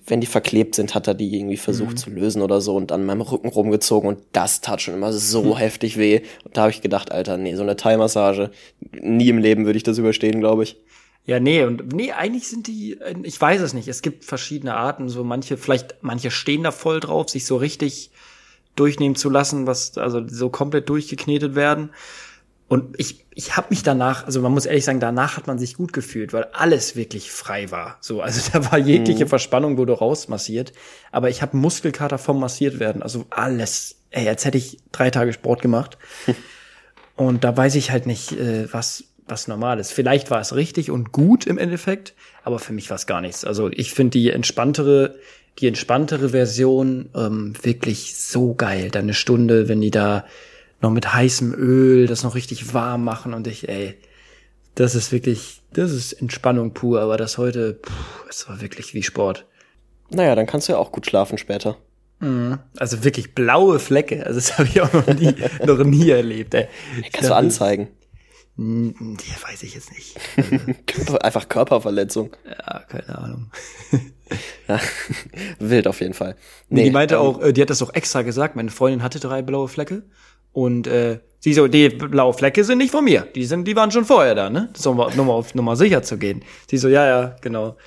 wenn 0.06 0.22
die 0.22 0.28
verklebt 0.28 0.76
sind, 0.76 0.94
hat 0.94 1.08
er 1.08 1.16
die 1.16 1.36
irgendwie 1.36 1.58
versucht 1.58 1.92
mhm. 1.92 1.98
zu 1.98 2.10
lösen 2.12 2.42
oder 2.42 2.62
so 2.62 2.76
und 2.76 2.92
an 2.92 3.06
meinem 3.06 3.22
Rücken 3.22 3.50
rumgezogen 3.50 4.08
und 4.08 4.20
das 4.32 4.62
tat 4.62 4.82
schon 4.82 4.94
immer 4.94 5.12
so 5.12 5.44
mhm. 5.44 5.58
heftig 5.58 5.98
weh. 5.98 6.22
Und 6.44 6.56
da 6.56 6.62
habe 6.62 6.72
ich 6.72 6.82
gedacht, 6.82 7.12
Alter, 7.12 7.38
nee, 7.38 7.56
so 7.56 7.64
eine 7.64 7.76
Thai-Massage, 7.76 8.52
nie 8.92 9.30
im 9.30 9.40
Leben 9.40 9.66
würde 9.66 9.78
ich 9.78 9.84
das 9.84 9.98
überstehen, 9.98 10.40
glaube 10.40 10.64
ich. 10.64 10.78
Ja, 11.26 11.40
nee, 11.40 11.64
und 11.64 11.94
nee, 11.94 12.12
eigentlich 12.12 12.48
sind 12.48 12.68
die, 12.68 12.98
ich 13.24 13.40
weiß 13.40 13.62
es 13.62 13.74
nicht, 13.74 13.88
es 13.88 14.02
gibt 14.02 14.26
verschiedene 14.26 14.76
Arten, 14.76 15.10
so 15.10 15.24
manche, 15.24 15.58
vielleicht, 15.58 15.96
manche 16.02 16.32
stehen 16.32 16.64
da 16.64 16.72
voll 16.72 17.00
drauf, 17.00 17.30
sich 17.30 17.46
so 17.46 17.58
richtig 17.58 18.12
durchnehmen 18.76 19.16
zu 19.16 19.30
lassen, 19.30 19.68
was, 19.68 19.98
also 19.98 20.28
so 20.28 20.50
komplett 20.50 20.90
durchgeknetet 20.90 21.56
werden. 21.56 21.92
Und 22.72 22.96
ich, 22.98 23.26
ich 23.36 23.58
habe 23.58 23.68
mich 23.72 23.84
danach, 23.84 24.26
also 24.26 24.40
man 24.40 24.54
muss 24.54 24.66
ehrlich 24.66 24.86
sagen, 24.86 25.02
danach 25.02 25.36
hat 25.36 25.46
man 25.46 25.60
sich 25.60 25.74
gut 25.74 25.92
gefühlt, 25.92 26.32
weil 26.32 26.46
alles 26.54 26.96
wirklich 26.96 27.30
frei 27.30 27.70
war. 27.70 27.98
So, 28.00 28.22
also 28.22 28.50
da 28.54 28.72
war 28.72 28.80
jegliche 28.80 29.26
mhm. 29.26 29.28
Verspannung 29.28 29.76
wurde 29.76 29.92
rausmassiert. 29.92 30.72
Aber 31.12 31.30
ich 31.30 31.42
habe 31.42 31.58
Muskelkater 31.58 32.18
vom 32.18 32.40
massiert 32.40 32.80
werden. 32.80 33.04
Also 33.04 33.26
alles. 33.30 33.98
Ey, 34.10 34.26
als 34.30 34.46
hätte 34.46 34.58
ich 34.58 34.78
drei 34.94 35.10
Tage 35.10 35.34
Sport 35.34 35.62
gemacht. 35.62 35.98
und 37.18 37.44
da 37.44 37.58
weiß 37.58 37.76
ich 37.76 37.92
halt 37.92 38.06
nicht, 38.06 38.32
äh, 38.40 38.72
was, 38.72 39.04
was 39.28 39.50
normal 39.50 39.78
ist. 39.78 39.92
Vielleicht 39.92 40.32
war 40.32 40.40
es 40.40 40.56
richtig 40.56 40.92
und 40.92 41.12
gut 41.12 41.46
im 41.48 41.58
Endeffekt, 41.58 42.14
aber 42.46 42.58
für 42.58 42.72
mich 42.72 42.90
war 42.90 42.96
es 42.96 43.06
gar 43.06 43.20
nichts. 43.20 43.44
Also 43.44 43.70
ich 43.70 43.94
finde 43.94 44.12
die 44.12 44.30
entspanntere, 44.30 45.16
die 45.60 45.68
entspanntere 45.68 46.30
Version 46.30 47.10
ähm, 47.18 47.54
wirklich 47.62 48.16
so 48.16 48.54
geil. 48.54 48.92
Dann 48.92 49.04
eine 49.04 49.14
Stunde, 49.14 49.68
wenn 49.68 49.82
die 49.82 49.92
da 49.92 50.24
noch 50.82 50.92
mit 50.92 51.14
heißem 51.14 51.54
Öl 51.54 52.08
das 52.08 52.24
noch 52.24 52.36
richtig 52.36 52.74
warm 52.74 53.04
machen 53.04 53.34
und 53.34 53.48
ich, 53.48 53.70
ey, 53.70 53.98
das 54.76 54.96
ist 54.96 55.12
wirklich, 55.12 55.62
das 55.74 55.92
ist 55.92 56.14
Entspannung 56.14 56.74
pur, 56.74 57.02
aber 57.02 57.18
das 57.18 57.38
heute, 57.38 57.80
es 58.30 58.48
war 58.48 58.62
wirklich 58.62 58.94
wie 58.94 59.04
Sport. 59.04 59.46
Naja, 60.10 60.36
dann 60.36 60.48
kannst 60.48 60.68
du 60.68 60.74
ja 60.74 60.80
auch 60.80 60.92
gut 60.92 61.06
schlafen 61.06 61.38
später. 61.38 61.78
Mhm. 62.20 62.60
Also 62.78 63.04
wirklich 63.04 63.34
blaue 63.34 63.80
Flecke, 63.80 64.26
also 64.26 64.40
das 64.40 64.58
habe 64.58 64.68
ich 64.68 64.82
auch 64.82 64.94
noch 64.94 65.08
nie, 65.08 65.36
noch 65.66 65.84
nie 65.84 66.10
erlebt. 66.10 66.54
Ey. 66.54 66.68
Kannst 67.12 67.30
du 67.30 67.36
anzeigen? 67.36 67.90
Ja, 68.58 69.50
weiß 69.50 69.64
ich 69.64 69.74
jetzt 69.74 69.92
nicht. 69.92 70.18
Einfach 71.24 71.50
Körperverletzung. 71.50 72.36
Ja, 72.46 72.80
keine 72.80 73.18
Ahnung. 73.18 73.52
ja, 74.68 74.80
wild 75.58 75.88
auf 75.88 76.02
jeden 76.02 76.14
Fall. 76.14 76.36
Nee, 76.70 76.84
die 76.84 76.92
meinte 76.92 77.16
ähm, 77.16 77.22
auch, 77.22 77.42
äh, 77.42 77.54
die 77.54 77.62
hat 77.62 77.70
das 77.70 77.82
auch 77.82 77.94
extra 77.94 78.22
gesagt, 78.22 78.56
meine 78.56 78.70
Freundin 78.70 79.04
hatte 79.04 79.20
drei 79.20 79.42
blaue 79.42 79.68
Flecke 79.68 80.04
und 80.54 80.88
äh, 80.88 81.20
sie 81.40 81.54
so, 81.54 81.68
die 81.68 81.90
blaue 81.90 82.34
Flecke 82.34 82.64
sind 82.64 82.80
nicht 82.80 82.92
von 82.92 83.04
mir. 83.04 83.28
Die 83.36 83.46
sind, 83.46 83.68
die 83.68 83.76
waren 83.76 83.92
schon 83.92 84.06
vorher 84.06 84.36
da, 84.36 84.50
ne? 84.50 84.70
So, 84.76 84.94
nur 84.94 85.26
mal 85.26 85.34
auf 85.34 85.56
Nummer 85.56 85.76
sicher 85.76 86.04
zu 86.04 86.18
gehen. 86.18 86.44
Sie 86.70 86.78
so, 86.78 86.88
ja, 86.88 87.08
ja, 87.08 87.36
genau. 87.42 87.78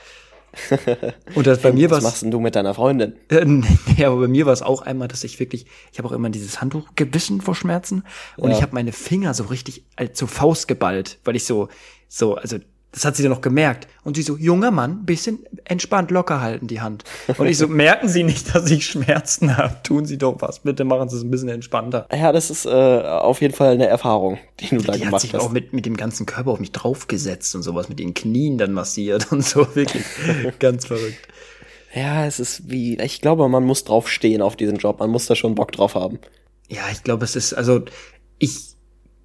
Und 1.34 1.48
das 1.48 1.60
bei 1.60 1.72
mir 1.72 1.90
was 1.90 2.04
machst 2.04 2.22
denn 2.22 2.30
du 2.30 2.38
mit 2.38 2.54
deiner 2.54 2.74
Freundin? 2.74 3.14
Äh, 3.28 3.44
ja, 3.96 4.08
aber 4.08 4.20
bei 4.20 4.28
mir 4.28 4.46
war 4.46 4.52
es 4.52 4.62
auch 4.62 4.82
einmal, 4.82 5.08
dass 5.08 5.24
ich 5.24 5.40
wirklich, 5.40 5.66
ich 5.92 5.98
habe 5.98 6.08
auch 6.08 6.12
immer 6.12 6.30
dieses 6.30 6.60
Handtuch 6.60 6.90
gebissen 6.94 7.40
vor 7.40 7.56
Schmerzen 7.56 8.04
und 8.36 8.50
ja. 8.50 8.56
ich 8.56 8.62
habe 8.62 8.72
meine 8.72 8.92
Finger 8.92 9.34
so 9.34 9.44
richtig 9.44 9.84
als 9.96 10.16
zur 10.16 10.28
Faust 10.28 10.68
geballt, 10.68 11.18
weil 11.24 11.34
ich 11.34 11.44
so 11.44 11.68
so, 12.14 12.36
also 12.36 12.58
das 12.94 13.04
hat 13.04 13.16
sie 13.16 13.24
dann 13.24 13.32
noch 13.32 13.40
gemerkt. 13.40 13.88
Und 14.04 14.14
sie 14.16 14.22
so, 14.22 14.36
junger 14.36 14.70
Mann, 14.70 15.04
bisschen 15.04 15.44
entspannt 15.64 16.12
locker 16.12 16.40
halten 16.40 16.68
die 16.68 16.80
Hand. 16.80 17.02
Und 17.36 17.48
ich 17.48 17.58
so, 17.58 17.66
merken 17.66 18.08
Sie 18.08 18.22
nicht, 18.22 18.54
dass 18.54 18.70
ich 18.70 18.86
Schmerzen 18.86 19.56
habe? 19.56 19.76
Tun 19.82 20.06
Sie 20.06 20.16
doch 20.16 20.36
was. 20.40 20.60
Bitte 20.60 20.84
machen 20.84 21.08
Sie 21.08 21.16
es 21.16 21.24
ein 21.24 21.30
bisschen 21.30 21.48
entspannter. 21.48 22.06
Ja, 22.12 22.30
das 22.30 22.50
ist 22.50 22.66
äh, 22.66 22.70
auf 22.70 23.40
jeden 23.40 23.52
Fall 23.52 23.72
eine 23.72 23.88
Erfahrung, 23.88 24.38
die 24.60 24.68
du 24.68 24.76
die 24.76 24.84
da 24.84 24.92
gemacht 24.92 25.14
hast. 25.14 25.24
Die 25.24 25.28
hat 25.28 25.40
sich 25.40 25.40
auch 25.40 25.50
mit, 25.50 25.72
mit 25.72 25.86
dem 25.86 25.96
ganzen 25.96 26.24
Körper 26.24 26.52
auf 26.52 26.60
mich 26.60 26.70
draufgesetzt 26.70 27.52
und 27.56 27.62
sowas, 27.64 27.88
mit 27.88 27.98
den 27.98 28.14
Knien 28.14 28.58
dann 28.58 28.72
massiert 28.72 29.26
und 29.32 29.44
so. 29.44 29.66
Wirklich 29.74 30.04
ganz 30.60 30.86
verrückt. 30.86 31.28
Ja, 31.92 32.26
es 32.26 32.38
ist 32.38 32.70
wie, 32.70 32.96
ich 33.00 33.20
glaube, 33.20 33.48
man 33.48 33.64
muss 33.64 33.82
drauf 33.82 34.08
stehen 34.08 34.40
auf 34.40 34.54
diesen 34.54 34.76
Job. 34.76 35.00
Man 35.00 35.10
muss 35.10 35.26
da 35.26 35.34
schon 35.34 35.56
Bock 35.56 35.72
drauf 35.72 35.96
haben. 35.96 36.20
Ja, 36.68 36.82
ich 36.92 37.02
glaube, 37.02 37.24
es 37.24 37.34
ist, 37.34 37.54
also 37.54 37.82
ich 38.38 38.76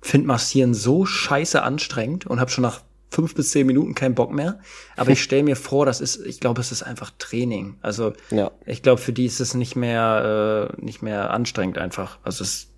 finde 0.01 0.27
Massieren 0.27 0.73
so 0.73 1.05
scheiße 1.05 1.61
anstrengend 1.61 2.25
und 2.25 2.39
habe 2.39 2.49
schon 2.49 2.63
nach 2.63 2.81
fünf 3.09 3.35
bis 3.35 3.51
zehn 3.51 3.65
Minuten 3.65 3.95
keinen 3.95 4.15
Bock 4.15 4.31
mehr. 4.31 4.59
Aber 4.95 5.11
ich 5.11 5.21
stelle 5.21 5.43
mir 5.43 5.55
vor, 5.55 5.85
das 5.85 5.99
ist, 5.99 6.25
ich 6.25 6.39
glaube, 6.39 6.61
es 6.61 6.71
ist 6.71 6.83
einfach 6.83 7.11
Training. 7.17 7.77
Also 7.81 8.13
ja. 8.29 8.51
ich 8.65 8.83
glaube, 8.83 9.01
für 9.01 9.13
die 9.13 9.25
ist 9.25 9.39
es 9.39 9.53
nicht 9.55 9.75
mehr, 9.75 10.71
äh, 10.77 10.81
nicht 10.81 11.01
mehr 11.01 11.31
anstrengend 11.31 11.77
einfach. 11.77 12.19
Also 12.23 12.43
es 12.43 12.69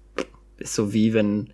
ist 0.58 0.76
so 0.76 0.94
wie 0.94 1.14
wenn, 1.14 1.54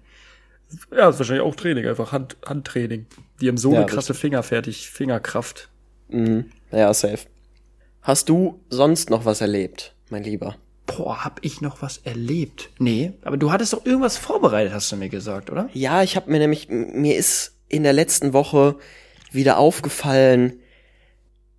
ja, 0.91 1.09
ist 1.09 1.17
wahrscheinlich 1.17 1.45
auch 1.45 1.55
Training, 1.55 1.87
einfach 1.87 2.11
Hand, 2.11 2.37
Handtraining. 2.45 3.07
Die 3.41 3.47
haben 3.47 3.57
so 3.57 3.71
ja, 3.73 3.79
eine 3.79 3.85
krasse 3.87 4.13
Fingerfertig, 4.13 4.89
Fingerkraft. 4.89 5.69
Mhm. 6.09 6.45
Ja, 6.71 6.93
safe. 6.93 7.25
Hast 8.01 8.29
du 8.29 8.61
sonst 8.69 9.09
noch 9.09 9.25
was 9.25 9.41
erlebt, 9.41 9.95
mein 10.09 10.23
Lieber? 10.23 10.55
Boah, 10.85 11.25
hab 11.25 11.43
ich 11.43 11.59
noch 11.59 11.81
was 11.81 11.97
erlebt? 11.97 12.69
Nee, 12.79 13.13
aber 13.23 13.35
du 13.35 13.51
hattest 13.51 13.73
doch 13.73 13.85
irgendwas 13.85 14.17
vorbereitet, 14.17 14.71
hast 14.73 14.91
du 14.91 14.95
mir 14.95 15.09
gesagt, 15.09 15.49
oder? 15.49 15.69
Ja, 15.73 16.01
ich 16.03 16.15
habe 16.15 16.31
mir 16.31 16.39
nämlich, 16.39 16.69
mir 16.69 17.17
ist 17.17 17.56
in 17.69 17.83
der 17.83 17.93
letzten 17.93 18.33
Woche 18.33 18.75
wieder 19.31 19.57
aufgefallen, 19.57 20.59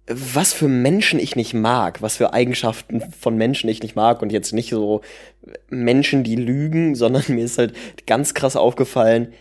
was 0.07 0.55
für 0.55 0.68
Menschen 0.68 1.21
ich 1.21 1.37
nicht 1.37 1.53
mag, 1.53 2.01
was 2.01 2.16
für 2.16 2.33
Eigenschaften 2.33 3.03
von 3.21 3.37
Menschen 3.37 3.68
ich 3.68 3.83
nicht 3.83 3.94
mag 3.94 4.23
und 4.23 4.33
jetzt 4.33 4.53
nicht 4.53 4.71
so 4.71 5.03
Menschen, 5.68 6.25
die 6.25 6.37
lügen, 6.37 6.94
sondern 6.94 7.25
mir 7.29 7.44
ist 7.44 7.59
halt 7.59 7.75
ganz 8.07 8.35
krass 8.35 8.57
aufgefallen, 8.57 9.33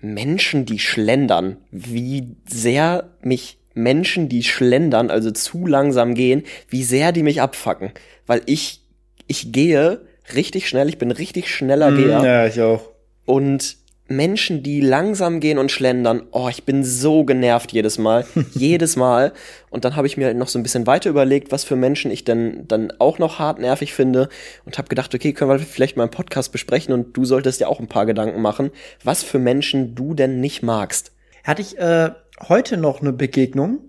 Menschen, 0.00 0.64
die 0.64 0.78
schlendern, 0.78 1.56
wie 1.72 2.36
sehr 2.48 3.10
mich 3.20 3.58
Menschen, 3.74 4.28
die 4.28 4.44
schlendern, 4.44 5.10
also 5.10 5.32
zu 5.32 5.66
langsam 5.66 6.14
gehen, 6.14 6.44
wie 6.68 6.84
sehr 6.84 7.10
die 7.10 7.24
mich 7.24 7.42
abfacken, 7.42 7.90
weil 8.26 8.42
ich 8.46 8.82
ich 9.26 9.52
gehe 9.52 10.00
richtig 10.34 10.68
schnell, 10.68 10.88
ich 10.88 10.98
bin 10.98 11.10
richtig 11.10 11.54
schneller 11.54 11.90
mm, 11.90 11.96
Geher. 11.96 12.24
Ja, 12.24 12.46
ich 12.46 12.60
auch. 12.60 12.82
Und 13.24 13.76
Menschen, 14.08 14.62
die 14.62 14.80
langsam 14.80 15.38
gehen 15.38 15.58
und 15.58 15.70
schlendern, 15.70 16.22
oh, 16.32 16.48
ich 16.48 16.64
bin 16.64 16.82
so 16.82 17.24
genervt 17.24 17.72
jedes 17.72 17.98
Mal, 17.98 18.24
jedes 18.54 18.96
Mal. 18.96 19.32
Und 19.70 19.84
dann 19.84 19.96
habe 19.96 20.06
ich 20.06 20.16
mir 20.16 20.26
halt 20.26 20.36
noch 20.36 20.48
so 20.48 20.58
ein 20.58 20.62
bisschen 20.62 20.86
weiter 20.86 21.10
überlegt, 21.10 21.52
was 21.52 21.64
für 21.64 21.76
Menschen 21.76 22.10
ich 22.10 22.24
denn 22.24 22.66
dann 22.66 22.90
auch 22.98 23.18
noch 23.18 23.38
hart 23.38 23.58
nervig 23.58 23.92
finde 23.92 24.30
und 24.64 24.78
habe 24.78 24.88
gedacht, 24.88 25.14
okay, 25.14 25.34
können 25.34 25.50
wir 25.50 25.58
vielleicht 25.58 25.96
mal 25.96 26.04
einen 26.04 26.10
Podcast 26.10 26.52
besprechen 26.52 26.94
und 26.94 27.16
du 27.16 27.26
solltest 27.26 27.60
ja 27.60 27.68
auch 27.68 27.80
ein 27.80 27.88
paar 27.88 28.06
Gedanken 28.06 28.40
machen, 28.40 28.70
was 29.04 29.22
für 29.22 29.38
Menschen 29.38 29.94
du 29.94 30.14
denn 30.14 30.40
nicht 30.40 30.62
magst. 30.62 31.12
Hatte 31.44 31.60
ich 31.60 31.78
äh, 31.78 32.10
heute 32.48 32.78
noch 32.78 33.02
eine 33.02 33.12
Begegnung 33.12 33.80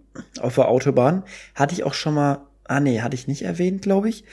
auf 0.41 0.55
der 0.55 0.67
Autobahn, 0.67 1.23
hatte 1.55 1.73
ich 1.73 1.85
auch 1.85 1.93
schon 1.93 2.13
mal, 2.13 2.45
ah 2.65 2.81
nee, 2.81 2.99
hatte 2.99 3.15
ich 3.15 3.27
nicht 3.27 3.43
erwähnt, 3.43 3.81
glaube 3.81 4.09
ich. 4.09 4.25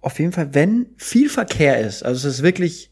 Auf 0.00 0.20
jeden 0.20 0.32
Fall, 0.32 0.54
wenn 0.54 0.86
viel 0.96 1.28
Verkehr 1.28 1.80
ist, 1.80 2.04
also 2.04 2.28
es 2.28 2.36
ist 2.36 2.42
wirklich 2.42 2.91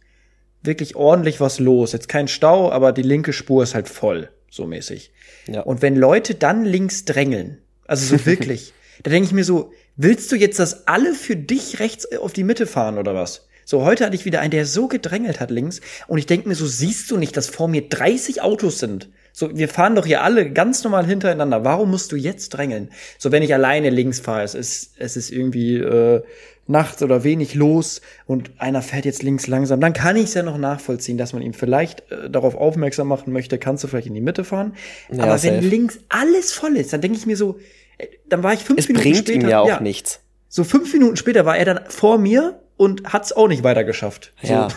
wirklich 0.63 0.97
ordentlich 0.97 1.41
was 1.41 1.59
los. 1.59 1.93
Jetzt 1.93 2.09
kein 2.09 2.29
Stau, 2.29 2.71
aber 2.71 2.93
die 2.93 3.03
linke 3.03 3.33
Spur 3.33 3.63
ist 3.63 3.75
halt 3.75 3.89
voll, 3.89 4.31
so 4.51 4.67
mäßig. 4.67 5.13
Ja. 5.47 5.63
Und 5.63 5.83
wenn 5.83 5.97
Leute 5.97 6.35
dann 6.35 6.65
links 6.65 7.05
drängeln, 7.05 7.59
also 7.87 8.17
so 8.17 8.27
wirklich, 8.27 8.73
da 9.03 9.11
denke 9.11 9.27
ich 9.27 9.33
mir 9.33 9.45
so, 9.45 9.73
willst 9.97 10.31
du 10.33 10.37
jetzt, 10.37 10.59
dass 10.59 10.87
alle 10.87 11.15
für 11.15 11.37
dich 11.37 11.81
rechts 11.81 12.11
auf 12.17 12.33
die 12.33 12.45
Mitte 12.45 12.67
fahren 12.67 12.99
oder 12.99 13.15
was? 13.15 13.47
So, 13.65 13.85
heute 13.85 14.05
hatte 14.05 14.17
ich 14.17 14.25
wieder 14.25 14.41
einen, 14.41 14.51
der 14.51 14.67
so 14.67 14.89
gedrängelt 14.89 15.39
hat 15.39 15.53
links. 15.53 15.81
Und 16.09 16.19
ich 16.19 16.27
denke 16.27 16.49
mir 16.49 16.57
so, 16.57 16.67
siehst 16.67 17.09
du 17.09 17.17
nicht, 17.17 17.37
dass 17.37 17.49
vor 17.49 17.69
mir 17.69 17.89
30 17.89 18.43
Autos 18.43 18.81
sind? 18.81 19.11
So, 19.33 19.57
wir 19.57 19.69
fahren 19.69 19.95
doch 19.95 20.07
hier 20.07 20.23
alle 20.23 20.51
ganz 20.51 20.83
normal 20.83 21.07
hintereinander. 21.07 21.63
Warum 21.63 21.93
musst 21.93 22.11
du 22.11 22.17
jetzt 22.17 22.49
drängeln? 22.51 22.91
So, 23.17 23.31
wenn 23.31 23.45
ich 23.45 23.55
alleine 23.55 23.91
links 23.91 24.19
fahre, 24.19 24.43
es 24.43 24.57
ist, 24.57 24.95
es 24.99 25.17
ist 25.17 25.31
irgendwie 25.31 25.77
äh, 25.77 26.21
nachts 26.67 27.03
oder 27.03 27.25
wenig 27.25 27.55
los 27.55 28.01
und 28.27 28.53
einer 28.59 28.83
fährt 28.83 29.05
jetzt 29.05 29.23
links 29.23 29.47
langsam, 29.47 29.81
dann 29.81 29.93
kann 29.93 30.17
ich 30.17 30.25
es 30.25 30.35
ja 30.35 30.43
noch 30.43 30.59
nachvollziehen, 30.59 31.19
dass 31.19 31.33
man 31.33 31.43
ihm 31.43 31.53
vielleicht 31.53 32.11
äh, 32.11 32.31
darauf 32.31 32.55
aufmerksam 32.55 33.09
machen 33.09 33.33
möchte, 33.33 33.59
kannst 33.59 33.85
du 33.85 33.89
vielleicht 33.89 34.07
in 34.07 34.15
die 34.15 34.21
Mitte 34.21 34.45
fahren. 34.45 34.75
Ja, 35.11 35.25
Aber 35.25 35.39
safe. 35.39 35.57
wenn 35.57 35.71
links 35.71 35.99
alles 36.09 36.53
voll 36.53 36.77
ist, 36.77 36.93
dann 36.93 37.01
denke 37.01 37.19
ich 37.19 37.27
mir 37.27 37.37
so, 37.37 37.59
äh, 37.99 38.07
dann 38.29 38.43
war 38.43 38.53
ich 38.53 38.61
fünf 38.61 38.79
es 38.79 38.89
Minuten 38.89 39.03
bringt 39.03 39.19
später. 39.19 39.47
Ihm 39.47 39.49
ja 39.49 39.61
auch 39.61 39.69
ja, 39.69 39.81
nichts. 39.81 40.21
So 40.49 40.65
fünf 40.65 40.93
Minuten 40.93 41.17
später 41.17 41.45
war 41.45 41.57
er 41.57 41.65
dann 41.65 41.81
vor 41.89 42.19
mir 42.19 42.61
und 42.77 43.13
hat's 43.13 43.33
auch 43.33 43.47
nicht 43.47 43.63
weiter 43.63 43.85
geschafft. 43.85 44.33
Ja. 44.43 44.69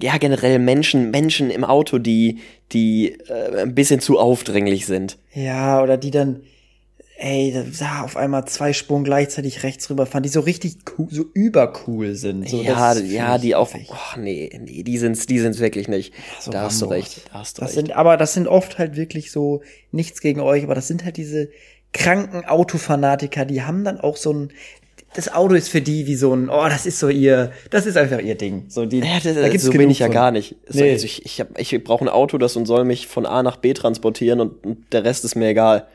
ja, 0.00 0.16
generell 0.18 0.58
Menschen, 0.58 1.10
Menschen 1.10 1.50
im 1.50 1.64
Auto, 1.64 1.98
die, 1.98 2.38
die 2.72 3.12
äh, 3.28 3.62
ein 3.62 3.74
bisschen 3.74 4.00
zu 4.00 4.18
aufdringlich 4.18 4.86
sind. 4.86 5.18
Ja, 5.32 5.82
oder 5.82 5.96
die 5.96 6.10
dann, 6.10 6.42
ey, 7.22 7.54
da 7.78 8.00
auf 8.02 8.16
einmal 8.16 8.46
zwei 8.46 8.72
Spuren 8.72 9.04
gleichzeitig 9.04 9.62
rechts 9.62 9.90
rüberfahren, 9.90 10.22
die 10.22 10.28
so 10.30 10.40
richtig 10.40 10.76
cool, 10.98 11.06
so 11.10 11.24
übercool 11.34 12.14
sind. 12.14 12.48
So, 12.48 12.62
ja, 12.62 12.94
ja, 12.94 13.36
die 13.38 13.54
auch, 13.54 13.70
ach 13.92 14.16
nee, 14.16 14.50
nee, 14.64 14.82
die 14.82 14.96
sind's, 14.98 15.26
die 15.26 15.38
sind's 15.38 15.60
wirklich 15.60 15.86
nicht. 15.88 16.14
So 16.40 16.50
da 16.50 16.62
hast 16.62 16.80
du 16.80 16.86
recht, 16.86 17.22
da 17.32 17.40
hast 17.40 17.58
du 17.58 17.60
Das 17.60 17.70
recht. 17.70 17.74
sind, 17.76 17.92
aber 17.96 18.16
das 18.16 18.32
sind 18.34 18.48
oft 18.48 18.78
halt 18.78 18.96
wirklich 18.96 19.30
so, 19.32 19.60
nichts 19.92 20.20
gegen 20.20 20.40
euch, 20.40 20.64
aber 20.64 20.74
das 20.74 20.88
sind 20.88 21.04
halt 21.04 21.16
diese 21.18 21.50
kranken 21.92 22.44
Autofanatiker, 22.46 23.44
die 23.44 23.62
haben 23.62 23.84
dann 23.84 24.00
auch 24.00 24.16
so 24.16 24.32
ein, 24.32 24.48
das 25.14 25.32
Auto 25.34 25.54
ist 25.54 25.68
für 25.68 25.80
die 25.82 26.06
wie 26.06 26.14
so 26.14 26.32
ein, 26.32 26.48
oh, 26.48 26.68
das 26.68 26.86
ist 26.86 27.00
so 27.00 27.08
ihr, 27.08 27.50
das 27.70 27.84
ist 27.84 27.96
einfach 27.96 28.20
ihr 28.20 28.36
Ding. 28.36 28.66
So, 28.68 28.86
die, 28.86 29.00
Ja, 29.00 29.18
das, 29.22 29.34
da 29.34 29.48
gibt's 29.48 29.64
so 29.66 29.72
bin 29.72 29.90
ich 29.90 29.98
ja 29.98 30.06
von. 30.06 30.14
gar 30.14 30.30
nicht. 30.30 30.54
So, 30.68 30.80
Nee. 30.84 30.92
Also 30.92 31.04
ich 31.04 31.26
ich, 31.26 31.40
hab- 31.40 31.58
ich 31.58 31.84
brauche 31.84 32.04
ein 32.04 32.08
Auto, 32.08 32.38
das 32.38 32.54
und 32.56 32.64
soll 32.66 32.84
mich 32.84 33.08
von 33.08 33.26
A 33.26 33.42
nach 33.42 33.56
B 33.56 33.72
transportieren 33.74 34.40
und, 34.40 34.64
und 34.64 34.92
der 34.92 35.04
Rest 35.04 35.24
ist 35.24 35.34
mir 35.34 35.48
egal. 35.48 35.86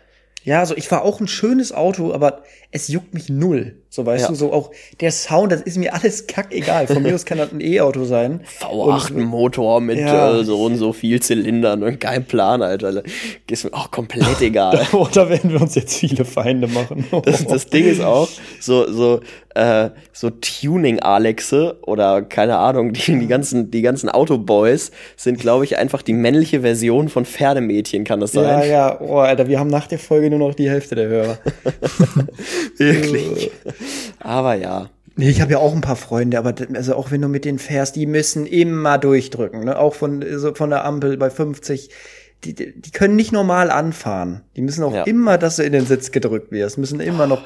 Ja, 0.45 0.63
so 0.63 0.77
ich 0.77 0.91
war 0.91 1.01
auch 1.01 1.19
ein 1.19 1.27
schönes 1.27 1.71
Auto, 1.71 2.13
aber 2.13 2.43
es 2.69 2.87
juckt 2.87 3.15
mich 3.15 3.29
null. 3.29 3.81
So 3.95 4.05
weißt 4.05 4.23
Ja. 4.23 4.27
du, 4.27 4.35
so 4.35 4.51
auch 4.51 4.71
der 4.99 5.09
Sound, 5.13 5.53
das 5.53 5.61
ist 5.61 5.77
mir 5.77 5.93
alles 5.93 6.27
kackegal. 6.27 6.85
Von 6.87 7.01
mir 7.01 7.15
aus 7.15 7.23
kann 7.23 7.37
das 7.37 7.53
ein 7.53 7.61
E-Auto 7.61 8.03
sein. 8.03 8.41
V8 8.61 9.13
Motor 9.13 9.79
mit 9.79 9.97
Ja. 9.99 10.37
äh, 10.37 10.43
so 10.43 10.61
und 10.65 10.75
so 10.75 10.91
viel 10.91 11.21
Zylindern 11.21 11.81
und 11.81 12.01
kein 12.01 12.25
Plan, 12.25 12.61
Alter. 12.61 13.03
Ist 13.49 13.63
mir 13.63 13.73
auch 13.73 13.91
komplett 13.91 14.25
egal. 14.41 14.85
Oh, 14.91 15.07
da 15.13 15.29
werden 15.29 15.49
wir 15.53 15.61
uns 15.61 15.75
jetzt 15.75 15.95
viele 15.97 16.25
Feinde 16.25 16.67
machen. 16.67 17.05
Das, 17.23 17.45
das 17.45 17.67
Ding 17.67 17.85
ist 17.85 18.01
auch, 18.01 18.27
so, 18.59 18.91
so, 18.91 19.21
äh, 19.55 19.89
so 20.11 20.29
Tuning-Alexe 20.29 21.77
oder 21.87 22.21
keine 22.21 22.57
Ahnung, 22.57 22.91
die, 22.91 23.17
die 23.17 23.27
ganzen, 23.27 23.71
die 23.71 23.81
ganzen 23.81 24.09
Autoboys 24.09 24.91
sind, 25.15 25.39
glaube 25.39 25.63
ich, 25.63 25.77
einfach 25.77 26.01
die 26.01 26.11
männliche 26.13 26.61
Version 26.61 27.07
von 27.07 27.23
Pferdemädchen, 27.25 28.03
kann 28.03 28.19
das 28.19 28.33
ja, 28.33 28.43
sein? 28.43 28.69
ja, 28.69 28.99
oh, 29.01 29.19
Alter, 29.19 29.47
wir 29.47 29.57
haben 29.59 29.69
nach 29.69 29.87
der 29.87 29.99
Folge 29.99 30.29
nur 30.29 30.39
noch 30.39 30.53
die 30.53 30.69
Hälfte 30.69 30.95
der 30.95 31.07
Hörer. 31.07 31.37
Wirklich. 32.77 33.51
Aber 34.19 34.55
ja. 34.55 34.89
Nee, 35.17 35.29
ich 35.29 35.39
habe 35.41 35.53
ja 35.53 35.59
auch 35.59 35.73
ein 35.73 35.81
paar 35.81 35.95
Freunde, 35.95 36.37
aber 36.37 36.53
also 36.73 36.95
auch 36.95 37.09
wenn 37.11 37.21
du 37.21 37.29
mit 37.29 37.45
denen 37.45 37.59
fährst, 37.59 37.95
die 37.95 38.05
müssen 38.05 38.45
immer 38.45 38.97
durchdrücken, 38.97 39.63
ne? 39.63 39.79
Auch 39.79 39.93
von 39.95 40.23
so 40.37 40.53
von 40.53 40.69
der 40.69 40.83
Ampel 40.83 41.17
bei 41.17 41.29
50. 41.29 41.89
Die, 42.43 42.53
die 42.53 42.91
können 42.91 43.15
nicht 43.15 43.31
normal 43.31 43.71
anfahren. 43.71 44.41
Die 44.55 44.61
müssen 44.61 44.83
auch 44.83 44.93
Ja. 44.93 45.03
immer, 45.03 45.37
dass 45.37 45.55
du 45.55 45.63
in 45.63 45.71
den 45.71 45.85
Sitz 45.85 46.11
gedrückt 46.11 46.51
wirst, 46.51 46.77
müssen 46.77 46.99
immer 46.99 47.27
noch. 47.27 47.43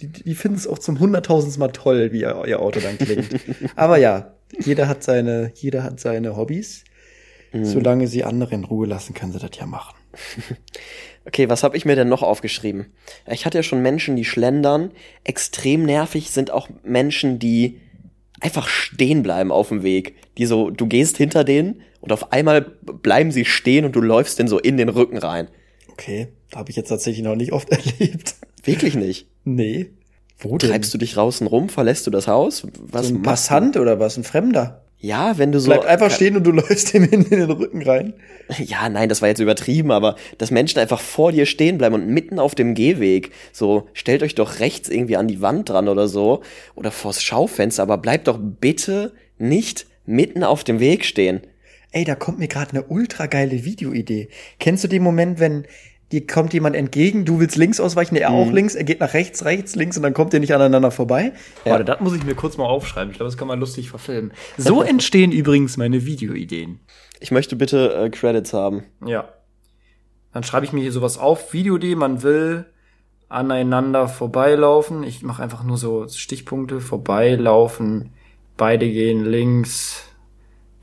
Die, 0.00 0.08
die 0.08 0.34
finden 0.34 0.56
es 0.56 0.66
auch 0.66 0.78
zum 0.78 0.98
hunderttausendsten 0.98 1.60
Mal 1.60 1.72
toll, 1.72 2.10
wie 2.12 2.20
ihr, 2.22 2.42
ihr 2.46 2.58
Auto 2.60 2.80
dann 2.80 2.96
klingt. 2.96 3.28
aber 3.76 3.98
ja, 3.98 4.32
jeder 4.58 4.88
hat 4.88 5.02
seine, 5.02 5.52
jeder 5.54 5.84
hat 5.84 6.00
seine 6.00 6.36
Hobbys. 6.36 6.84
Solange 7.52 8.06
sie 8.06 8.22
andere 8.22 8.54
in 8.54 8.62
Ruhe 8.64 8.86
lassen, 8.86 9.12
können 9.12 9.32
sie 9.32 9.40
das 9.40 9.50
ja 9.58 9.66
machen. 9.66 9.96
Okay, 11.26 11.48
was 11.48 11.62
habe 11.62 11.76
ich 11.76 11.84
mir 11.84 11.96
denn 11.96 12.08
noch 12.08 12.22
aufgeschrieben? 12.22 12.86
Ich 13.30 13.44
hatte 13.44 13.58
ja 13.58 13.62
schon 13.62 13.82
Menschen, 13.82 14.16
die 14.16 14.24
schlendern. 14.24 14.90
Extrem 15.24 15.84
nervig 15.84 16.30
sind 16.30 16.50
auch 16.50 16.68
Menschen, 16.82 17.38
die 17.38 17.80
einfach 18.40 18.68
stehen 18.68 19.22
bleiben 19.22 19.52
auf 19.52 19.68
dem 19.68 19.82
Weg. 19.82 20.14
Die 20.38 20.46
so, 20.46 20.70
du 20.70 20.86
gehst 20.86 21.18
hinter 21.18 21.44
denen 21.44 21.82
und 22.00 22.12
auf 22.12 22.32
einmal 22.32 22.62
bleiben 22.62 23.32
sie 23.32 23.44
stehen 23.44 23.84
und 23.84 23.94
du 23.94 24.00
läufst 24.00 24.38
denen 24.38 24.48
so 24.48 24.58
in 24.58 24.76
den 24.76 24.88
Rücken 24.88 25.18
rein. 25.18 25.48
Okay, 25.90 26.28
habe 26.54 26.70
ich 26.70 26.76
jetzt 26.76 26.88
tatsächlich 26.88 27.22
noch 27.22 27.36
nicht 27.36 27.52
oft 27.52 27.68
erlebt. 27.98 28.36
Wirklich 28.64 28.94
nicht. 28.94 29.28
Nee. 29.44 29.90
Wo 30.38 30.56
denn? 30.56 30.70
Treibst 30.70 30.92
du 30.94 30.98
dich 30.98 31.12
draußen 31.12 31.46
rum? 31.46 31.68
Verlässt 31.68 32.06
du 32.06 32.10
das 32.10 32.26
Haus? 32.26 32.66
Was 32.78 33.08
so 33.08 33.14
ein 33.14 33.22
Passant 33.22 33.76
oder 33.76 34.00
was? 34.00 34.16
Ein 34.16 34.24
Fremder? 34.24 34.79
Ja, 35.00 35.38
wenn 35.38 35.50
du 35.50 35.60
so. 35.60 35.70
Bleib 35.70 35.86
einfach 35.86 36.10
stehen 36.10 36.36
und 36.36 36.44
du 36.44 36.50
läufst 36.52 36.92
ihm 36.94 37.04
in 37.04 37.24
den 37.24 37.50
Rücken 37.50 37.82
rein. 37.82 38.12
Ja, 38.58 38.88
nein, 38.88 39.08
das 39.08 39.22
war 39.22 39.28
jetzt 39.28 39.40
übertrieben, 39.40 39.90
aber 39.90 40.16
dass 40.36 40.50
Menschen 40.50 40.78
einfach 40.78 41.00
vor 41.00 41.32
dir 41.32 41.46
stehen 41.46 41.78
bleiben 41.78 41.94
und 41.94 42.08
mitten 42.08 42.38
auf 42.38 42.54
dem 42.54 42.74
Gehweg, 42.74 43.30
so, 43.52 43.88
stellt 43.94 44.22
euch 44.22 44.34
doch 44.34 44.60
rechts 44.60 44.88
irgendwie 44.88 45.16
an 45.16 45.28
die 45.28 45.40
Wand 45.40 45.68
dran 45.70 45.88
oder 45.88 46.06
so, 46.06 46.42
oder 46.74 46.90
vors 46.90 47.22
Schaufenster, 47.22 47.82
aber 47.82 47.96
bleibt 47.96 48.28
doch 48.28 48.38
bitte 48.38 49.12
nicht 49.38 49.86
mitten 50.04 50.44
auf 50.44 50.64
dem 50.64 50.80
Weg 50.80 51.04
stehen. 51.04 51.40
Ey, 51.92 52.04
da 52.04 52.14
kommt 52.14 52.38
mir 52.38 52.48
gerade 52.48 52.72
eine 52.72 52.84
ultra 52.84 53.26
geile 53.26 53.64
Videoidee. 53.64 54.28
Kennst 54.60 54.84
du 54.84 54.88
den 54.88 55.02
Moment, 55.02 55.40
wenn 55.40 55.64
dir 56.12 56.26
kommt 56.26 56.52
jemand 56.52 56.74
entgegen, 56.74 57.24
du 57.24 57.38
willst 57.38 57.56
links 57.56 57.78
ausweichen, 57.80 58.16
er 58.16 58.30
auch 58.30 58.50
links, 58.50 58.74
er 58.74 58.84
geht 58.84 59.00
nach 59.00 59.14
rechts, 59.14 59.44
rechts, 59.44 59.76
links 59.76 59.96
und 59.96 60.02
dann 60.02 60.14
kommt 60.14 60.34
ihr 60.34 60.40
nicht 60.40 60.54
aneinander 60.54 60.90
vorbei? 60.90 61.32
Ja. 61.64 61.72
Warte, 61.72 61.84
das 61.84 62.00
muss 62.00 62.14
ich 62.14 62.24
mir 62.24 62.34
kurz 62.34 62.56
mal 62.56 62.66
aufschreiben. 62.66 63.10
Ich 63.10 63.16
glaube, 63.16 63.30
das 63.30 63.38
kann 63.38 63.48
man 63.48 63.60
lustig 63.60 63.90
verfilmen. 63.90 64.32
So 64.56 64.82
entstehen 64.82 65.32
übrigens 65.32 65.76
meine 65.76 66.04
Videoideen. 66.06 66.80
Ich 67.20 67.30
möchte 67.30 67.54
bitte 67.54 67.94
äh, 67.94 68.10
Credits 68.10 68.52
haben. 68.52 68.84
Ja. 69.04 69.28
Dann 70.32 70.42
schreibe 70.42 70.64
ich 70.64 70.72
mir 70.72 70.80
hier 70.80 70.92
sowas 70.92 71.18
auf. 71.18 71.52
Videoidee, 71.52 71.94
man 71.94 72.22
will 72.22 72.66
aneinander 73.28 74.08
vorbeilaufen. 74.08 75.02
Ich 75.04 75.22
mache 75.22 75.42
einfach 75.42 75.62
nur 75.62 75.76
so 75.76 76.08
Stichpunkte. 76.08 76.80
Vorbeilaufen, 76.80 78.10
beide 78.56 78.88
gehen 78.90 79.24
links, 79.24 80.04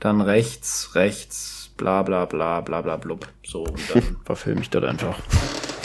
dann 0.00 0.20
rechts, 0.20 0.94
rechts, 0.94 1.57
bla 1.78 2.02
bla 2.02 2.26
bla 2.26 2.60
bla 2.60 2.82
bla 2.82 2.96
blub. 2.96 3.26
So, 3.42 3.62
und 3.62 3.80
dann 3.94 4.02
verfilme 4.26 4.60
ich 4.60 4.68
das 4.68 4.84
einfach. 4.84 5.18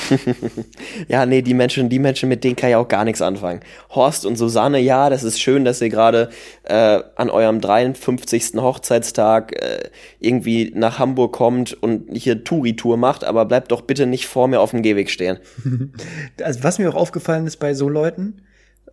Ja, 1.07 1.25
nee, 1.25 1.41
die 1.41 1.53
Menschen, 1.53 1.89
die 1.89 1.99
Menschen, 1.99 2.29
mit 2.29 2.43
denen 2.43 2.55
kann 2.55 2.69
ich 2.69 2.75
auch 2.75 2.87
gar 2.87 3.05
nichts 3.05 3.21
anfangen. 3.21 3.61
Horst 3.89 4.25
und 4.25 4.35
Susanne, 4.35 4.79
ja, 4.79 5.09
das 5.09 5.23
ist 5.23 5.39
schön, 5.39 5.65
dass 5.65 5.81
ihr 5.81 5.89
gerade 5.89 6.29
äh, 6.63 7.01
an 7.15 7.29
eurem 7.29 7.61
53. 7.61 8.55
Hochzeitstag 8.55 9.53
äh, 9.53 9.89
irgendwie 10.19 10.71
nach 10.75 10.99
Hamburg 10.99 11.33
kommt 11.33 11.73
und 11.73 12.15
hier 12.15 12.43
Touri-Tour 12.43 12.97
macht, 12.97 13.23
aber 13.23 13.45
bleibt 13.45 13.71
doch 13.71 13.81
bitte 13.81 14.05
nicht 14.05 14.27
vor 14.27 14.47
mir 14.47 14.59
auf 14.59 14.71
dem 14.71 14.81
Gehweg 14.81 15.09
stehen. 15.09 15.37
Also 16.43 16.63
was 16.63 16.79
mir 16.79 16.89
auch 16.89 16.95
aufgefallen 16.95 17.47
ist 17.47 17.57
bei 17.57 17.73
so 17.73 17.87
Leuten, 17.87 18.41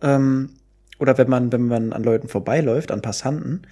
ähm, 0.01 0.51
oder 0.99 1.17
wenn 1.17 1.29
man, 1.29 1.51
wenn 1.51 1.67
man 1.67 1.93
an 1.93 2.03
Leuten 2.03 2.27
vorbeiläuft, 2.27 2.91
an 2.91 3.01
Passanten, 3.01 3.63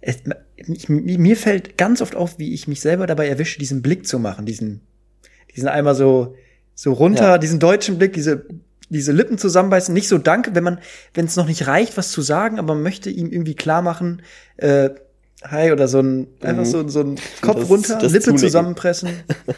es, 0.00 0.22
ich, 0.68 0.88
mir 0.88 1.36
fällt 1.36 1.76
ganz 1.78 2.00
oft 2.02 2.14
auf, 2.16 2.38
wie 2.38 2.52
ich 2.54 2.68
mich 2.68 2.80
selber 2.80 3.06
dabei 3.06 3.28
erwische, 3.28 3.58
diesen 3.58 3.82
Blick 3.82 4.06
zu 4.06 4.18
machen, 4.18 4.46
diesen, 4.46 4.80
diesen 5.54 5.68
einmal 5.68 5.94
so, 5.94 6.34
so 6.74 6.92
runter, 6.92 7.22
Ja. 7.30 7.38
diesen 7.38 7.58
deutschen 7.60 7.98
Blick, 7.98 8.12
diese, 8.12 8.46
diese 8.88 9.12
Lippen 9.12 9.38
zusammenbeißen, 9.38 9.92
nicht 9.94 10.08
so 10.08 10.18
danke, 10.18 10.54
wenn 10.54 10.64
man, 10.64 10.78
wenn 11.14 11.24
es 11.26 11.36
noch 11.36 11.46
nicht 11.46 11.66
reicht, 11.66 11.96
was 11.96 12.10
zu 12.10 12.22
sagen, 12.22 12.58
aber 12.58 12.74
man 12.74 12.82
möchte 12.82 13.10
ihm 13.10 13.30
irgendwie 13.30 13.54
klar 13.54 13.82
machen, 13.82 14.22
äh, 14.58 14.90
hi 15.44 15.72
oder 15.72 15.88
so 15.88 15.98
ein, 16.00 16.28
einfach 16.40 16.62
Mhm. 16.62 16.66
so, 16.66 16.88
so 16.88 17.00
ein 17.00 17.16
Kopf 17.40 17.60
Das- 17.60 17.68
runter, 17.70 17.98
das 18.00 18.12
Lippe 18.12 18.24
Zunicken. 18.26 18.46
zusammenpressen. 18.46 19.10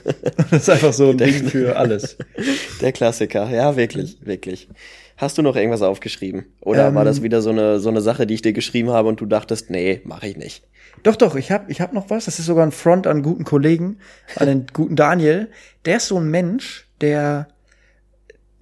das 0.51 0.63
ist 0.63 0.71
einfach 0.71 0.93
so 0.93 1.11
ein 1.11 1.19
Ding 1.19 1.49
für 1.49 1.77
alles. 1.77 2.17
Der 2.81 2.93
Klassiker, 2.93 3.51
ja, 3.51 3.77
wirklich, 3.77 4.19
wirklich. 4.25 4.69
Hast 5.17 5.37
du 5.39 5.43
noch 5.43 5.55
irgendwas 5.57 5.83
aufgeschrieben? 5.83 6.47
Oder 6.63 6.89
Ähm, 6.89 6.95
war 6.97 7.05
das 7.05 7.23
wieder 7.23 7.41
so 7.43 7.51
eine, 7.51 7.79
so 7.81 7.89
eine 7.89 8.01
Sache, 8.01 8.27
die 8.27 8.35
ich 8.35 8.43
dir 8.43 8.53
geschrieben 8.53 8.91
habe 8.91 9.09
und 9.09 9.21
du 9.21 9.27
dachtest, 9.27 9.71
nee, 9.71 10.01
mache 10.05 10.27
ich 10.27 10.37
nicht? 10.37 10.65
Doch, 11.05 11.17
doch, 11.17 11.37
ich 11.37 11.53
hab, 11.53 11.71
ich 11.71 11.81
hab 11.81 11.93
noch 11.93 12.11
was. 12.11 12.25
Das 12.25 12.39
ist 12.39 12.47
sogar 12.47 12.67
ein 12.67 12.73
Front 12.73 13.07
an 13.07 13.23
guten 13.23 13.45
Kollegen, 13.45 13.99
an 14.37 14.49
den 14.49 14.67
guten 14.73 14.97
Daniel. 14.97 15.51
Der 15.85 15.99
ist 15.99 16.09
so 16.09 16.19
ein 16.19 16.31
Mensch, 16.31 16.89
der, 17.01 17.47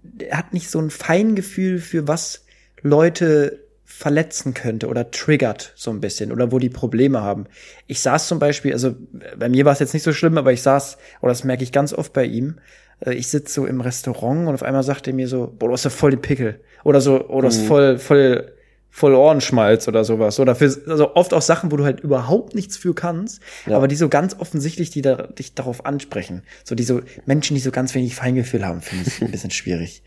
der 0.03 0.37
hat 0.37 0.53
nicht 0.53 0.69
so 0.69 0.79
ein 0.81 0.91
Feingefühl 0.91 1.79
für 1.79 2.09
was 2.09 2.45
Leute 2.83 3.63
verletzen 3.85 4.55
könnte 4.55 4.89
oder 4.89 5.11
triggert 5.11 5.73
so 5.77 5.91
ein 5.91 6.01
bisschen 6.01 6.33
oder 6.33 6.51
wo 6.51 6.59
die 6.59 6.71
Probleme 6.71 7.21
haben. 7.21 7.47
Ich 7.87 8.01
saß 8.01 8.27
zum 8.27 8.41
Beispiel, 8.41 8.73
also 8.73 8.97
bei 9.39 9.49
mir 9.49 9.65
war 9.65 9.73
es 9.73 9.79
jetzt 9.79 9.95
nicht 9.95 10.03
so 10.03 10.13
schlimm, 10.13 10.39
aber 10.39 10.53
ich 10.53 10.63
saß, 10.63 10.99
oder 11.21 11.31
das 11.31 11.45
merke 11.45 11.63
ich 11.63 11.71
ganz 11.71 11.93
oft 11.93 12.13
bei 12.13 12.25
ihm, 12.25 12.59
äh, 13.05 13.13
ich 13.13 13.29
sitze 13.29 13.53
so 13.53 13.67
im 13.67 13.81
Restaurant 13.81 14.49
und 14.49 14.55
auf 14.55 14.63
einmal 14.63 14.83
sagt 14.83 15.07
er 15.07 15.15
mir 15.15 15.29
so, 15.29 15.55
boah, 15.57 15.69
du 15.69 15.75
hast 15.75 15.85
ja 15.85 15.91
voll 15.91 16.11
den 16.11 16.23
Pickel. 16.23 16.61
Oder 16.83 17.01
so, 17.01 17.29
oder 17.29 17.49
ist 17.49 17.63
voll, 17.63 17.99
voll, 17.99 18.53
voll 18.95 19.15
Ohrenschmalz 19.15 19.89
oder 19.89 20.05
sowas. 20.05 20.39
Oder 20.39 20.55
für, 20.55 20.65
also 20.87 21.17
oft 21.17 21.33
auch 21.33 21.41
Sachen, 21.43 21.73
wo 21.73 21.77
du 21.79 21.85
halt 21.85 22.01
überhaupt 22.01 22.55
nichts 22.55 22.77
für 22.77 22.95
kannst, 22.95 23.41
Ja. 23.67 23.77
aber 23.77 23.89
die 23.89 23.97
so 23.97 24.11
ganz 24.11 24.37
offensichtlich, 24.39 24.91
die 24.91 25.01
da, 25.01 25.15
dich 25.29 25.55
darauf 25.55 25.87
ansprechen. 25.87 26.43
So 26.63 26.75
die 26.75 26.83
so 26.85 27.01
Menschen, 27.25 27.55
die 27.55 27.61
so 27.61 27.71
ganz 27.71 27.95
wenig 27.95 28.15
Feingefühl 28.15 28.67
haben, 28.67 28.83
finde 28.83 29.09
ich 29.09 29.23
ein 29.23 29.31
bisschen 29.33 29.51
schwierig. 29.51 30.03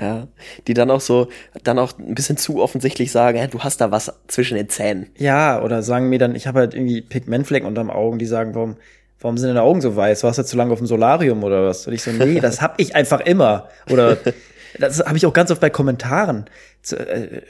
Ja, 0.00 0.26
die 0.66 0.74
dann 0.74 0.90
auch 0.90 1.02
so, 1.02 1.28
dann 1.62 1.78
auch 1.78 1.96
ein 1.98 2.14
bisschen 2.16 2.36
zu 2.36 2.60
offensichtlich 2.60 3.12
sagen, 3.12 3.38
ja, 3.38 3.46
du 3.46 3.60
hast 3.60 3.80
da 3.80 3.92
was 3.92 4.12
zwischen 4.26 4.56
den 4.56 4.68
Zähnen. 4.68 5.10
Ja, 5.18 5.62
oder 5.62 5.82
sagen 5.82 6.08
mir 6.08 6.18
dann, 6.18 6.34
ich 6.34 6.46
habe 6.48 6.58
halt 6.60 6.74
irgendwie 6.74 7.00
Pigmentflecken 7.02 7.68
unterm 7.68 7.90
Augen, 7.90 8.18
die 8.18 8.26
sagen, 8.26 8.54
warum, 8.56 8.76
warum 9.20 9.36
sind 9.38 9.48
deine 9.48 9.62
Augen 9.62 9.80
so 9.82 9.94
weiß? 9.94 10.24
Warst 10.24 10.38
du 10.40 10.44
zu 10.44 10.56
lange 10.56 10.72
auf 10.72 10.78
dem 10.78 10.88
Solarium 10.88 11.44
oder 11.44 11.64
was? 11.66 11.86
Und 11.86 11.92
ich 11.92 12.02
so, 12.02 12.10
nee, 12.10 12.40
das 12.40 12.60
hab 12.60 12.80
ich 12.80 12.96
einfach 12.96 13.20
immer. 13.20 13.68
Oder 13.88 14.16
das 14.80 14.98
habe 14.98 15.16
ich 15.16 15.26
auch 15.26 15.32
ganz 15.32 15.52
oft 15.52 15.60
bei 15.60 15.70
Kommentaren. 15.70 16.46
So, 16.86 16.96
äh, 16.96 17.42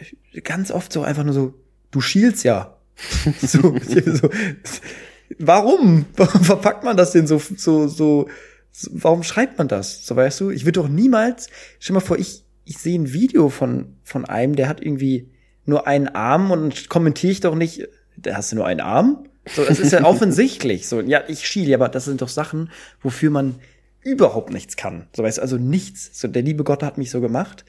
ganz 0.42 0.70
oft 0.70 0.92
so 0.92 1.02
einfach 1.02 1.24
nur 1.24 1.34
so, 1.34 1.54
du 1.90 2.00
schielst 2.00 2.44
ja. 2.44 2.76
so, 3.40 3.76
so, 3.80 4.30
warum? 5.38 6.06
Warum 6.16 6.44
verpackt 6.44 6.84
man 6.84 6.96
das 6.96 7.10
denn 7.10 7.26
so, 7.26 7.38
so, 7.38 7.88
so, 7.88 8.28
so, 8.70 8.90
warum 8.92 9.22
schreibt 9.22 9.58
man 9.58 9.68
das? 9.68 10.06
So 10.06 10.14
weißt 10.16 10.40
du, 10.40 10.50
ich 10.50 10.64
würde 10.64 10.80
doch 10.80 10.88
niemals, 10.88 11.48
stell 11.80 11.94
dir 11.94 12.00
mal 12.00 12.06
vor, 12.06 12.18
ich, 12.18 12.44
ich 12.64 12.78
sehe 12.78 12.98
ein 12.98 13.12
Video 13.12 13.48
von, 13.48 13.96
von 14.04 14.24
einem, 14.24 14.56
der 14.56 14.68
hat 14.68 14.80
irgendwie 14.80 15.30
nur 15.66 15.86
einen 15.86 16.08
Arm 16.08 16.50
und 16.50 16.88
kommentiere 16.88 17.32
ich 17.32 17.40
doch 17.40 17.54
nicht, 17.54 17.88
da 18.16 18.36
hast 18.36 18.52
du 18.52 18.56
nur 18.56 18.66
einen 18.66 18.80
Arm? 18.80 19.28
So, 19.52 19.64
das 19.64 19.80
ist 19.80 19.92
ja 19.92 20.04
offensichtlich. 20.04 20.86
So, 20.88 21.00
ja, 21.00 21.22
ich 21.26 21.46
schiele, 21.46 21.74
aber 21.74 21.88
das 21.88 22.04
sind 22.04 22.22
doch 22.22 22.28
Sachen, 22.28 22.70
wofür 23.02 23.30
man 23.30 23.56
überhaupt 24.02 24.52
nichts 24.52 24.76
kann. 24.76 25.08
So 25.14 25.22
weißt 25.22 25.38
du, 25.38 25.42
also 25.42 25.56
nichts. 25.56 26.18
So, 26.18 26.28
der 26.28 26.42
liebe 26.42 26.64
Gott 26.64 26.82
hat 26.82 26.98
mich 26.98 27.10
so 27.10 27.20
gemacht. 27.20 27.64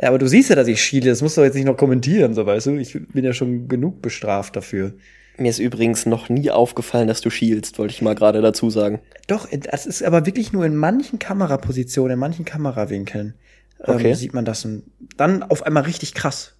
Ja, 0.00 0.08
aber 0.08 0.18
du 0.18 0.26
siehst 0.26 0.48
ja, 0.50 0.56
dass 0.56 0.68
ich 0.68 0.82
schiele. 0.82 1.10
Das 1.10 1.22
musst 1.22 1.36
du 1.36 1.42
jetzt 1.42 1.54
nicht 1.54 1.66
noch 1.66 1.76
kommentieren, 1.76 2.34
so 2.34 2.46
weißt 2.46 2.66
du. 2.66 2.76
Ich 2.78 2.92
bin 3.12 3.24
ja 3.24 3.32
schon 3.32 3.68
genug 3.68 4.00
bestraft 4.02 4.56
dafür. 4.56 4.94
Mir 5.38 5.48
ist 5.50 5.58
übrigens 5.58 6.06
noch 6.06 6.28
nie 6.28 6.50
aufgefallen, 6.50 7.08
dass 7.08 7.20
du 7.20 7.30
schielst, 7.30 7.78
wollte 7.78 7.94
ich 7.94 8.02
mal 8.02 8.14
gerade 8.14 8.42
dazu 8.42 8.68
sagen. 8.70 9.00
Doch, 9.28 9.48
das 9.50 9.86
ist 9.86 10.02
aber 10.02 10.26
wirklich 10.26 10.52
nur 10.52 10.64
in 10.66 10.76
manchen 10.76 11.18
Kamerapositionen, 11.18 12.14
in 12.14 12.18
manchen 12.18 12.44
Kamerawinkeln 12.44 13.34
Okay. 13.78 14.10
ähm, 14.10 14.14
sieht 14.14 14.32
man 14.34 14.44
das. 14.44 14.64
Und 14.64 14.84
dann 15.16 15.42
auf 15.42 15.64
einmal 15.64 15.82
richtig 15.84 16.14
krass. 16.14 16.54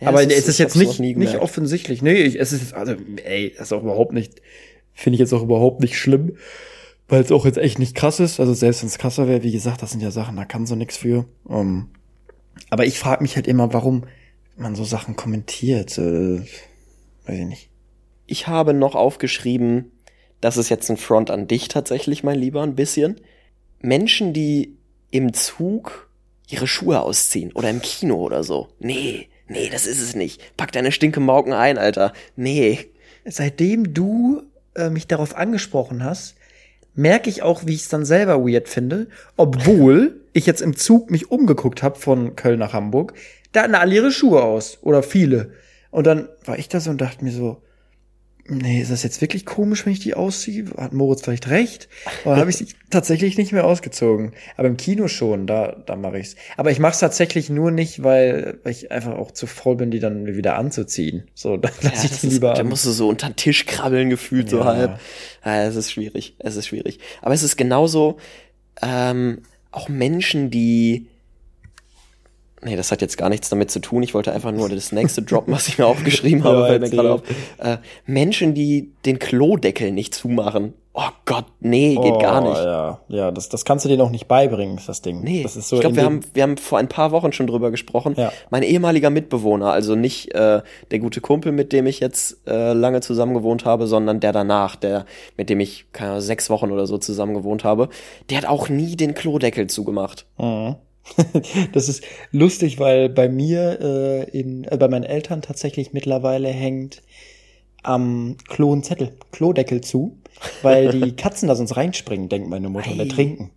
Ja, 0.00 0.08
aber 0.08 0.22
es 0.22 0.26
es 0.28 0.32
ist- 0.32 0.48
ist, 0.48 0.54
ich 0.54 0.58
jetzt 0.58 0.76
nicht, 0.76 1.16
nicht 1.16 1.36
offensichtlich. 1.36 2.02
Nee, 2.02 2.22
ich, 2.22 2.38
es 2.40 2.52
ist, 2.52 2.74
also, 2.74 2.94
ey, 3.24 3.54
das 3.56 3.68
ist 3.68 3.72
auch 3.72 3.82
überhaupt 3.82 4.12
nicht, 4.12 4.42
finde 4.92 5.14
ich 5.14 5.20
jetzt 5.20 5.32
auch 5.32 5.42
überhaupt 5.42 5.80
nicht 5.80 5.96
schlimm, 5.98 6.36
weil 7.08 7.22
es 7.22 7.32
auch 7.32 7.44
jetzt 7.44 7.58
echt 7.58 7.78
nicht 7.78 7.94
krass 7.94 8.20
ist. 8.20 8.40
Also 8.40 8.54
selbst 8.54 8.82
wenn 8.82 8.88
es 8.88 8.98
krasser 8.98 9.28
wäre, 9.28 9.42
wie 9.42 9.52
gesagt, 9.52 9.82
das 9.82 9.92
sind 9.92 10.02
ja 10.02 10.10
Sachen, 10.10 10.36
da 10.36 10.44
kann 10.44 10.66
so 10.66 10.74
nichts 10.74 10.96
für. 10.96 11.24
Ähm, 11.48 11.88
aber 12.70 12.84
ich 12.84 12.98
frage 12.98 13.22
mich 13.22 13.36
halt 13.36 13.46
immer, 13.46 13.72
warum 13.72 14.04
man 14.56 14.74
so 14.74 14.84
Sachen 14.84 15.16
kommentiert. 15.16 15.98
Äh, 15.98 16.40
weiß 16.40 17.38
ich 17.38 17.46
nicht. 17.46 17.70
Ich 18.26 18.48
habe 18.48 18.74
noch 18.74 18.94
aufgeschrieben, 18.94 19.92
das 20.40 20.56
ist 20.56 20.68
jetzt 20.68 20.90
ein 20.90 20.96
Front 20.96 21.30
an 21.30 21.46
dich 21.46 21.68
tatsächlich, 21.68 22.24
mein 22.24 22.38
Lieber, 22.38 22.62
ein 22.62 22.74
bisschen. 22.74 23.20
Menschen, 23.80 24.32
die 24.32 24.76
im 25.10 25.32
Zug 25.32 26.10
ihre 26.48 26.66
Schuhe 26.66 27.00
ausziehen 27.00 27.52
oder 27.52 27.70
im 27.70 27.82
Kino 27.82 28.16
oder 28.16 28.42
so. 28.42 28.68
Nee, 28.78 29.28
nee, 29.48 29.68
das 29.70 29.86
ist 29.86 30.00
es 30.00 30.14
nicht. 30.14 30.40
Pack 30.56 30.72
deine 30.72 30.92
stinke 30.92 31.20
Mauken 31.20 31.52
ein, 31.52 31.78
Alter. 31.78 32.12
Nee. 32.34 32.90
Seitdem 33.24 33.94
du 33.94 34.42
äh, 34.74 34.90
mich 34.90 35.06
darauf 35.06 35.34
angesprochen 35.34 36.04
hast, 36.04 36.35
merke 36.96 37.30
ich 37.30 37.42
auch, 37.42 37.66
wie 37.66 37.74
ich 37.74 37.82
es 37.82 37.88
dann 37.88 38.04
selber 38.04 38.44
weird 38.44 38.68
finde, 38.68 39.06
obwohl 39.36 40.20
ich 40.32 40.46
jetzt 40.46 40.62
im 40.62 40.76
Zug 40.76 41.10
mich 41.10 41.30
umgeguckt 41.30 41.82
habe 41.82 41.98
von 41.98 42.34
Köln 42.36 42.58
nach 42.58 42.72
Hamburg, 42.72 43.14
da 43.52 43.62
hatten 43.62 43.74
alle 43.74 43.94
ihre 43.94 44.10
Schuhe 44.10 44.42
aus 44.42 44.78
oder 44.82 45.02
viele. 45.02 45.52
Und 45.90 46.06
dann 46.06 46.28
war 46.44 46.58
ich 46.58 46.68
da 46.68 46.80
so 46.80 46.90
und 46.90 47.00
dachte 47.00 47.24
mir 47.24 47.32
so, 47.32 47.62
nee, 48.48 48.80
ist 48.80 48.90
das 48.90 49.02
jetzt 49.02 49.20
wirklich 49.20 49.44
komisch, 49.46 49.84
wenn 49.86 49.92
ich 49.92 50.00
die 50.00 50.14
ausziehe? 50.14 50.64
Hat 50.76 50.92
Moritz 50.92 51.22
vielleicht 51.22 51.48
recht? 51.48 51.88
Dann 52.24 52.36
habe 52.38 52.50
ich 52.50 52.56
sie 52.56 52.68
tatsächlich 52.90 53.36
nicht 53.38 53.52
mehr 53.52 53.64
ausgezogen. 53.64 54.32
Aber 54.56 54.68
im 54.68 54.76
Kino 54.76 55.08
schon, 55.08 55.46
da, 55.46 55.72
da 55.86 55.96
mache 55.96 56.18
ich's. 56.18 56.36
Aber 56.56 56.70
ich 56.70 56.78
mache 56.78 56.92
es 56.92 56.98
tatsächlich 57.00 57.50
nur 57.50 57.70
nicht, 57.70 58.02
weil, 58.02 58.58
weil 58.62 58.72
ich 58.72 58.90
einfach 58.92 59.14
auch 59.16 59.30
zu 59.30 59.46
voll 59.46 59.76
bin, 59.76 59.90
die 59.90 59.98
dann 60.00 60.26
wieder 60.26 60.56
anzuziehen. 60.56 61.24
So, 61.34 61.56
dann 61.56 61.72
lasse 61.82 62.04
ich 62.06 62.10
das 62.12 62.20
die 62.20 62.26
ist, 62.28 62.32
lieber 62.34 62.54
da 62.54 62.60
an. 62.60 62.68
musst 62.68 62.86
du 62.86 62.90
so 62.90 63.08
unter 63.08 63.28
den 63.28 63.36
Tisch 63.36 63.66
krabbeln 63.66 64.10
gefühlt, 64.10 64.50
so 64.50 64.58
Ja. 64.58 64.64
halb. 64.66 65.00
Ja, 65.44 65.64
es 65.64 65.76
ist 65.76 65.90
schwierig, 65.92 66.34
es 66.38 66.56
ist 66.56 66.66
schwierig. 66.66 66.98
Aber 67.22 67.34
es 67.34 67.42
ist 67.42 67.56
genauso, 67.56 68.16
ähm, 68.82 69.42
auch 69.70 69.88
Menschen, 69.88 70.50
die 70.50 71.06
Nee, 72.62 72.74
das 72.74 72.90
hat 72.90 73.02
jetzt 73.02 73.18
gar 73.18 73.28
nichts 73.28 73.50
damit 73.50 73.70
zu 73.70 73.80
tun. 73.80 74.02
Ich 74.02 74.14
wollte 74.14 74.32
einfach 74.32 74.50
nur 74.50 74.68
das 74.68 74.90
nächste 74.90 75.22
droppen, 75.22 75.52
was 75.52 75.68
ich 75.68 75.78
mir 75.78 75.86
aufgeschrieben 75.86 76.42
habe, 76.44 76.60
Ja, 76.60 76.66
fällt 76.66 76.82
mir 76.82 76.90
gerade 76.90 77.12
auf. 77.12 77.22
Äh, 77.58 77.76
Menschen, 78.06 78.54
die 78.54 78.92
den 79.04 79.18
Klodeckel 79.18 79.92
nicht 79.92 80.14
zumachen. 80.14 80.72
Oh 80.98 81.10
Gott, 81.26 81.44
nee, 81.60 81.94
geht 81.94 82.20
gar 82.20 82.42
Oh, 82.42 82.48
nicht. 82.48 82.56
Ja, 82.56 83.00
ja 83.08 83.30
das, 83.30 83.50
das 83.50 83.66
kannst 83.66 83.84
du 83.84 83.90
dir 83.90 83.98
noch 83.98 84.08
nicht 84.08 84.28
beibringen, 84.28 84.80
das 84.86 85.02
Ding. 85.02 85.22
Nee, 85.22 85.42
das 85.42 85.54
ist 85.54 85.68
so 85.68 85.76
ich 85.76 85.82
glaube, 85.82 85.96
wir 85.96 86.04
haben, 86.04 86.20
wir 86.32 86.42
haben 86.42 86.56
vor 86.56 86.78
ein 86.78 86.88
paar 86.88 87.10
Wochen 87.10 87.32
schon 87.32 87.46
drüber 87.46 87.70
gesprochen. 87.70 88.14
Ja. 88.16 88.32
Mein 88.48 88.62
ehemaliger 88.62 89.10
Mitbewohner, 89.10 89.72
also 89.72 89.94
nicht 89.94 90.34
äh, 90.34 90.62
der 90.90 90.98
gute 90.98 91.20
Kumpel, 91.20 91.52
mit 91.52 91.74
dem 91.74 91.86
ich 91.86 92.00
jetzt 92.00 92.38
äh, 92.48 92.72
lange 92.72 93.02
zusammen 93.02 93.34
gewohnt 93.34 93.66
habe, 93.66 93.86
sondern 93.86 94.20
der 94.20 94.32
danach, 94.32 94.74
der, 94.74 95.04
mit 95.36 95.50
dem 95.50 95.60
ich 95.60 95.84
keine 95.92 96.12
Ahnung, 96.12 96.22
sechs 96.22 96.48
Wochen 96.48 96.70
oder 96.70 96.86
so 96.86 96.96
zusammen 96.96 97.34
gewohnt 97.34 97.62
habe, 97.62 97.90
der 98.30 98.38
hat 98.38 98.46
auch 98.46 98.70
nie 98.70 98.96
den 98.96 99.12
Klodeckel 99.12 99.66
zugemacht. 99.66 100.24
Mhm. 100.38 100.76
das 101.72 101.88
ist 101.88 102.02
lustig, 102.32 102.78
weil 102.78 103.08
bei 103.08 103.28
mir 103.28 103.78
äh, 103.80 104.38
in, 104.38 104.64
äh, 104.64 104.76
bei 104.76 104.88
meinen 104.88 105.04
Eltern 105.04 105.42
tatsächlich 105.42 105.92
mittlerweile 105.92 106.48
hängt 106.48 107.02
am 107.82 108.36
Klo 108.48 108.74
ein 108.74 108.82
Zettel, 108.82 109.12
Klodeckel 109.32 109.80
zu, 109.80 110.18
weil 110.62 110.90
die 110.90 111.12
Katzen 111.16 111.48
da 111.48 111.54
sonst 111.54 111.76
reinspringen, 111.76 112.28
denkt 112.28 112.48
meine 112.48 112.68
Mutter, 112.68 112.90
und 112.90 112.98
ertrinken. 113.00 113.50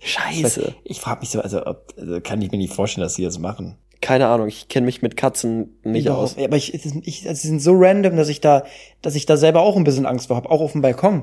Scheiße. 0.00 0.74
Ich 0.84 1.00
frage 1.00 1.20
mich 1.20 1.30
so, 1.30 1.40
also, 1.40 1.64
ob, 1.66 1.92
also 1.98 2.20
kann 2.20 2.40
ich 2.42 2.50
mir 2.50 2.58
nicht 2.58 2.72
vorstellen, 2.72 3.02
dass 3.04 3.14
sie 3.14 3.24
das 3.24 3.38
machen. 3.38 3.76
Keine 4.00 4.26
Ahnung, 4.26 4.48
ich 4.48 4.68
kenne 4.68 4.86
mich 4.86 5.00
mit 5.00 5.16
Katzen 5.16 5.78
nicht 5.84 6.06
Überhaupt- 6.06 6.32
aus. 6.32 6.36
Ja, 6.36 6.46
aber 6.46 6.56
ich, 6.56 6.74
ich, 6.74 7.24
es 7.24 7.42
sind 7.42 7.60
so 7.60 7.72
random, 7.74 8.16
dass 8.16 8.28
ich 8.28 8.40
da, 8.40 8.64
dass 9.00 9.14
ich 9.14 9.26
da 9.26 9.36
selber 9.36 9.60
auch 9.60 9.76
ein 9.76 9.84
bisschen 9.84 10.06
Angst 10.06 10.26
vor 10.26 10.36
habe, 10.36 10.50
auch 10.50 10.60
auf 10.60 10.72
dem 10.72 10.82
Balkon. 10.82 11.22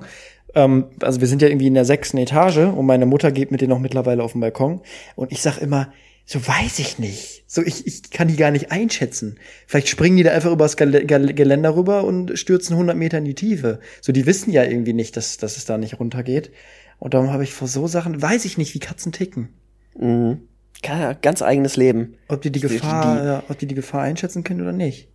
Ähm, 0.55 0.85
also 1.01 1.21
wir 1.21 1.27
sind 1.27 1.41
ja 1.41 1.47
irgendwie 1.47 1.67
in 1.67 1.73
der 1.75 1.85
sechsten 1.85 2.17
Etage 2.17 2.57
und 2.57 2.85
meine 2.85 3.05
Mutter 3.05 3.31
geht 3.31 3.51
mit 3.51 3.61
denen 3.61 3.71
auch 3.73 3.79
mittlerweile 3.79 4.23
auf 4.23 4.31
den 4.33 4.41
Balkon 4.41 4.81
und 5.15 5.31
ich 5.31 5.41
sag 5.41 5.59
immer, 5.59 5.91
so 6.25 6.45
weiß 6.47 6.79
ich 6.79 6.99
nicht. 6.99 7.43
So 7.47 7.61
ich, 7.63 7.87
ich 7.87 8.09
kann 8.11 8.27
die 8.27 8.35
gar 8.35 8.51
nicht 8.51 8.71
einschätzen. 8.71 9.39
Vielleicht 9.65 9.87
springen 9.89 10.17
die 10.17 10.23
da 10.23 10.31
einfach 10.31 10.51
übers 10.51 10.77
Gel 10.77 11.05
Gel 11.05 11.33
Geländer 11.33 11.75
rüber 11.75 12.03
und 12.03 12.37
stürzen 12.37 12.73
100 12.73 12.95
Meter 12.95 13.17
in 13.17 13.25
die 13.25 13.33
Tiefe. 13.35 13.79
So 14.01 14.11
die 14.11 14.25
wissen 14.27 14.51
ja 14.51 14.63
irgendwie 14.63 14.93
nicht, 14.93 15.17
dass, 15.17 15.37
dass 15.37 15.57
es 15.57 15.65
da 15.65 15.77
nicht 15.79 15.99
runtergeht. 15.99 16.51
Und 16.99 17.13
darum 17.15 17.31
habe 17.31 17.43
ich 17.43 17.53
vor 17.53 17.67
so 17.67 17.87
Sachen, 17.87 18.21
weiß 18.21 18.45
ich 18.45 18.57
nicht, 18.59 18.73
wie 18.75 18.79
Katzen 18.79 19.11
ticken. 19.11 19.49
Mhm. 19.97 20.41
Keine- 20.83 21.17
Ganz 21.19 21.41
eigenes 21.41 21.75
Leben. 21.77 22.15
Ob 22.27 22.41
die 22.43 22.51
die 22.51 22.59
Die- 22.59 22.67
Gefahr, 22.67 23.19
die- 23.19 23.25
ja, 23.25 23.43
ob 23.49 23.57
die 23.57 23.65
die 23.65 23.75
Gefahr 23.75 24.01
einschätzen 24.03 24.43
können 24.43 24.61
oder 24.61 24.71
nicht. 24.73 25.07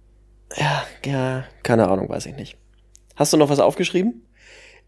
Ja, 0.57 0.85
ja, 1.05 1.45
keine 1.62 1.89
Ahnung, 1.89 2.09
weiß 2.09 2.26
ich 2.26 2.35
nicht. 2.37 2.57
Hast 3.16 3.32
du 3.32 3.37
noch 3.37 3.49
was 3.51 3.61
aufgeschrieben? 3.61 4.22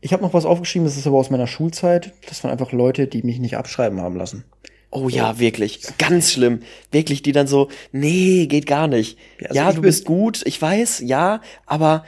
Ich 0.00 0.12
habe 0.12 0.22
noch 0.22 0.34
was 0.34 0.44
aufgeschrieben, 0.44 0.86
das 0.86 0.96
ist 0.96 1.06
aber 1.06 1.16
aus 1.16 1.30
meiner 1.30 1.46
Schulzeit. 1.46 2.12
Das 2.28 2.44
waren 2.44 2.52
einfach 2.52 2.72
Leute, 2.72 3.06
die 3.06 3.22
mich 3.22 3.38
nicht 3.38 3.56
abschreiben 3.56 4.00
haben 4.00 4.16
lassen. 4.16 4.44
Oh 4.90 5.08
ja, 5.08 5.38
wirklich. 5.38 5.80
Ganz 5.98 6.32
schlimm. 6.32 6.60
Wirklich, 6.90 7.22
die 7.22 7.32
dann 7.32 7.46
so, 7.46 7.68
nee, 7.92 8.46
geht 8.46 8.66
gar 8.66 8.88
nicht. 8.88 9.18
Ja, 9.40 9.52
Ja, 9.52 9.66
also 9.66 9.70
ich 9.70 9.76
du 9.76 9.82
bist 9.82 10.04
gut, 10.04 10.42
ich 10.44 10.60
weiß, 10.60 11.02
ja, 11.04 11.40
aber 11.66 12.04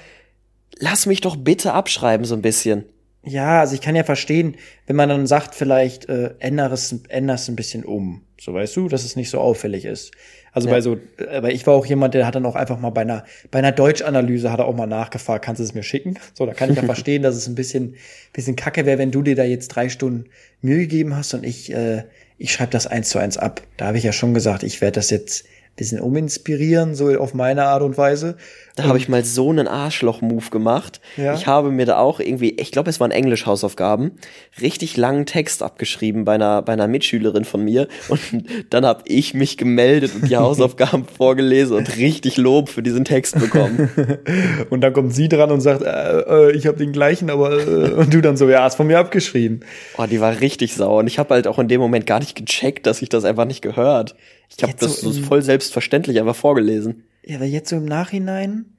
lass 0.78 1.07
mich 1.07 1.20
doch 1.20 1.36
bitte 1.36 1.72
abschreiben 1.72 2.24
so 2.24 2.34
ein 2.34 2.43
bisschen. 2.43 2.84
Ja, 3.24 3.61
also 3.61 3.74
ich 3.74 3.80
kann 3.80 3.97
ja 3.97 4.05
verstehen, 4.05 4.57
wenn 4.86 4.97
man 4.97 5.09
dann 5.09 5.26
sagt, 5.26 5.55
vielleicht 5.55 6.09
äh, 6.09 6.34
ändere 6.39 6.74
es, 6.74 6.95
ändere 7.09 7.34
es 7.34 7.49
ein 7.49 7.57
bisschen 7.57 7.84
um. 7.84 8.22
So 8.41 8.55
weißt 8.55 8.76
du, 8.76 8.89
dass 8.89 9.05
es 9.05 9.16
nicht 9.16 9.28
so 9.30 9.41
auffällig 9.41 9.84
ist. 9.84 10.12
Also 10.53 10.68
Ja. 10.68 10.74
bei 10.74 10.80
so, 10.80 10.99
aber 11.30 11.51
ich 11.51 11.66
war 11.66 11.74
auch 11.74 11.86
jemand, 11.86 12.14
der 12.14 12.26
hat 12.26 12.34
dann 12.34 12.46
auch 12.46 12.57
einfach 12.57 12.78
mal 12.78 12.90
bei 12.90 13.03
einer, 13.03 13.24
bei 13.51 13.59
einer 13.59 13.72
Deutschanalyse 13.72 14.51
hat 14.51 14.59
er 14.61 14.66
auch 14.66 14.74
mal 14.74 14.86
nachgefragt, 14.86 15.44
kannst 15.44 15.61
du 15.61 15.64
es 15.64 15.74
mir 15.74 15.82
schicken? 15.82 16.18
So, 16.34 16.46
da 16.46 16.55
kann 16.55 16.70
ich 16.70 16.76
ja 16.76 16.82
verstehen, 16.84 17.22
dass 17.22 17.36
es 17.36 17.46
ein 17.49 17.55
bisschen, 17.55 17.94
bisschen 18.32 18.57
kacke 18.57 18.86
wäre, 18.86 18.99
wenn 18.99 19.11
du 19.11 19.22
dir 19.22 19.36
da 19.36 19.44
jetzt 19.44 19.68
drei 19.68 19.88
Stunden 19.88 20.26
Mühe 20.62 20.78
gegeben 20.78 21.14
hast 21.16 21.34
und 21.34 21.44
ich, 21.44 21.72
äh, 21.72 22.05
ich 22.38 22.53
schreibe 22.53 22.70
das 22.72 22.86
eins 22.86 23.09
zu 23.11 23.18
eins 23.18 23.36
ab. 23.36 23.62
Da 23.76 23.86
habe 23.86 23.99
ich 23.99 24.05
ja 24.05 24.12
schon 24.12 24.34
gesagt, 24.34 24.62
ich 24.62 24.80
werde 24.80 24.94
das 24.96 25.11
jetzt 25.11 25.44
bisschen 25.79 26.01
uminspirieren, 26.01 26.95
so 26.95 27.09
auf 27.18 27.35
meine 27.35 27.64
Art 27.64 27.83
und 27.83 27.97
Weise. 27.97 28.37
Da 28.76 28.85
habe 28.85 28.99
ich 28.99 29.09
mal 29.09 29.24
so 29.24 29.51
einen 29.51 29.66
Arschloch-Move 29.66 30.51
gemacht. 30.51 31.01
Ja? 31.16 31.35
Ich 31.35 31.47
habe 31.47 31.70
mir 31.70 31.87
da 31.87 31.99
auch 31.99 32.20
irgendwie, 32.20 32.51
ich 32.51 32.70
glaube, 32.70 32.91
es 32.91 33.01
waren 33.01 33.11
Englisch-Hausaufgaben, 33.11 34.12
richtig 34.61 34.97
langen 34.97 35.26
Text 35.26 35.62
abgeschrieben 35.62 36.24
bei 36.24 36.35
einer, 36.35 36.62
bei 36.62 36.74
einer 36.74 36.87
Mitschülerin 36.87 37.45
von 37.45 37.64
mir. 37.64 37.89
Und 38.09 38.20
dann 38.70 38.85
habe 38.85 39.03
ich 39.07 39.35
mich 39.35 39.57
gemeldet 39.57 40.12
und 40.14 40.29
die 40.29 40.37
Hausaufgaben 40.37 41.07
vorgelesen 41.07 41.76
und 41.76 41.97
richtig 41.97 42.37
Lob 42.37 42.68
für 42.68 42.83
diesen 42.83 43.05
Text 43.05 43.39
bekommen. 43.39 43.89
Und 44.70 44.81
dann 44.83 44.93
kommt 44.93 45.14
sie 45.14 45.29
dran 45.29 45.51
und 45.51 45.61
sagt, 45.61 45.83
äh, 45.83 46.20
äh, 46.20 46.53
ich 46.53 46.66
habe 46.66 46.76
den 46.76 46.93
gleichen, 46.93 47.31
aber 47.31 47.53
äh, 47.53 47.93
und 47.93 48.12
du 48.12 48.20
dann 48.20 48.37
so, 48.37 48.49
ja, 48.49 48.62
hast 48.62 48.76
von 48.76 48.87
mir 48.87 48.99
abgeschrieben. 48.99 49.61
Oh, 49.97 50.05
die 50.05 50.20
war 50.20 50.41
richtig 50.41 50.74
sauer. 50.74 50.99
Und 50.99 51.07
ich 51.07 51.18
habe 51.18 51.35
halt 51.35 51.47
auch 51.47 51.59
in 51.59 51.68
dem 51.68 51.81
Moment 51.81 52.07
gar 52.07 52.18
nicht 52.18 52.35
gecheckt, 52.35 52.87
dass 52.87 53.03
ich 53.03 53.09
das 53.09 53.24
einfach 53.24 53.45
nicht 53.45 53.62
gehört. 53.62 54.14
Ich 54.57 54.62
habe 54.62 54.74
das 54.78 55.01
so 55.01 55.12
voll 55.12 55.42
selbstverständlich 55.42 56.18
einfach 56.18 56.36
vorgelesen. 56.36 57.05
Ja, 57.24 57.36
aber 57.36 57.44
jetzt 57.44 57.68
so 57.68 57.76
im 57.76 57.84
Nachhinein, 57.84 58.76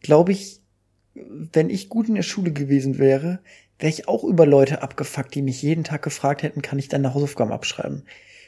glaube 0.00 0.32
ich, 0.32 0.60
wenn 1.14 1.70
ich 1.70 1.88
gut 1.88 2.08
in 2.08 2.14
der 2.16 2.22
Schule 2.22 2.52
gewesen 2.52 2.98
wäre, 2.98 3.38
wäre 3.78 3.90
ich 3.90 4.08
auch 4.08 4.24
über 4.24 4.46
Leute 4.46 4.82
abgefuckt, 4.82 5.34
die 5.34 5.42
mich 5.42 5.62
jeden 5.62 5.84
Tag 5.84 6.02
gefragt 6.02 6.42
hätten, 6.42 6.62
kann 6.62 6.78
ich 6.78 6.88
deine 6.88 7.14
Hausaufgaben 7.14 7.52
abschreiben? 7.52 8.02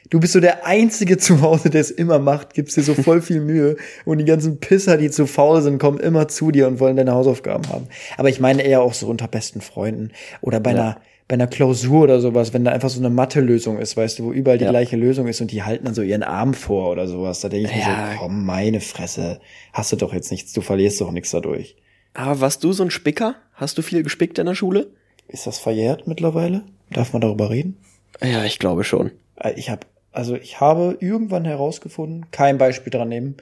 Du 0.09 0.19
bist 0.21 0.33
so 0.33 0.39
der 0.39 0.65
Einzige 0.65 1.17
zu 1.17 1.41
Hause, 1.41 1.69
der 1.69 1.81
es 1.81 1.91
immer 1.91 2.19
macht, 2.19 2.53
gibst 2.53 2.77
dir 2.77 2.83
so 2.83 2.93
voll 2.93 3.21
viel 3.21 3.41
Mühe 3.41 3.75
und 4.05 4.19
die 4.19 4.25
ganzen 4.25 4.59
Pisser, 4.59 4.97
die 4.97 5.09
zu 5.09 5.27
faul 5.27 5.61
sind, 5.61 5.79
kommen 5.79 5.99
immer 5.99 6.27
zu 6.29 6.51
dir 6.51 6.67
und 6.67 6.79
wollen 6.79 6.95
deine 6.95 7.13
Hausaufgaben 7.13 7.67
haben. 7.69 7.87
Aber 8.17 8.29
ich 8.29 8.39
meine 8.39 8.61
eher 8.63 8.81
auch 8.81 8.93
so 8.93 9.07
unter 9.07 9.27
besten 9.27 9.59
Freunden 9.59 10.11
oder 10.41 10.59
bei 10.61 10.71
Ja. 10.73 10.77
einer 10.77 11.01
bei 11.27 11.33
einer 11.33 11.47
Klausur 11.47 12.03
oder 12.03 12.21
sowas, 12.21 12.53
wenn 12.53 12.63
da 12.63 12.71
einfach 12.71 12.89
so 12.89 12.99
eine 12.99 13.09
Mathe-Lösung 13.09 13.79
ist, 13.79 13.97
weißt 13.97 14.19
du, 14.19 14.23
wo 14.25 14.31
überall 14.31 14.57
die 14.57 14.63
Ja. 14.63 14.69
gleiche 14.69 14.95
Lösung 14.95 15.27
ist 15.27 15.41
und 15.41 15.51
die 15.51 15.63
halten 15.63 15.85
dann 15.85 15.93
so 15.93 16.01
ihren 16.01 16.23
Arm 16.23 16.53
vor 16.53 16.89
oder 16.91 17.05
sowas, 17.07 17.41
da 17.41 17.49
denke 17.49 17.67
ich 17.69 17.75
mir 17.75 17.81
Ja. 17.81 18.11
so, 18.13 18.19
komm, 18.19 18.45
meine 18.45 18.79
Fresse, 18.79 19.41
hast 19.73 19.91
du 19.91 19.97
doch 19.97 20.13
jetzt 20.13 20.31
nichts, 20.31 20.53
du 20.53 20.61
verlierst 20.61 21.01
doch 21.01 21.11
nichts 21.11 21.31
dadurch. 21.31 21.75
Aber 22.13 22.39
warst 22.39 22.63
du 22.63 22.71
so 22.71 22.83
ein 22.83 22.91
Spicker? 22.91 23.35
Hast 23.53 23.77
du 23.77 23.81
viel 23.81 24.03
gespickt 24.03 24.39
in 24.39 24.45
der 24.45 24.55
Schule? 24.55 24.87
Ist 25.27 25.45
das 25.47 25.59
verjährt 25.59 26.07
mittlerweile? 26.07 26.63
Darf 26.91 27.11
man 27.11 27.21
darüber 27.21 27.49
reden? 27.49 27.77
Ja, 28.23 28.45
ich 28.45 28.57
glaube 28.59 28.83
schon. 28.85 29.11
Äh, 29.35 29.51
Ich 29.57 29.69
habe, 29.69 29.81
also 30.13 30.35
ich 30.35 30.61
habe 30.61 30.97
irgendwann 31.01 31.43
herausgefunden, 31.43 32.27
kein 32.31 32.57
Beispiel 32.57 32.91
dran 32.91 33.09
nehmen, 33.09 33.35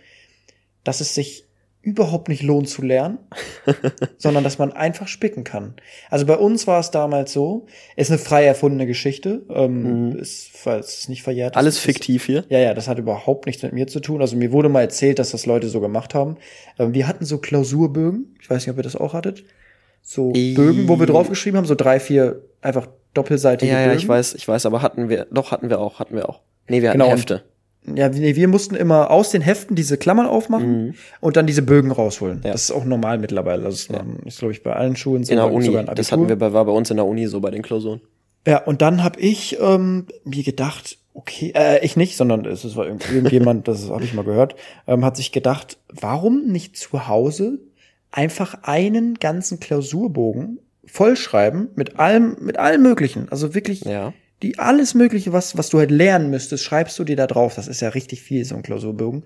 dass 0.84 1.02
es 1.02 1.14
sich 1.14 1.44
überhaupt 1.86 2.28
nicht 2.30 2.42
lohnt 2.44 2.68
zu 2.68 2.82
lernen, 2.82 3.20
sondern 4.18 4.44
dass 4.44 4.58
man 4.58 4.74
einfach 4.74 5.08
spicken 5.08 5.44
kann. 5.44 5.76
Also 6.10 6.26
bei 6.26 6.36
uns 6.36 6.68
war 6.68 6.80
es 6.80 6.92
damals 6.92 7.32
so, 7.32 7.68
ist 7.96 8.10
eine 8.10 8.18
frei 8.20 8.44
erfundene 8.46 8.88
Geschichte, 8.88 9.44
ähm, 9.50 10.10
Mhm. 10.10 10.16
ist, 10.20 10.50
falls 10.54 11.00
es 11.00 11.10
nicht 11.10 11.24
verjährt 11.24 11.54
ist. 11.54 11.58
Alles 11.58 11.78
fiktiv 11.78 12.26
hier. 12.26 12.44
Ja, 12.50 12.60
ja, 12.60 12.74
das 12.74 12.88
hat 12.88 12.98
überhaupt 13.00 13.46
nichts 13.46 13.62
mit 13.64 13.74
mir 13.74 13.88
zu 13.88 14.00
tun. 14.00 14.22
Also 14.22 14.36
mir 14.36 14.52
wurde 14.52 14.68
mal 14.70 14.82
erzählt, 14.82 15.20
dass 15.20 15.32
das 15.32 15.46
Leute 15.46 15.70
so 15.70 15.80
gemacht 15.80 16.14
haben. 16.16 16.38
Ähm, 16.80 16.94
wir 16.94 17.08
hatten 17.08 17.24
so 17.24 17.38
Klausurbögen. 17.38 18.36
Ich 18.42 18.50
weiß 18.50 18.66
nicht, 18.66 18.72
ob 18.72 18.78
ihr 18.78 18.84
das 18.84 18.96
auch 18.96 19.14
hattet. 19.14 19.44
So 20.02 20.34
I- 20.36 20.54
Bögen, 20.56 20.88
wo 20.88 21.00
wir 21.00 21.08
draufgeschrieben 21.08 21.58
haben, 21.58 21.66
so 21.66 21.76
drei, 21.76 22.00
vier 22.00 22.42
einfach 22.62 22.88
doppelseitige 23.14 23.72
Ja, 23.72 23.80
ja, 23.80 23.86
Bögen. 23.88 24.00
ich 24.00 24.08
weiß, 24.08 24.34
ich 24.36 24.48
weiß, 24.48 24.66
aber 24.66 24.82
hatten 24.82 25.08
wir, 25.10 25.28
doch 25.32 25.52
hatten 25.52 25.70
wir 25.70 25.80
auch, 25.80 26.00
hatten 26.00 26.16
wir 26.16 26.28
auch. 26.30 26.42
Nee, 26.68 26.82
wir 26.82 26.90
hatten 26.90 27.00
Genau, 27.00 27.12
Hefte. 27.12 27.44
Ja, 27.94 28.10
nee, 28.10 28.36
wir 28.36 28.48
mussten 28.48 28.76
immer 28.76 29.12
aus 29.12 29.30
den 29.32 29.42
Heften 29.42 29.76
diese 29.76 29.98
Klammern 29.98 30.26
aufmachen 30.26 30.96
und 31.22 31.36
dann 31.38 31.46
diese 31.46 31.62
Bögen 31.62 31.92
rausholen. 31.92 32.38
Mhm. 32.40 32.44
Ja. 32.46 32.52
Das 32.54 32.64
ist 32.64 32.72
auch 32.72 32.86
normal 32.86 33.18
mittlerweile. 33.20 33.64
Das 33.64 33.76
ist, 33.76 33.90
ähm, 33.92 34.18
ist 34.26 34.40
glaube 34.40 34.54
ich, 34.54 34.64
bei 34.64 34.74
allen 34.74 34.96
Schulen 34.96 35.24
so. 35.24 35.32
In 35.32 35.38
der 35.38 35.52
Uni. 35.52 35.72
Das 35.96 36.12
hatten 36.12 36.28
wir 36.28 36.36
bei, 36.38 36.52
war 36.54 36.66
bei 36.66 36.72
uns 36.72 36.90
in 36.90 36.98
der 36.98 37.06
Uni 37.06 37.28
so 37.28 37.40
bei 37.42 37.52
den 37.52 37.62
Klausuren. 37.62 38.02
Ja, 38.48 38.64
und 38.64 38.82
dann 38.82 39.04
habe 39.04 39.20
ich 39.20 39.58
ähm, 39.60 40.06
mir 40.24 40.44
gedacht, 40.44 40.98
okay, 41.14 41.52
äh, 41.56 41.84
ich 41.86 41.96
nicht, 41.98 42.16
sondern 42.18 42.46
es 42.46 42.64
ist- 42.66 42.76
war 42.76 42.86
irgend- 42.86 43.10
irgendjemand, 43.12 43.68
das 43.68 43.90
habe 43.90 44.04
ich 44.04 44.14
mal 44.14 44.24
gehört, 44.26 44.56
ähm, 44.88 45.04
hat 45.06 45.16
sich 45.18 45.32
gedacht, 45.32 45.78
warum 45.90 46.48
nicht 46.48 46.78
zu 46.78 47.08
Hause 47.08 47.60
einfach 48.12 48.60
einen 48.64 49.16
ganzen 49.16 49.60
Klausurbogen 49.60 50.60
vollschreiben 50.86 51.70
mit 51.76 52.00
allem, 52.00 52.38
mit 52.40 52.58
allem 52.58 52.82
Möglichen, 52.84 53.28
also 53.30 53.54
wirklich 53.56 53.84
Ja. 53.86 54.14
Die 54.46 54.60
alles 54.60 54.94
Mögliche, 54.94 55.34
was 55.34 55.58
was 55.58 55.70
du 55.70 55.80
halt 55.80 55.90
lernen 55.90 56.30
müsstest, 56.30 56.64
schreibst 56.64 56.98
du 57.00 57.04
dir 57.04 57.16
da 57.16 57.26
drauf. 57.26 57.56
Das 57.56 57.68
ist 57.68 57.82
ja 57.82 57.90
richtig 57.90 58.22
viel 58.22 58.46
so 58.46 58.56
ein 58.56 58.62
Klausurbogen. 58.62 59.24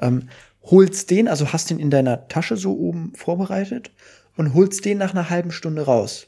Ähm, 0.00 0.28
holst 0.62 1.10
den, 1.10 1.26
also 1.26 1.52
hast 1.52 1.70
den 1.70 1.78
in 1.78 1.90
deiner 1.90 2.28
Tasche 2.28 2.56
so 2.56 2.76
oben 2.76 3.12
vorbereitet 3.14 3.90
und 4.36 4.52
holst 4.52 4.84
den 4.84 4.98
nach 4.98 5.12
einer 5.12 5.30
halben 5.30 5.52
Stunde 5.52 5.82
raus. 5.82 6.26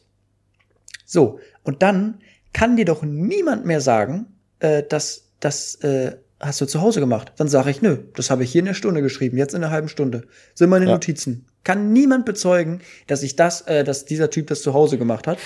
So, 1.04 1.38
und 1.64 1.82
dann 1.82 2.20
kann 2.54 2.76
dir 2.76 2.86
doch 2.86 3.02
niemand 3.02 3.66
mehr 3.66 3.82
sagen, 3.82 4.26
äh, 4.60 4.82
dass 4.82 5.28
das 5.40 5.74
äh, 5.76 6.16
hast 6.40 6.60
du 6.62 6.66
zu 6.66 6.80
Hause 6.80 7.00
gemacht. 7.00 7.32
Dann 7.36 7.48
sage 7.48 7.70
ich, 7.70 7.82
nö, 7.82 7.98
das 8.14 8.30
habe 8.30 8.44
ich 8.44 8.52
hier 8.52 8.60
in 8.60 8.66
der 8.66 8.74
Stunde 8.74 9.02
geschrieben, 9.02 9.36
jetzt 9.36 9.54
in 9.54 9.62
einer 9.62 9.72
halben 9.72 9.88
Stunde. 9.88 10.22
Sind 10.54 10.70
meine 10.70 10.86
Ja. 10.86 10.92
Notizen. 10.92 11.44
Kann 11.62 11.92
niemand 11.92 12.24
bezeugen, 12.24 12.80
dass 13.06 13.22
ich 13.22 13.36
das, 13.36 13.60
äh, 13.62 13.84
dass 13.84 14.06
dieser 14.06 14.30
Typ 14.30 14.46
das 14.46 14.62
zu 14.62 14.72
Hause 14.72 14.96
gemacht 14.96 15.26
hat. 15.26 15.38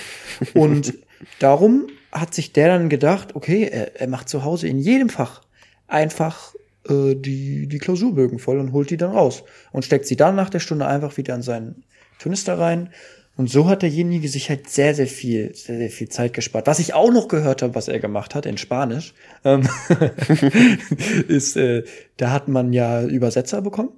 Und 0.53 0.93
darum 1.39 1.87
hat 2.15 2.33
sich 2.33 2.53
der 2.53 2.69
dann 2.69 2.89
gedacht, 2.89 3.35
okay, 3.35 3.67
er, 3.71 3.99
er 3.99 4.07
macht 4.07 4.29
zu 4.29 4.43
Hause 4.43 4.67
in 4.67 4.79
jedem 4.79 5.09
Fach 5.09 5.41
einfach 5.87 6.55
äh, 6.89 7.15
die, 7.15 7.67
die 7.67 7.77
Klausurbögen 7.77 8.39
voll 8.39 8.59
und 8.59 8.71
holt 8.71 8.89
die 8.89 8.97
dann 8.97 9.11
raus 9.11 9.43
und 9.71 9.85
steckt 9.85 10.07
sie 10.07 10.15
dann 10.15 10.35
nach 10.35 10.49
der 10.49 10.59
Stunde 10.59 10.87
einfach 10.87 11.17
wieder 11.17 11.35
in 11.35 11.41
seinen 11.41 11.83
Turnister 12.19 12.57
rein. 12.57 12.89
Und 13.37 13.49
so 13.49 13.67
hat 13.67 13.81
derjenige 13.81 14.29
sich 14.29 14.49
halt 14.49 14.69
sehr, 14.69 14.95
sehr 14.95 15.07
viel, 15.07 15.53
sehr, 15.53 15.77
sehr 15.77 15.89
viel 15.89 16.07
Zeit 16.07 16.33
gespart. 16.33 16.67
Was 16.67 16.79
ich 16.79 16.93
auch 16.93 17.11
noch 17.11 17.27
gehört 17.27 17.61
habe, 17.61 17.75
was 17.75 17.89
er 17.89 17.99
gemacht 17.99 18.33
hat 18.33 18.45
in 18.45 18.57
Spanisch, 18.57 19.13
ähm, 19.43 19.67
ist, 21.27 21.57
äh, 21.57 21.83
da 22.15 22.31
hat 22.31 22.47
man 22.47 22.71
ja 22.71 23.03
Übersetzer 23.03 23.61
bekommen. 23.61 23.89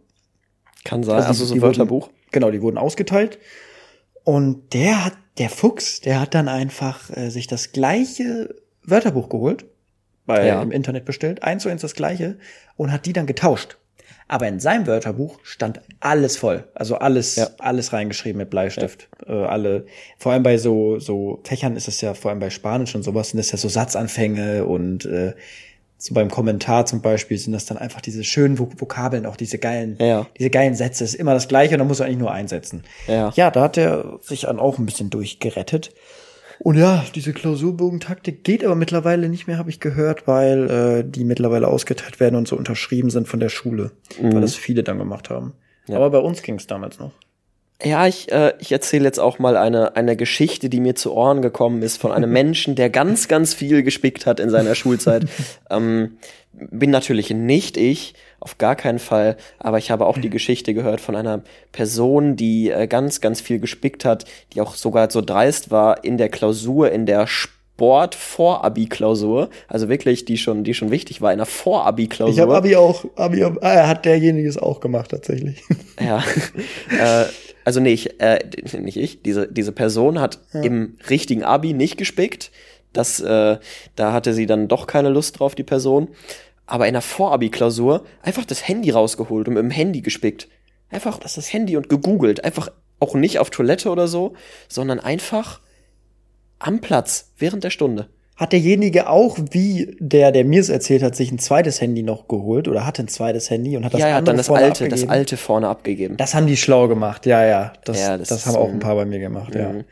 Kann 0.84 1.04
sein. 1.04 1.18
Also 1.18 1.30
Also, 1.30 1.46
so 1.46 1.54
ein 1.54 1.62
Wörterbuch. 1.62 2.08
Wurden, 2.08 2.18
genau, 2.32 2.50
die 2.50 2.64
wurden 2.64 2.80
ausgeteilt. 2.80 3.38
Und 4.28 4.74
der 4.74 5.06
hat, 5.06 5.14
der 5.38 5.50
Fuchs, 5.50 6.02
der 6.02 6.20
hat 6.20 6.36
dann 6.36 6.50
einfach 6.50 7.10
äh, 7.16 7.30
sich 7.30 7.48
das 7.48 7.72
gleiche 7.72 8.54
Wörterbuch 8.84 9.30
geholt, 9.30 9.64
bei 10.26 10.46
Ja. 10.46 10.62
im 10.62 10.72
Internet 10.72 11.06
bestellt, 11.06 11.44
eins 11.44 11.64
zu 11.64 11.70
eins 11.70 11.82
das 11.82 11.94
gleiche, 11.94 12.38
und 12.76 12.92
hat 12.92 13.06
die 13.06 13.14
dann 13.14 13.26
getauscht. 13.26 13.78
Aber 14.28 14.46
in 14.50 14.60
seinem 14.60 14.86
Wörterbuch 14.86 15.40
stand 15.44 15.80
alles 16.02 16.36
voll, 16.36 16.66
also 16.74 16.98
alles, 16.98 17.38
Ja. 17.38 17.48
alles 17.60 17.94
reingeschrieben 17.94 18.38
mit 18.40 18.50
Bleistift. 18.50 19.08
Äh, 19.26 19.32
alle, 19.32 19.86
vor 20.18 20.34
allem 20.34 20.44
bei 20.44 20.58
so 20.58 21.00
so 21.00 21.40
Fächern 21.46 21.78
ist 21.78 21.88
es 21.88 22.02
ja, 22.02 22.14
vor 22.14 22.32
allem 22.32 22.42
bei 22.42 22.50
Spanisch 22.50 22.96
und 22.96 23.04
sowas, 23.04 23.30
sind 23.30 23.38
das 23.38 23.54
ja 23.54 23.58
so 23.58 23.70
Satzanfänge 23.70 24.66
und 24.66 25.06
äh, 25.06 25.36
so 26.00 26.14
beim 26.14 26.30
Kommentar 26.30 26.86
zum 26.86 27.02
Beispiel 27.02 27.38
sind 27.38 27.54
das 27.54 27.66
dann 27.66 27.78
einfach 27.78 28.02
diese 28.02 28.24
schönen 28.24 28.60
Vok 28.60 28.80
Vokabeln, 28.80 29.26
auch 29.26 29.36
diese 29.36 29.58
geilen, 29.58 29.98
Ja. 30.00 30.28
diese 30.38 30.50
geilen 30.50 30.76
Sätze. 30.76 31.04
Ist 31.04 31.16
immer 31.16 31.34
das 31.34 31.48
Gleiche 31.48 31.74
und 31.76 31.80
dann 31.80 31.88
muss 31.88 32.00
er 32.00 32.06
eigentlich 32.06 32.20
nur 32.20 32.32
einsetzen. 32.32 32.84
Ja. 33.08 33.32
Ja, 33.36 33.50
da 33.52 33.62
hat 33.62 33.78
er 33.78 34.20
sich 34.22 34.42
dann 34.42 34.60
auch 34.60 34.78
ein 34.78 34.86
bisschen 34.86 35.10
durchgerettet. 35.10 35.92
Und 36.60 36.76
ja, 36.78 37.04
diese 37.14 37.34
Klausurbogentaktik 37.34 38.44
geht 38.44 38.64
aber 38.66 38.76
mittlerweile 38.76 39.30
nicht 39.30 39.48
mehr, 39.48 39.58
habe 39.58 39.70
ich 39.70 39.80
gehört, 39.80 40.28
weil 40.28 40.70
äh, 40.70 41.04
die 41.10 41.24
mittlerweile 41.24 41.68
ausgeteilt 41.68 42.20
werden 42.20 42.36
und 42.36 42.48
so 42.48 42.56
unterschrieben 42.56 43.10
sind 43.12 43.28
von 43.28 43.40
der 43.40 43.50
Schule, 43.50 43.92
weil 44.22 44.42
das 44.42 44.56
viele 44.56 44.84
dann 44.84 44.98
gemacht 44.98 45.30
haben. 45.30 45.54
Aber 45.90 46.10
bei 46.10 46.18
uns 46.20 46.42
ging 46.42 46.56
es 46.56 46.66
damals 46.68 47.00
noch. 47.00 47.12
Ja, 47.84 48.08
ich, 48.08 48.32
äh, 48.32 48.54
ich 48.60 48.72
erzähle 48.72 49.04
jetzt 49.06 49.20
auch 49.20 49.38
mal 49.38 49.56
eine, 49.56 49.96
eine 49.96 50.16
Geschichte, 50.16 50.68
die 50.68 50.80
mir 50.80 50.96
zu 50.96 51.14
Ohren 51.14 51.44
gekommen 51.44 51.84
ist 51.84 51.98
von 51.98 52.12
einem 52.12 52.32
Menschen, 52.34 52.74
der 52.76 52.90
ganz, 52.90 53.28
ganz 53.28 53.54
viel 53.54 53.84
gespickt 53.84 54.26
hat 54.26 54.40
in 54.40 54.50
seiner 54.50 54.74
Schulzeit. 54.76 55.26
ähm, 55.70 56.18
bin 56.54 56.90
natürlich 56.90 57.30
nicht 57.30 57.78
ich, 57.78 58.16
auf 58.40 58.58
gar 58.58 58.76
keinen 58.76 59.00
Fall, 59.00 59.38
aber 59.60 59.78
ich 59.78 59.92
habe 59.92 60.08
auch 60.08 60.18
die 60.18 60.32
Geschichte 60.32 60.74
gehört 60.74 61.02
von 61.02 61.16
einer 61.16 61.44
Person, 61.72 62.36
die 62.36 62.72
äh, 62.72 62.88
ganz, 62.88 63.22
ganz 63.22 63.42
viel 63.42 63.60
gespickt 63.60 64.06
hat, 64.06 64.26
die 64.54 64.62
auch 64.62 64.74
sogar 64.74 65.12
so 65.12 65.22
dreist 65.22 65.70
war 65.70 66.04
in 66.04 66.18
der 66.18 66.30
Klausur, 66.30 66.92
in 66.92 67.06
der 67.06 67.28
Sport-Vor-Abi-Klausur, 67.28 69.52
also 69.68 69.88
wirklich, 69.88 70.26
die 70.26 70.38
schon, 70.38 70.64
die 70.64 70.74
schon 70.74 70.90
wichtig 70.90 71.22
war, 71.22 71.32
in 71.32 71.38
der 71.38 71.46
Vor-Abi-Klausur. 71.46 72.34
Ich 72.34 72.40
habe 72.40 72.56
Abi 72.56 72.76
auch, 72.76 73.06
Abi, 73.16 73.42
äh, 73.42 73.84
hat 73.84 74.06
derjenige 74.06 74.50
es 74.50 74.58
auch 74.58 74.80
gemacht 74.80 75.12
tatsächlich. 75.12 75.62
Ja. 76.00 76.24
äh, 77.00 77.26
also 77.68 77.82
nee, 77.82 77.92
ich, 77.92 78.22
äh, 78.22 78.40
nicht 78.80 78.96
ich. 78.96 79.24
Diese, 79.24 79.46
diese 79.46 79.74
Person 79.74 80.22
hat 80.22 80.40
im 80.54 80.98
richtigen 81.10 81.44
Abi 81.44 81.74
nicht 81.74 81.98
gespickt. 81.98 82.50
Das, 82.94 83.20
äh, 83.20 83.58
da 83.98 84.14
hatte 84.14 84.34
sie 84.34 84.46
dann 84.46 84.70
doch 84.70 84.88
keine 84.88 85.10
Lust 85.10 85.38
drauf, 85.38 85.54
die 85.54 85.66
Person. 85.66 86.08
Aber 86.66 86.88
in 86.88 86.94
der 86.94 87.02
Vorabi-Klausur 87.02 88.06
einfach 88.22 88.46
das 88.46 88.66
Handy 88.70 88.92
rausgeholt 88.92 89.50
und 89.50 89.56
mit 89.56 89.64
dem 89.64 89.70
Handy 89.70 90.00
gespickt. 90.00 90.48
Einfach 90.90 91.20
das, 91.20 91.34
das 91.34 91.52
Handy 91.52 91.76
und 91.76 91.90
gegoogelt. 91.90 92.42
Einfach 92.46 92.72
auch 93.02 93.16
nicht 93.16 93.38
auf 93.38 93.50
Toilette 93.50 93.90
oder 93.90 94.08
so, 94.08 94.34
sondern 94.70 95.02
einfach 95.02 95.60
am 96.60 96.80
Platz 96.80 97.34
während 97.38 97.66
der 97.66 97.70
Stunde. 97.70 98.08
Hat 98.38 98.54
derjenige 98.54 99.10
auch, 99.10 99.38
wie 99.52 99.98
der, 100.00 100.32
der 100.32 100.46
mir 100.46 100.62
es 100.62 100.70
erzählt 100.70 101.02
hat, 101.04 101.16
sich 101.16 101.32
ein 101.32 101.40
zweites 101.40 101.82
Handy 101.82 102.04
noch 102.04 102.28
geholt 102.28 102.68
oder 102.68 102.86
hatte 102.86 103.02
ein 103.04 103.08
zweites 103.08 103.50
Handy 103.50 103.76
und 103.76 103.84
hat 103.84 103.94
das 103.94 104.00
ja, 104.02 104.08
er 104.08 104.14
hat 104.14 104.20
andere 104.20 104.34
dann 104.34 104.38
das 104.38 104.48
vorne 104.48 104.64
alte, 104.66 104.84
das 104.84 104.92
abgegeben? 105.02 105.10
alte 105.12 105.38
vorne 105.38 105.68
abgegeben. 105.68 106.18
Das 106.18 106.36
haben 106.36 106.46
die 106.48 106.56
schlau 106.58 106.88
gemacht, 106.88 107.26
ja, 107.26 107.44
ja. 107.44 107.74
Das, 107.84 108.00
Ja, 108.00 108.16
das, 108.18 108.28
das 108.30 108.46
haben 108.46 108.56
auch 108.56 108.70
ein- 108.70 108.80
paar 108.80 108.96
bei 108.96 109.06
mir 109.06 109.20
gemacht, 109.20 109.56
ja. 109.56 109.70
Mhm. 109.74 109.84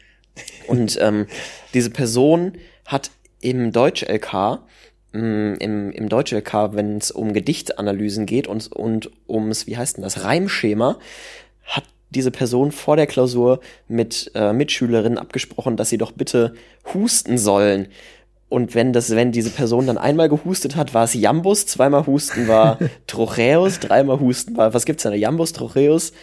Und 0.68 0.98
ähm, 1.02 1.26
diese 1.74 1.89
Person 1.89 2.54
hat 2.86 3.10
im 3.41 3.72
Deutsch-LK, 3.72 4.60
mh, 5.14 5.56
im, 5.60 5.91
im 5.91 6.10
Deutsch-LK, 6.10 6.74
wenn 6.74 6.98
es 6.98 7.10
um 7.12 7.34
Gedichtanalysen 7.34 8.26
geht 8.28 8.48
und, 8.48 8.72
und 8.72 9.10
ums, 9.28 9.66
wie 9.66 9.78
heißt 9.78 9.98
denn 9.98 10.04
das, 10.04 10.24
Reimschema, 10.24 11.00
hat 11.64 11.84
diese 12.12 12.32
Person 12.32 12.72
vor 12.72 12.96
der 12.96 13.08
Klausur 13.08 13.60
mit 13.88 14.32
äh, 14.36 14.54
Mitschülerinnen 14.54 15.18
abgesprochen, 15.18 15.78
dass 15.78 15.89
sie 15.89 15.98
doch 15.98 16.12
bitte 16.12 16.54
husten 16.93 17.38
sollen. 17.39 17.88
Und 18.48 18.76
wenn 18.76 18.93
das, 18.93 19.16
wenn 19.16 19.32
diese 19.32 19.50
Person 19.50 19.88
dann 19.88 19.98
einmal 19.98 20.30
gehustet 20.30 20.76
hat, 20.76 20.93
war 20.93 21.06
es 21.06 21.14
Jambus, 21.14 21.66
zweimal 21.66 22.06
Husten 22.06 22.48
war 22.48 22.78
Trocheus, 23.08 23.80
dreimal 23.80 24.20
Husten 24.20 24.56
war, 24.56 24.74
was 24.74 24.86
gibt's 24.86 25.04
denn? 25.04 25.14
Jambus, 25.14 25.54
Trocheus, 25.54 26.14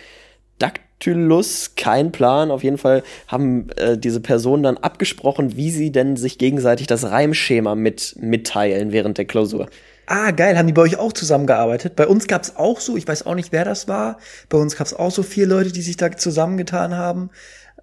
Dactylus, 0.58 1.72
kein 1.76 2.12
Plan. 2.12 2.50
Auf 2.50 2.62
jeden 2.62 2.78
Fall 2.78 3.02
haben 3.26 3.70
äh, 3.76 3.98
diese 3.98 4.20
Personen 4.20 4.62
dann 4.62 4.76
abgesprochen, 4.76 5.56
wie 5.56 5.70
sie 5.70 5.90
denn 5.90 6.16
sich 6.16 6.38
gegenseitig 6.38 6.86
das 6.86 7.04
Reimschema 7.04 7.74
mit 7.74 8.14
mitteilen 8.20 8.92
während 8.92 9.18
der 9.18 9.24
Klausur. 9.24 9.68
Ah, 10.06 10.30
geil, 10.32 10.58
haben 10.58 10.66
die 10.66 10.72
bei 10.72 10.82
euch 10.82 10.98
auch 10.98 11.12
zusammengearbeitet? 11.12 11.96
Bei 11.96 12.06
uns 12.06 12.26
gab's 12.26 12.56
auch 12.56 12.80
so, 12.80 12.96
ich 12.96 13.06
weiß 13.06 13.24
auch 13.24 13.34
nicht, 13.34 13.52
wer 13.52 13.64
das 13.64 13.88
war. 13.88 14.18
Bei 14.48 14.58
uns 14.58 14.76
gab's 14.76 14.94
auch 14.94 15.10
so 15.10 15.22
vier 15.22 15.46
Leute, 15.46 15.72
die 15.72 15.82
sich 15.82 15.96
da 15.96 16.10
zusammengetan 16.16 16.96
haben. 16.96 17.30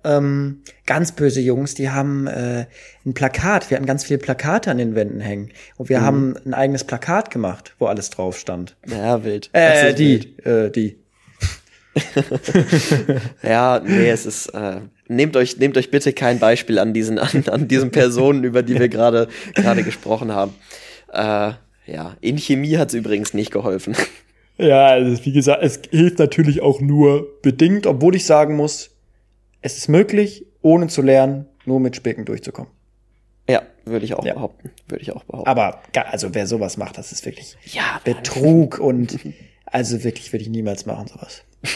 Ähm, 0.04 0.62
ganz 0.86 1.12
böse 1.12 1.42
Jungs, 1.42 1.74
die 1.76 1.90
haben 1.90 2.28
äh, 2.28 2.66
ein 3.06 3.14
Plakat, 3.14 3.70
wir 3.70 3.76
hatten 3.78 3.86
ganz 3.86 4.06
viele 4.06 4.20
Plakate 4.20 4.72
an 4.72 4.78
den 4.78 4.96
Wänden 4.96 5.20
hängen. 5.20 5.52
Und 5.78 5.90
wir 5.90 6.02
haben 6.02 6.36
ein 6.46 6.54
eigenes 6.54 6.84
Plakat 6.86 7.32
gemacht, 7.32 7.76
wo 7.80 7.88
alles 7.88 8.10
drauf 8.10 8.38
stand. 8.40 8.78
Ja, 8.88 9.24
wild. 9.24 9.50
Das 9.54 9.62
Äh, 9.84 9.90
ist 9.92 10.00
wild. 10.00 10.24
die, 10.46 10.50
äh, 10.50 10.70
die. 10.72 11.00
Ja, 13.44 13.82
nee, 13.86 14.10
es 14.10 14.26
ist. 14.26 14.48
Äh, 14.48 14.82
nehmt 15.08 15.36
euch, 15.36 15.58
nehmt 15.58 15.78
euch 15.78 15.92
bitte 15.92 16.14
kein 16.14 16.40
Beispiel 16.40 16.80
an 16.80 16.94
diesen, 16.94 17.20
an, 17.20 17.44
an 17.50 17.68
diesen 17.68 17.92
Personen, 17.92 18.44
über 18.44 18.64
die 18.64 18.80
wir 18.80 18.90
gerade 18.90 19.28
gerade 19.56 19.84
gesprochen 19.84 20.32
haben. 20.34 20.54
Äh, 21.12 21.54
ja, 21.92 22.16
in 22.22 22.38
Chemie 22.38 22.78
hat's 22.78 22.94
übrigens 22.94 23.34
nicht 23.34 23.52
geholfen. 23.52 23.96
Ja, 24.58 24.88
also 24.88 25.26
wie 25.26 25.32
gesagt, 25.32 25.64
es 25.64 25.80
hilft 25.90 26.20
natürlich 26.20 26.62
auch 26.62 26.82
nur 26.82 27.42
bedingt, 27.42 27.88
obwohl 27.88 28.16
ich 28.16 28.26
sagen 28.26 28.56
muss, 28.56 28.92
es 29.62 29.78
ist 29.78 29.88
möglich, 29.90 30.46
ohne 30.62 30.88
zu 30.88 31.02
lernen, 31.02 31.46
nur 31.66 31.80
mit 31.80 31.96
Spicken 31.96 32.26
durchzukommen. 32.26 32.72
Ja, 33.50 33.64
würde 33.86 34.06
ich 34.06 34.14
auch 34.14 34.24
Ja. 34.26 34.34
behaupten. 34.36 34.72
Würde 34.88 35.02
ich 35.02 35.12
auch 35.12 35.24
behaupten. 35.24 35.50
Aber 35.50 35.82
also 36.12 36.34
wer 36.36 36.46
sowas 36.48 36.78
macht, 36.78 36.98
das 36.98 37.12
ist 37.12 37.26
wirklich 37.26 37.58
ja, 37.66 38.00
Betrug 38.04 38.78
und 38.80 39.20
also 39.66 40.04
wirklich 40.04 40.32
würde 40.34 40.44
ich 40.44 40.50
niemals 40.50 40.86
machen 40.86 41.08
sowas. 41.08 41.44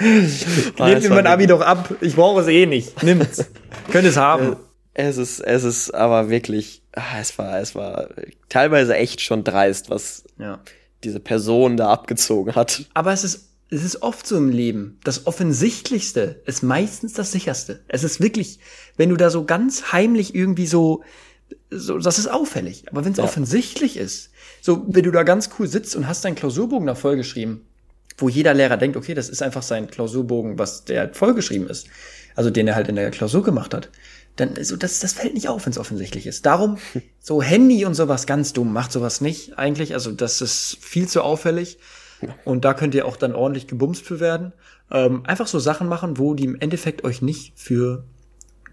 Nehmt 0.00 1.02
mir 1.02 1.08
mein 1.10 1.26
Abi 1.26 1.46
doch 1.46 1.60
ab. 1.60 1.94
Ich 2.00 2.14
brauche 2.16 2.40
es 2.40 2.48
eh 2.48 2.66
nicht. 2.66 3.02
Nimmt's. 3.02 3.50
Könnt 3.90 4.06
es 4.06 4.16
haben. 4.16 4.56
Es 4.94 5.16
ist, 5.18 5.40
es 5.40 5.64
ist 5.64 5.90
aber 5.94 6.30
wirklich, 6.30 6.82
ah, 6.92 7.20
es 7.20 7.38
war, 7.38 7.58
es 7.60 7.74
war 7.74 8.08
teilweise 8.48 8.96
echt 8.96 9.20
schon 9.20 9.44
dreist, 9.44 9.88
was 9.90 10.24
Ja. 10.38 10.60
diese 11.04 11.20
Person 11.20 11.76
da 11.76 11.90
abgezogen 11.90 12.54
hat. 12.54 12.84
Aber 12.94 13.12
es 13.12 13.22
ist, 13.24 13.49
es 13.70 13.84
ist 13.84 14.02
oft 14.02 14.26
so 14.26 14.36
im 14.36 14.48
Leben. 14.48 14.98
Das 15.04 15.26
Offensichtlichste 15.26 16.42
ist 16.44 16.62
meistens 16.62 17.12
das 17.12 17.30
Sicherste. 17.30 17.80
Es 17.86 18.02
ist 18.02 18.20
wirklich, 18.20 18.58
wenn 18.96 19.10
du 19.10 19.16
da 19.16 19.30
so 19.30 19.44
ganz 19.44 19.92
heimlich 19.92 20.34
irgendwie 20.34 20.66
so, 20.66 21.04
so 21.70 21.98
das 21.98 22.18
ist 22.18 22.26
auffällig. 22.26 22.84
Aber 22.90 23.04
wenn 23.04 23.12
es 23.12 23.20
offensichtlich 23.20 23.96
ist, 23.96 24.30
so, 24.60 24.84
wenn 24.88 25.04
du 25.04 25.12
da 25.12 25.22
ganz 25.22 25.50
cool 25.58 25.68
sitzt 25.68 25.94
und 25.94 26.08
hast 26.08 26.24
deinen 26.24 26.34
Klausurbogen 26.34 26.86
da 26.86 26.96
vollgeschrieben, 26.96 27.60
wo 28.18 28.28
jeder 28.28 28.54
Lehrer 28.54 28.76
denkt, 28.76 28.96
okay, 28.96 29.14
das 29.14 29.28
ist 29.28 29.42
einfach 29.42 29.62
sein 29.62 29.88
Klausurbogen, 29.88 30.58
was 30.58 30.84
der 30.84 31.14
vollgeschrieben 31.14 31.68
ist. 31.68 31.86
Also 32.34 32.50
den 32.50 32.68
er 32.68 32.74
halt 32.74 32.88
in 32.88 32.96
der 32.96 33.10
Klausur 33.10 33.44
gemacht 33.44 33.72
hat. 33.72 33.90
Dann, 34.36 34.62
so, 34.62 34.76
das, 34.76 34.98
das 34.98 35.12
fällt 35.12 35.34
nicht 35.34 35.48
auf, 35.48 35.64
wenn 35.64 35.72
es 35.72 35.78
offensichtlich 35.78 36.26
ist. 36.26 36.44
Darum, 36.44 36.78
so 37.20 37.40
Handy 37.40 37.84
und 37.84 37.94
sowas 37.94 38.26
ganz 38.26 38.52
dumm, 38.52 38.72
macht 38.72 38.90
sowas 38.90 39.20
nicht 39.20 39.58
eigentlich. 39.58 39.94
Also 39.94 40.10
das 40.10 40.40
ist 40.40 40.76
viel 40.80 41.06
zu 41.06 41.22
auffällig. 41.22 41.78
Und 42.44 42.64
da 42.64 42.74
könnt 42.74 42.94
ihr 42.94 43.06
auch 43.06 43.16
dann 43.16 43.34
ordentlich 43.34 43.66
gebumst 43.66 44.04
für 44.04 44.20
werden. 44.20 44.52
Ähm, 44.90 45.24
einfach 45.26 45.46
so 45.46 45.58
Sachen 45.58 45.88
machen, 45.88 46.18
wo 46.18 46.34
die 46.34 46.44
im 46.44 46.60
Endeffekt 46.60 47.04
euch 47.04 47.22
nicht 47.22 47.52
für 47.56 48.04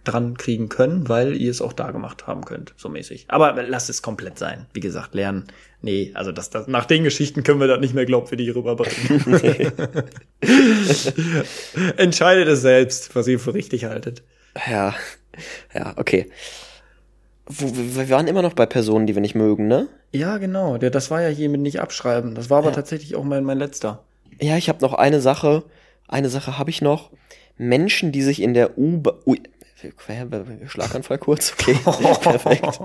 dran 0.08 0.38
kriegen 0.38 0.70
können, 0.70 1.10
weil 1.10 1.36
ihr 1.36 1.52
es 1.52 1.62
auch 1.62 1.74
da 1.74 1.92
gemacht 1.92 2.28
haben 2.28 2.46
könnt, 2.46 2.74
so 2.78 2.88
mäßig. 2.90 3.26
Aber 3.28 3.62
lasst 3.64 3.90
es 3.90 4.02
komplett 4.02 4.40
sein. 4.40 4.66
Wie 4.74 4.80
gesagt, 4.80 5.14
lernen. 5.16 5.46
Nee, 5.82 6.12
also 6.14 6.32
das, 6.32 6.50
das, 6.50 6.68
nach 6.68 6.86
den 6.86 7.04
Geschichten 7.04 7.44
können 7.44 7.60
wir 7.60 7.68
das 7.68 7.80
nicht 7.80 7.94
mehr 7.94 8.06
glaubwürdig 8.06 8.56
rüberbringen. 8.56 10.10
Entscheidet 11.98 12.48
es 12.48 12.62
selbst, 12.62 13.16
was 13.16 13.28
ihr 13.28 13.40
für 13.40 13.54
richtig 13.54 13.86
haltet. 13.86 14.24
Ja, 14.70 14.96
ja, 15.74 15.94
okay. 15.98 16.32
Wir 17.50 18.10
waren 18.10 18.28
immer 18.28 18.42
noch 18.42 18.54
bei 18.54 18.66
Personen, 18.66 19.08
die 19.08 19.16
wir 19.16 19.22
nicht 19.22 19.36
mögen, 19.36 19.68
ne? 19.68 19.88
Ja, 20.12 20.38
genau. 20.38 20.78
Der, 20.78 20.90
das 20.90 21.12
war 21.12 21.22
ja 21.22 21.30
hier 21.30 21.50
mit 21.50 21.62
nicht 21.62 21.80
abschreiben. 21.80 22.36
Das 22.36 22.50
war 22.50 22.60
aber 22.60 22.72
tatsächlich 22.74 23.16
auch 23.16 23.24
mein, 23.24 23.44
mein 23.44 23.58
letzter. 23.58 24.04
Ja, 24.42 24.58
ich 24.58 24.70
habe 24.70 24.82
noch 24.82 24.94
eine 24.94 25.22
Sache. 25.22 25.64
Eine 26.08 26.30
Sache 26.30 26.58
habe 26.58 26.70
ich 26.70 26.82
noch. 26.82 27.12
Menschen, 27.58 28.12
die 28.12 28.22
sich 28.22 28.42
in 28.42 28.54
der 28.54 28.78
U-Bahn. 28.78 29.16
Schlaganfall 30.68 31.20
kurz, 31.20 31.54
okay. 31.54 31.78
Perfekt. 32.22 32.80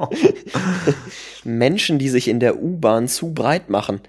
Menschen, 1.44 1.98
die 1.98 2.08
sich 2.08 2.28
in 2.28 2.38
der 2.38 2.62
U-Bahn 2.62 3.08
zu 3.08 3.32
breit 3.32 3.70
machen. 3.70 4.00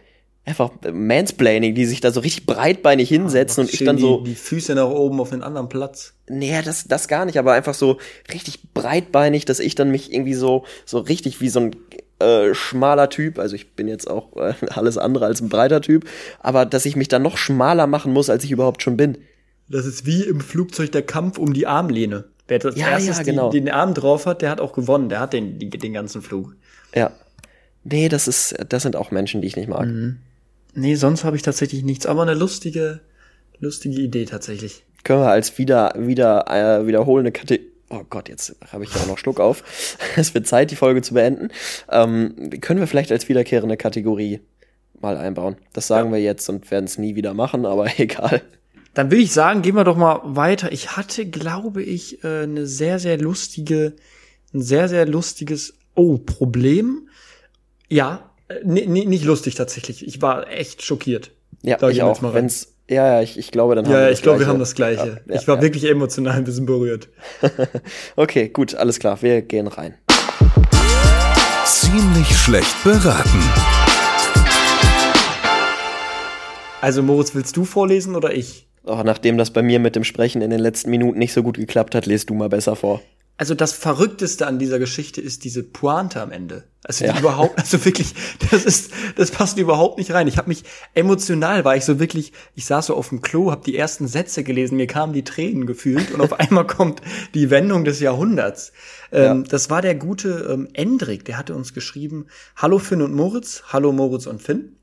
Einfach 0.45 0.71
Mansplaining, 0.91 1.73
die 1.73 1.85
sich 1.85 2.01
da 2.01 2.11
so 2.11 2.19
richtig 2.19 2.45
breitbeinig 2.45 3.07
hinsetzen 3.07 3.63
und 3.63 3.73
ich 3.73 3.83
dann 3.83 3.97
so. 3.97 4.19
Die, 4.19 4.31
die 4.31 4.35
Füße 4.35 4.75
nach 4.75 4.89
oben 4.89 5.21
auf 5.21 5.29
den 5.29 5.41
anderen 5.41 5.69
Platz. 5.69 6.13
Nee, 6.27 6.61
das, 6.63 6.85
das 6.85 7.07
gar 7.07 7.23
nicht, 7.23 7.39
aber 7.39 7.53
einfach 7.53 7.73
so 7.73 7.97
richtig 8.33 8.73
breitbeinig, 8.73 9.45
dass 9.45 9.59
ich 9.61 9.75
dann 9.75 9.89
mich 9.89 10.11
irgendwie 10.11 10.33
so, 10.33 10.65
so 10.85 10.99
richtig 10.99 11.39
wie 11.39 11.47
so 11.47 11.61
ein 11.61 11.75
äh, 12.19 12.53
schmaler 12.53 13.09
Typ, 13.09 13.39
also 13.39 13.55
ich 13.55 13.73
bin 13.75 13.87
jetzt 13.87 14.09
auch 14.09 14.35
äh, 14.35 14.53
alles 14.69 14.97
andere 14.97 15.25
als 15.25 15.39
ein 15.39 15.47
breiter 15.47 15.81
Typ, 15.81 16.05
aber 16.41 16.65
dass 16.65 16.85
ich 16.85 16.97
mich 16.97 17.07
dann 17.07 17.21
noch 17.21 17.37
schmaler 17.37 17.87
machen 17.87 18.11
muss, 18.11 18.29
als 18.29 18.43
ich 18.43 18.51
überhaupt 18.51 18.83
schon 18.83 18.97
bin. 18.97 19.17
Das 19.69 19.85
ist 19.85 20.05
wie 20.05 20.23
im 20.23 20.41
Flugzeug 20.41 20.91
der 20.91 21.03
Kampf 21.03 21.37
um 21.37 21.53
die 21.53 21.67
Armlehne. 21.67 22.25
Wer 22.47 22.63
als 22.65 22.75
Ja, 22.75 22.89
erstes 22.89 23.17
ja, 23.19 23.23
genau. 23.23 23.49
die, 23.49 23.61
den 23.61 23.71
Arm 23.71 23.93
drauf 23.93 24.25
hat, 24.25 24.41
der 24.41 24.49
hat 24.49 24.59
auch 24.59 24.73
gewonnen. 24.73 25.07
Der 25.07 25.21
hat 25.21 25.31
den, 25.33 25.57
die, 25.57 25.69
den 25.69 25.93
ganzen 25.93 26.21
Flug. 26.21 26.55
Ja. 26.93 27.11
Nee, 27.85 28.09
das 28.09 28.27
ist, 28.27 28.55
das 28.69 28.83
sind 28.83 28.95
auch 28.95 29.11
Menschen, 29.11 29.41
die 29.41 29.47
ich 29.47 29.55
nicht 29.55 29.69
mag. 29.69 29.87
Nee, 30.73 30.95
sonst 30.95 31.23
habe 31.23 31.35
ich 31.35 31.41
tatsächlich 31.41 31.83
nichts. 31.83 32.05
Aber 32.05 32.23
eine 32.23 32.33
lustige, 32.33 33.01
lustige 33.59 34.01
Idee 34.01 34.25
tatsächlich. 34.25 34.83
Können 35.03 35.21
wir 35.21 35.29
als 35.29 35.57
wieder, 35.57 35.93
wieder, 35.97 36.45
äh, 36.47 36.87
wiederholende 36.87 37.31
Kategorie. 37.31 37.69
Oh 37.89 38.03
Gott, 38.09 38.27
jetzt 38.27 38.55
habe 38.71 38.83
ich 38.83 38.93
ja 38.93 39.01
auch 39.01 39.07
noch 39.07 39.17
Schluck 39.17 39.39
auf. 39.39 39.63
Es 40.15 40.33
wird 40.33 40.47
Zeit, 40.47 40.71
die 40.71 40.75
Folge 40.75 41.01
zu 41.01 41.13
beenden. 41.13 41.49
Ähm, 41.91 42.49
können 42.61 42.79
wir 42.79 42.87
vielleicht 42.87 43.11
als 43.11 43.29
wiederkehrende 43.29 43.77
Kategorie 43.77 44.39
mal 44.99 45.17
einbauen. 45.17 45.57
Das 45.73 45.87
sagen 45.87 46.11
wir 46.11 46.19
jetzt 46.19 46.49
und 46.49 46.71
werden 46.71 46.85
es 46.85 46.97
nie 46.97 47.15
wieder 47.15 47.33
machen, 47.33 47.65
aber 47.65 47.87
egal. 47.99 48.41
Dann 48.93 49.11
will 49.11 49.19
ich 49.19 49.33
sagen, 49.33 49.61
gehen 49.61 49.75
wir 49.75 49.83
doch 49.83 49.97
mal 49.97 50.21
weiter. 50.23 50.71
Ich 50.71 50.95
hatte, 50.95 51.25
glaube 51.27 51.83
ich, 51.83 52.23
äh, 52.23 52.43
eine 52.43 52.65
sehr, 52.65 52.99
sehr 52.99 53.17
lustige, 53.17 53.93
ein 54.53 54.61
sehr, 54.61 54.87
sehr 54.87 55.05
lustiges, 55.05 55.75
oh, 55.95 56.17
Problem. 56.17 57.09
Ja, 57.89 58.31
nicht 58.63 59.23
lustig 59.25 59.55
tatsächlich. 59.55 60.05
Ich 60.05 60.21
war 60.21 60.49
echt 60.49 60.81
schockiert. 60.83 61.31
Ja, 61.61 61.77
Sag 61.79 61.91
ich 61.91 61.97
jetzt 61.97 62.05
auch. 62.05 62.21
mal 62.21 62.29
rein. 62.29 62.43
Wenn's, 62.43 62.73
ja, 62.89 63.15
ja, 63.15 63.21
ich, 63.21 63.37
ich 63.37 63.51
glaube, 63.51 63.75
dann 63.75 63.85
haben 63.85 63.91
Ja, 63.91 63.97
wir 63.99 64.03
ja, 64.03 64.09
das 64.09 64.19
ich 64.19 64.23
glaube, 64.23 64.39
wir 64.39 64.47
haben 64.47 64.59
das 64.59 64.75
Gleiche. 64.75 65.21
Ja, 65.25 65.33
ja, 65.33 65.39
ich 65.41 65.47
war 65.47 65.55
ja. 65.57 65.61
wirklich 65.61 65.85
emotional 65.85 66.35
ein 66.37 66.43
bisschen 66.43 66.65
berührt. 66.65 67.09
Okay, 68.15 68.49
gut, 68.49 68.75
alles 68.75 68.99
klar. 68.99 69.21
Wir 69.21 69.41
gehen 69.41 69.67
rein. 69.67 69.95
Ziemlich 71.65 72.27
schlecht 72.37 72.83
beraten. 72.83 73.39
Also, 76.81 77.01
Moritz, 77.01 77.33
willst 77.33 77.55
du 77.55 77.63
vorlesen 77.63 78.15
oder 78.15 78.33
ich? 78.33 78.67
Auch 78.85 79.03
nachdem 79.03 79.37
das 79.37 79.51
bei 79.51 79.61
mir 79.61 79.79
mit 79.79 79.95
dem 79.95 80.03
Sprechen 80.03 80.41
in 80.41 80.49
den 80.49 80.59
letzten 80.59 80.89
Minuten 80.89 81.17
nicht 81.17 81.31
so 81.31 81.41
gut 81.41 81.55
geklappt 81.55 81.95
hat, 81.95 82.05
lest 82.05 82.29
du 82.29 82.33
mal 82.33 82.49
besser 82.49 82.75
vor. 82.75 83.01
Also 83.35 83.55
das 83.55 83.73
Verrückteste 83.73 84.45
an 84.45 84.59
dieser 84.59 84.77
Geschichte 84.77 85.19
ist 85.19 85.43
diese 85.43 85.63
Pointe 85.63 86.21
am 86.21 86.31
Ende. 86.31 86.65
Also 86.83 87.03
die 87.05 87.09
Ja. 87.11 87.19
überhaupt, 87.19 87.57
also 87.57 87.83
wirklich, 87.83 88.13
das 88.51 88.63
ist, 88.63 88.91
das 89.15 89.31
passt 89.31 89.57
überhaupt 89.57 89.97
nicht 89.97 90.11
rein. 90.11 90.27
Ich 90.27 90.37
habe 90.37 90.49
mich 90.49 90.63
emotional 90.93 91.65
war 91.65 91.75
ich 91.75 91.83
so 91.83 91.99
wirklich, 91.99 92.31
ich 92.55 92.65
saß 92.65 92.87
so 92.87 92.95
auf 92.95 93.09
dem 93.09 93.21
Klo, 93.21 93.49
habe 93.51 93.63
die 93.65 93.75
ersten 93.75 94.07
Sätze 94.07 94.43
gelesen, 94.43 94.75
mir 94.77 94.85
kamen 94.85 95.13
die 95.13 95.23
Tränen 95.23 95.65
gefühlt 95.65 96.11
und 96.11 96.21
auf 96.21 96.33
einmal 96.39 96.67
kommt 96.67 97.01
die 97.33 97.49
Wendung 97.49 97.85
des 97.85 97.99
Jahrhunderts. 97.99 98.71
Ähm, 99.11 99.45
Das 99.45 99.69
war 99.69 99.81
der 99.81 99.95
gute 99.95 100.47
ähm, 100.51 100.67
Endrik, 100.73 101.25
der 101.25 101.37
hatte 101.37 101.55
uns 101.55 101.73
geschrieben: 101.73 102.27
Hallo 102.55 102.77
Finn 102.79 103.01
und 103.01 103.13
Moritz, 103.13 103.63
hallo 103.69 103.91
Moritz 103.91 104.27
und 104.27 104.41
Finn. 104.41 104.75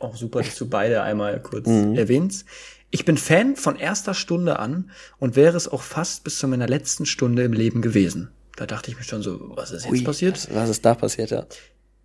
Auch 0.00 0.16
super, 0.16 0.42
dass 0.42 0.56
du 0.56 0.68
beide 0.68 1.02
einmal 1.02 1.40
kurz 1.40 1.68
erwähnst. 1.68 2.46
Ich 2.94 3.06
bin 3.06 3.16
Fan 3.16 3.56
von 3.56 3.76
erster 3.76 4.12
Stunde 4.12 4.58
an 4.58 4.90
und 5.18 5.34
wäre 5.34 5.56
es 5.56 5.66
auch 5.66 5.80
fast 5.80 6.24
bis 6.24 6.38
zu 6.38 6.46
meiner 6.46 6.68
letzten 6.68 7.06
Stunde 7.06 7.42
im 7.42 7.54
Leben 7.54 7.80
gewesen. 7.80 8.30
Da 8.54 8.66
dachte 8.66 8.90
ich 8.90 8.98
mir 8.98 9.02
schon 9.02 9.22
so, 9.22 9.40
was 9.56 9.70
ist 9.70 9.84
jetzt 9.84 9.92
Ui, 9.92 10.02
passiert? 10.02 10.34
Was, 10.34 10.54
was 10.54 10.68
ist 10.68 10.84
da 10.84 10.94
passiert, 10.94 11.30
ja? 11.30 11.46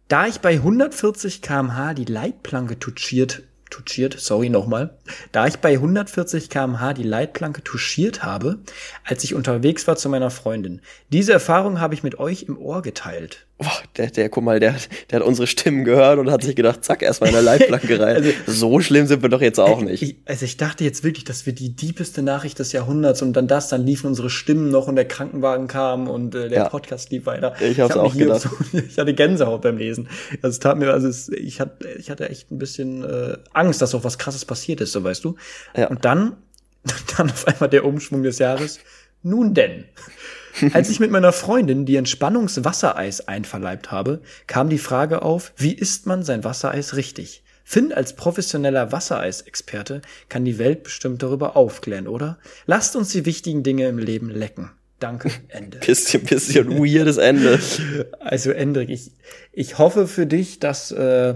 Da 0.08 0.28
ich 0.28 0.40
bei 0.40 0.54
140 0.54 1.42
kmh 1.42 1.94
die 1.94 2.06
Leitplanke 2.06 2.80
touchiert, 2.80 3.44
touchiert, 3.70 4.16
sorry 4.18 4.48
nochmal, 4.48 4.98
da 5.34 5.46
ich 5.46 5.58
bei 5.58 5.74
140 5.74 6.50
kmh 6.50 6.94
die 6.94 7.04
Leitplanke 7.04 7.66
touchiert 7.66 8.24
habe, 8.24 8.60
als 9.04 9.26
ich 9.26 9.36
unterwegs 9.36 9.88
war 9.88 9.98
zu 9.98 10.08
meiner 10.08 10.32
Freundin. 10.32 10.80
Diese 11.12 11.34
Erfahrung 11.34 11.82
habe 11.82 11.96
ich 11.96 12.04
mit 12.04 12.18
euch 12.18 12.44
im 12.44 12.58
Ohr 12.58 12.82
geteilt. 12.82 13.47
Boah, 13.60 13.72
der, 13.98 14.12
der, 14.12 14.30
guck 14.30 14.44
mal, 14.44 14.60
der, 14.60 14.76
der 15.10 15.20
hat 15.20 15.26
unsere 15.26 15.48
Stimmen 15.48 15.84
gehört 15.84 16.20
und 16.20 16.30
hat 16.30 16.44
sich 16.44 16.56
gedacht, 16.56 16.84
zack, 16.86 17.02
erstmal 17.02 17.30
in 17.30 17.36
der 17.36 17.42
Leitplanke 17.42 18.00
rein. 18.00 18.18
Also- 18.18 18.32
so 18.46 18.80
schlimm 18.82 19.08
sind 19.08 19.24
wir 19.24 19.30
doch 19.30 19.42
jetzt 19.42 19.60
auch 19.60 19.82
nicht. 19.82 20.04
Ich, 20.04 20.16
also 20.26 20.46
ich 20.46 20.58
dachte 20.58 20.84
jetzt 20.84 21.04
wirklich, 21.04 21.24
das 21.24 21.48
wird 21.48 21.58
die 21.58 21.76
diepeste 21.76 22.22
Nachricht 22.22 22.60
des 22.60 22.72
Jahrhunderts 22.72 23.24
und 23.24 23.34
dann 23.34 23.48
das, 23.48 23.70
dann 23.70 23.84
liefen 23.84 24.06
unsere 24.06 24.30
Stimmen 24.30 24.70
noch 24.70 24.88
und 24.88 24.96
der 24.96 25.08
Krankenwagen 25.08 25.68
kam 25.68 26.08
und 26.08 26.36
äh, 26.36 26.50
der 26.50 26.58
Ja. 26.60 26.70
Podcast 26.70 27.10
lief 27.12 27.26
weiter. 27.26 27.56
Ich 27.60 27.80
hab's 27.80 27.96
hab 27.96 28.04
mich 28.04 28.12
auch 28.12 28.16
gedacht. 28.18 28.42
So, 28.42 28.78
ich 28.88 29.00
hatte 29.00 29.16
Gänsehaut 29.16 29.64
beim 29.64 29.78
Lesen. 29.80 30.08
Also 30.44 30.50
es 30.50 30.60
tat 30.60 30.78
mir, 30.78 30.92
also 30.94 31.08
es, 31.08 31.30
ich 31.30 31.60
hatte, 31.60 31.88
ich 31.98 32.12
hatte 32.12 32.30
echt 32.30 32.52
ein 32.52 32.60
bisschen 32.60 33.04
äh, 33.04 33.38
Angst, 33.54 33.82
dass 33.82 33.96
auch 33.96 34.04
was 34.04 34.20
Krasses 34.20 34.46
passiert 34.46 34.82
ist, 34.82 34.92
so 34.92 35.04
weißt 35.04 35.24
du. 35.26 35.36
Ja. 35.76 35.88
Und 35.88 36.06
dann, 36.06 36.38
dann 37.18 37.32
auf 37.32 37.48
einmal 37.48 37.70
der 37.72 37.86
Umschwung 37.86 38.22
des 38.22 38.38
Jahres. 38.38 38.80
Nun 39.24 39.56
denn. 39.56 39.86
Als 40.74 40.90
ich 40.90 41.00
mit 41.00 41.12
meiner 41.12 41.32
Freundin 41.34 41.86
die 41.86 41.96
Entspannungswassereis 41.96 43.28
einverleibt 43.28 43.92
habe, 43.92 44.22
kam 44.48 44.70
die 44.70 44.78
Frage 44.78 45.22
auf, 45.22 45.54
wie 45.58 45.74
isst 45.74 46.06
man 46.06 46.24
sein 46.24 46.44
Wassereis 46.44 46.96
richtig? 46.96 47.44
Finn 47.64 47.92
als 47.92 48.16
professioneller 48.16 48.92
Wassereisexperte 48.94 50.02
kann 50.30 50.46
die 50.46 50.58
Welt 50.58 50.84
bestimmt 50.84 51.22
darüber 51.22 51.58
aufklären, 51.58 52.08
oder? 52.08 52.38
Lasst 52.66 52.96
uns 52.96 53.10
die 53.10 53.26
wichtigen 53.26 53.62
Dinge 53.64 53.88
im 53.90 53.98
Leben 53.98 54.30
lecken. 54.30 54.72
Danke, 55.00 55.30
Ende. 55.50 55.78
Bisschen, 55.86 56.24
bisschen 56.24 56.72
weirdes 56.80 57.18
Ende. 57.18 57.60
Also 58.20 58.52
Endrik, 58.52 58.90
ich, 58.90 59.12
ich 59.52 59.78
hoffe 59.78 60.08
für 60.08 60.26
dich, 60.26 60.60
dass, 60.60 60.92
äh, 60.92 61.36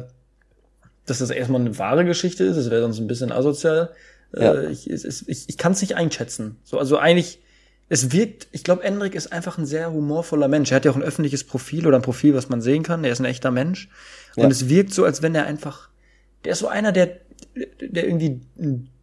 dass 1.05 1.19
das 1.19 1.30
erstmal 1.30 1.61
eine 1.61 1.78
wahre 1.78 2.05
Geschichte 2.05 2.43
ist. 2.45 2.55
Das 2.55 2.72
wäre 2.72 2.82
sonst 2.82 2.99
ein 2.99 3.07
bisschen 3.07 3.32
asozial. 3.32 3.91
Ja. 4.34 4.53
Äh, 4.53 4.72
ich 4.72 4.89
ist- 4.89 5.26
ich, 5.28 5.49
ich 5.49 5.57
kann 5.57 5.74
es 5.74 5.82
nicht 5.82 5.95
einschätzen. 5.95 6.55
So, 6.63 6.80
also 6.80 6.97
eigentlich, 6.97 7.39
es 7.94 8.12
wirkt, 8.14 8.48
ich 8.54 8.64
glaube, 8.64 8.84
Endrik 8.84 9.16
ist 9.16 9.34
einfach 9.34 9.58
ein 9.58 9.66
sehr 9.66 9.92
humorvoller 9.92 10.48
Mensch. 10.48 10.72
Er 10.72 10.78
hat 10.78 10.86
ja 10.86 10.92
auch 10.92 10.96
ein 10.96 11.04
öffentliches 11.04 11.44
Profil 11.44 11.86
oder 11.88 11.98
ein 11.98 12.02
Profil, 12.02 12.34
was 12.34 12.48
man 12.48 12.62
sehen 12.62 12.84
kann. 12.84 13.04
Er 13.04 13.12
ist 13.12 13.20
ein 13.20 13.26
echter 13.26 13.52
Mensch. 13.52 13.89
Und 14.38 14.44
Ja. 14.44 14.50
es 14.50 14.70
wirkt 14.70 14.94
so, 14.94 15.04
als 15.04 15.22
wenn 15.22 15.36
er 15.36 15.46
einfach, 15.46 15.89
der 16.46 16.54
ist 16.54 16.60
so 16.60 16.68
einer, 16.70 16.94
der, 16.94 17.18
der 17.82 18.06
irgendwie 18.06 18.39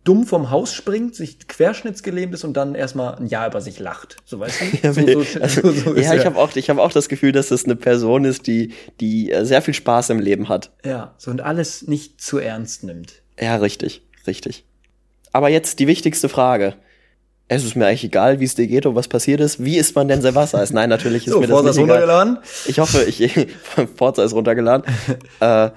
dumm 0.05 0.24
vom 0.26 0.51
Haus 0.51 0.72
springt, 0.72 1.14
sich 1.14 1.39
querschnittsgelähmt 1.49 2.32
ist 2.32 2.45
und 2.45 2.55
dann 2.57 2.74
erstmal 2.74 3.16
ein 3.16 3.26
Jahr 3.26 3.47
über 3.49 3.61
sich 3.61 3.78
lacht. 3.78 4.16
So 4.24 4.41
weißt 4.41 4.61
du? 4.82 4.93
So, 4.95 5.22
so, 5.22 5.41
also, 5.41 5.70
so- 5.70 5.95
ja, 5.97 6.14
ich 6.14 6.24
habe 6.24 6.39
auch, 6.39 6.57
ich 6.57 6.70
habe 6.70 6.80
auch 6.82 6.93
das 6.93 7.11
Gefühl, 7.11 7.32
dass 7.32 7.49
das 7.49 7.66
eine 7.66 7.76
Person 7.76 8.24
ist, 8.24 8.47
die, 8.47 8.72
die 9.01 9.30
äh, 9.30 9.45
sehr 9.45 9.61
viel 9.61 9.74
Spaß 9.74 10.09
im 10.09 10.18
Leben 10.18 10.49
hat. 10.49 10.70
Ja, 10.82 11.14
so 11.18 11.30
und 11.30 11.43
alles 11.43 11.86
nicht 11.86 12.22
zu 12.22 12.39
ernst 12.39 12.84
nimmt. 12.84 13.20
Ja, 13.39 13.57
richtig. 13.57 14.01
Richtig. 14.26 14.64
Aber 15.32 15.51
jetzt 15.51 15.78
die 15.78 15.86
wichtigste 15.86 16.30
Frage. 16.30 16.74
Es 17.51 17.64
ist 17.64 17.76
mir 17.76 17.86
eigentlich 17.86 18.05
egal, 18.05 18.40
wie 18.40 18.44
es 18.44 18.55
dir 18.55 18.66
geht 18.66 18.84
und 18.84 18.94
was 18.94 19.09
passiert 19.09 19.40
ist. 19.40 19.64
Wie 19.64 19.78
isst 19.78 19.96
man 19.96 20.07
denn 20.07 20.20
sein 20.20 20.34
Wassereis? 20.34 20.70
Nein, 20.70 20.90
natürlich 20.90 21.26
ist 21.26 21.32
So, 21.32 21.40
mir 21.40 21.46
das 21.46 21.55
Forza 21.55 21.68
nicht 21.70 21.78
ist 21.78 21.82
egal. 21.84 21.96
runtergeladen. 22.03 22.38
Ich 22.66 22.78
hoffe, 22.78 23.05
ich 23.05 23.49
Forza 23.96 24.22
ist 24.22 24.34
runtergeladen. 24.34 24.84
äh, 25.40 25.70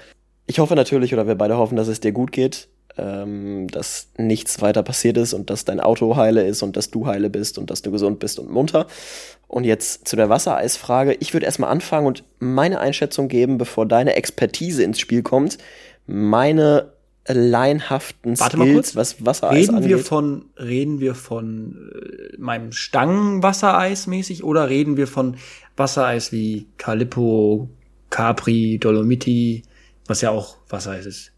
ich 0.48 0.60
hoffe 0.60 0.76
natürlich, 0.76 1.14
oder 1.14 1.28
wir 1.28 1.36
beide 1.36 1.58
hoffen, 1.58 1.78
dass 1.78 1.88
es 1.88 2.02
dir 2.02 2.12
gut 2.12 2.34
geht, 2.34 2.68
ähm, 2.98 3.68
dass 3.70 4.10
nichts 4.18 4.62
weiter 4.62 4.84
passiert 4.84 5.18
ist 5.18 5.34
und 5.34 5.50
dass 5.50 5.64
dein 5.64 5.80
Auto 5.80 6.18
heile 6.18 6.44
ist 6.46 6.62
und 6.62 6.76
dass 6.76 6.92
du 6.92 7.08
heile 7.08 7.30
bist 7.30 7.58
und 7.58 7.70
dass 7.72 7.82
du 7.82 7.92
gesund 7.92 8.20
bist 8.20 8.38
und 8.38 8.52
munter. 8.52 8.88
Und 9.48 9.64
jetzt 9.64 10.08
zu 10.10 10.18
der 10.18 10.28
Wassereisfrage. 10.28 11.14
Ich 11.22 11.34
würde 11.34 11.46
erstmal 11.46 11.70
anfangen 11.72 12.06
und 12.08 12.26
meine 12.40 12.82
Einschätzung 12.82 13.30
geben, 13.30 13.58
bevor 13.58 13.86
deine 13.86 14.16
Expertise 14.16 14.84
ins 14.84 15.00
Spiel 15.00 15.24
kommt. 15.24 15.58
Meine 16.06 16.92
laienhaften 17.28 18.40
Warte 18.40 18.58
mal 18.58 18.66
Skills, 18.66 18.94
kurz. 18.94 18.96
was 18.96 19.26
Wassereis 19.26 19.56
Reden 19.56 19.76
angeht. 19.76 19.90
wir 19.90 20.00
von, 20.00 20.46
reden 20.58 21.00
wir 21.00 21.16
von 21.16 21.92
äh, 21.94 22.38
meinem 22.38 22.72
Stangenwassereis 22.72 24.08
mäßig 24.08 24.44
oder 24.44 24.70
reden 24.70 24.98
wir 24.98 25.08
von 25.08 25.38
Wassereis 25.78 26.32
wie 26.32 26.68
Calippo, 26.78 27.70
Capri, 28.10 28.78
Dolomiti, 28.80 29.64
was 30.08 30.22
ja 30.22 30.32
auch 30.32 30.58
Wassereis 30.70 31.06
ist? 31.06 31.32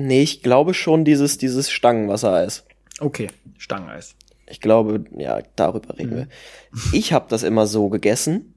nee, 0.00 0.22
ich 0.22 0.42
glaube 0.42 0.74
schon 0.74 1.04
dieses, 1.04 1.38
dieses 1.38 1.70
Stangenwassereis. 1.70 2.64
Okay, 3.00 3.28
Stangeneis. 3.58 4.16
Ich 4.48 4.60
glaube, 4.60 5.04
ja, 5.16 5.40
darüber 5.56 5.96
reden 5.98 6.16
wir. 6.16 6.28
Ich 6.92 7.12
habe 7.12 7.26
das 7.28 7.42
immer 7.42 7.66
so 7.66 7.88
gegessen, 7.88 8.54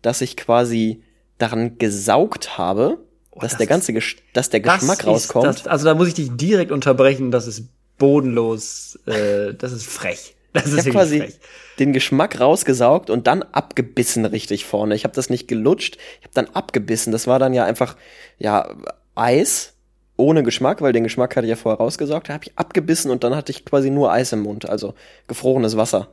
dass 0.00 0.20
ich 0.20 0.36
quasi 0.36 1.02
daran 1.38 1.78
gesaugt 1.78 2.58
habe, 2.58 2.98
dass 3.40 3.52
das 3.52 3.58
der 3.58 3.66
ganze, 3.66 3.92
Gesch 3.92 4.16
dass 4.32 4.50
der 4.50 4.60
Geschmack 4.60 5.00
ist 5.00 5.06
rauskommt. 5.06 5.46
Das, 5.46 5.66
also 5.66 5.84
da 5.86 5.94
muss 5.94 6.08
ich 6.08 6.14
dich 6.14 6.30
direkt 6.32 6.70
unterbrechen, 6.70 7.30
das 7.30 7.46
ist 7.46 7.64
bodenlos, 7.98 8.98
äh, 9.06 9.54
das 9.54 9.72
ist 9.72 9.86
frech. 9.86 10.34
Das 10.52 10.66
ist 10.66 10.72
ich 10.72 10.78
habe 10.78 10.84
wirklich 10.84 10.94
quasi 10.94 11.18
frech. 11.20 11.40
den 11.78 11.92
Geschmack 11.92 12.40
rausgesaugt 12.40 13.08
und 13.08 13.26
dann 13.26 13.42
abgebissen 13.42 14.26
richtig 14.26 14.66
vorne. 14.66 14.94
Ich 14.94 15.04
habe 15.04 15.14
das 15.14 15.30
nicht 15.30 15.48
gelutscht, 15.48 15.96
ich 16.20 16.24
habe 16.24 16.34
dann 16.34 16.54
abgebissen. 16.54 17.12
Das 17.12 17.26
war 17.26 17.38
dann 17.38 17.54
ja 17.54 17.64
einfach 17.64 17.96
ja 18.38 18.68
Eis 19.14 19.72
ohne 20.16 20.42
Geschmack, 20.42 20.82
weil 20.82 20.92
den 20.92 21.04
Geschmack 21.04 21.36
hatte 21.36 21.46
ich 21.46 21.50
ja 21.50 21.56
vorher 21.56 21.78
rausgesaugt. 21.78 22.28
Da 22.28 22.34
habe 22.34 22.44
ich 22.44 22.52
abgebissen 22.56 23.10
und 23.10 23.24
dann 23.24 23.34
hatte 23.34 23.50
ich 23.50 23.64
quasi 23.64 23.90
nur 23.90 24.12
Eis 24.12 24.32
im 24.32 24.40
Mund, 24.40 24.68
also 24.68 24.94
gefrorenes 25.26 25.76
Wasser. 25.76 26.08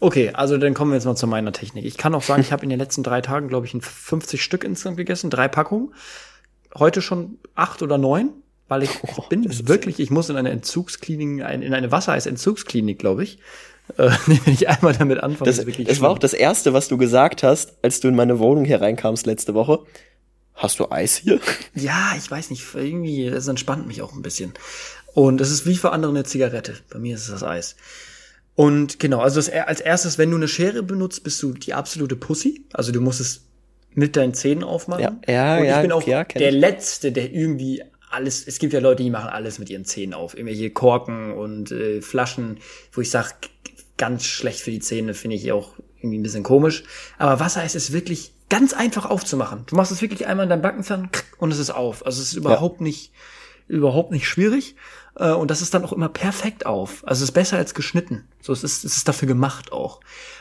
Okay, 0.00 0.30
also 0.34 0.58
dann 0.58 0.74
kommen 0.74 0.90
wir 0.90 0.96
jetzt 0.96 1.04
mal 1.04 1.16
zu 1.16 1.26
meiner 1.26 1.52
Technik. 1.52 1.84
Ich 1.84 1.96
kann 1.96 2.14
auch 2.14 2.22
sagen, 2.22 2.42
ich 2.42 2.52
habe 2.52 2.62
in 2.62 2.70
den 2.70 2.78
letzten 2.78 3.02
drei 3.02 3.20
Tagen, 3.20 3.48
glaube 3.48 3.66
ich, 3.66 3.74
ein 3.74 3.80
50 3.80 4.42
Stück 4.42 4.64
insgesamt 4.64 4.96
gegessen, 4.96 5.30
drei 5.30 5.48
Packungen. 5.48 5.94
Heute 6.76 7.02
schon 7.02 7.38
acht 7.54 7.82
oder 7.82 7.98
neun, 7.98 8.30
weil 8.68 8.82
ich, 8.82 8.90
ich 9.02 9.28
bin 9.28 9.46
wirklich, 9.68 10.00
ich 10.00 10.10
muss 10.10 10.28
in 10.28 10.36
eine 10.36 10.50
Entzugsklinik, 10.50 11.40
in 11.50 11.74
eine 11.74 11.90
Wassereisentzugsklinik, 11.90 12.98
glaube 12.98 13.24
ich. 13.24 13.38
Äh, 13.98 14.12
wenn 14.26 14.54
ich 14.54 14.66
einmal 14.66 14.94
damit 14.94 15.22
anfange, 15.22 15.46
Das, 15.46 15.58
ist 15.58 15.66
wirklich 15.66 15.86
das 15.86 16.00
war 16.00 16.08
auch 16.08 16.18
das 16.18 16.32
erste, 16.32 16.72
was 16.72 16.88
du 16.88 16.96
gesagt 16.96 17.42
hast, 17.42 17.74
als 17.82 18.00
du 18.00 18.08
in 18.08 18.14
meine 18.14 18.38
Wohnung 18.38 18.64
hier 18.64 18.80
reinkamst 18.80 19.26
letzte 19.26 19.52
Woche. 19.52 19.80
Hast 20.54 20.78
du 20.80 20.90
Eis 20.90 21.16
hier? 21.16 21.38
Ja, 21.74 22.14
ich 22.16 22.30
weiß 22.30 22.48
nicht, 22.48 22.64
irgendwie, 22.74 23.28
das 23.28 23.46
entspannt 23.46 23.86
mich 23.86 24.00
auch 24.00 24.14
ein 24.14 24.22
bisschen. 24.22 24.54
Und 25.12 25.42
es 25.42 25.50
ist 25.50 25.66
wie 25.66 25.76
für 25.76 25.92
andere 25.92 26.12
eine 26.12 26.24
Zigarette. 26.24 26.76
Bei 26.88 26.98
mir 26.98 27.14
ist 27.14 27.24
es 27.24 27.30
das 27.30 27.42
Eis. 27.42 27.76
Und 28.54 29.00
genau, 29.00 29.20
also 29.20 29.36
das, 29.36 29.50
als 29.50 29.80
erstes, 29.80 30.16
wenn 30.16 30.30
du 30.30 30.36
eine 30.36 30.48
Schere 30.48 30.82
benutzt, 30.82 31.24
bist 31.24 31.42
du 31.42 31.52
die 31.52 31.74
absolute 31.74 32.16
Pussy. 32.16 32.64
Also 32.72 32.90
du 32.90 33.00
musst 33.00 33.20
es 33.20 33.42
mit 33.94 34.16
deinen 34.16 34.34
Zähnen 34.34 34.64
aufmachen. 34.64 35.20
Ja, 35.26 35.32
ja, 35.32 35.56
Und 35.56 35.62
ich 35.64 35.70
ja, 35.70 35.80
bin 35.82 35.92
auch 35.92 36.06
ja, 36.06 36.24
der 36.24 36.50
ich. 36.50 36.54
Letzte, 36.54 37.12
der 37.12 37.32
irgendwie 37.32 37.82
alles, 38.10 38.46
es 38.46 38.58
gibt 38.58 38.72
ja 38.72 38.80
Leute, 38.80 39.02
die 39.02 39.10
machen 39.10 39.28
alles 39.28 39.58
mit 39.58 39.70
ihren 39.70 39.84
Zähnen 39.84 40.14
auf. 40.14 40.34
Irgendwelche 40.34 40.70
Korken 40.70 41.32
und 41.32 41.72
äh, 41.72 42.00
Flaschen, 42.00 42.58
wo 42.92 43.00
ich 43.00 43.10
sage, 43.10 43.30
ganz 43.96 44.24
schlecht 44.24 44.60
für 44.60 44.70
die 44.70 44.80
Zähne, 44.80 45.14
finde 45.14 45.36
ich 45.36 45.50
auch 45.52 45.72
irgendwie 45.98 46.18
ein 46.18 46.22
bisschen 46.22 46.42
komisch. 46.42 46.84
Aber 47.18 47.40
Wassereis 47.40 47.74
ist 47.74 47.92
wirklich 47.92 48.32
ganz 48.48 48.72
einfach 48.72 49.06
aufzumachen. 49.06 49.64
Du 49.66 49.76
machst 49.76 49.90
es 49.90 50.02
wirklich 50.02 50.26
einmal 50.26 50.44
in 50.44 50.50
deinem 50.50 50.62
Backenzahn 50.62 51.10
und 51.38 51.52
es 51.52 51.58
ist 51.58 51.70
auf. 51.70 52.04
Also 52.06 52.20
es 52.20 52.28
ist 52.28 52.34
überhaupt 52.34 52.80
nicht, 52.80 53.12
überhaupt 53.68 54.12
nicht 54.12 54.28
schwierig. 54.28 54.76
Äh, 55.16 55.30
Und 55.32 55.50
das 55.50 55.62
ist 55.62 55.74
dann 55.74 55.84
auch 55.84 55.92
immer 55.92 56.08
perfekt 56.08 56.66
auf. 56.66 57.02
Also 57.06 57.22
es 57.22 57.30
ist 57.30 57.34
besser 57.34 57.56
als 57.56 57.74
geschnitten. 57.74 58.24
So, 58.40 58.52
es 58.52 58.62
ist, 58.64 58.84
es 58.84 58.96
ist 58.96 59.08
dafür 59.08 59.28
gemacht 59.28 59.72
auch. 59.72 60.00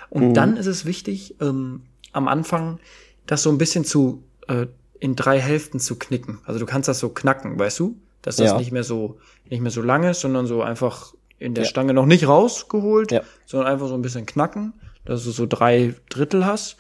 Und 0.10 0.34
dann 0.36 0.58
ist 0.58 0.68
es 0.68 0.86
wichtig, 0.86 1.36
ähm, 1.42 1.82
am 2.12 2.28
Anfang 2.28 2.80
das 3.28 3.44
so 3.44 3.50
ein 3.50 3.58
bisschen 3.58 3.86
zu 3.86 4.24
äh, 4.48 4.68
in 5.00 5.16
drei 5.16 5.40
Hälften 5.40 5.80
zu 5.80 5.98
knicken. 5.98 6.40
Also 6.46 6.60
du 6.60 6.66
kannst 6.66 6.88
das 6.88 7.00
so 7.00 7.10
knacken, 7.10 7.58
weißt 7.60 7.80
du? 7.80 7.98
Dass 8.22 8.38
das 8.38 8.52
Ja. 8.52 8.58
nicht 8.58 8.72
mehr 8.72 8.84
so 8.84 9.18
nicht 9.50 9.62
mehr 9.62 9.72
so 9.72 9.82
lang 9.82 10.04
ist, 10.04 10.22
sondern 10.22 10.46
so 10.48 10.62
einfach 10.62 11.14
in 11.40 11.54
der 11.54 11.66
Ja. 11.66 11.70
Stange 11.70 11.94
noch 11.94 12.06
nicht 12.06 12.28
rausgeholt, 12.28 13.12
Ja. 13.12 13.22
sondern 13.46 13.72
einfach 13.72 13.88
so 13.90 13.94
ein 13.96 14.02
bisschen 14.02 14.26
knacken, 14.26 14.74
dass 15.06 15.24
du 15.26 15.32
so 15.32 15.46
drei 15.46 15.94
Drittel 16.10 16.46
hast. 16.46 16.78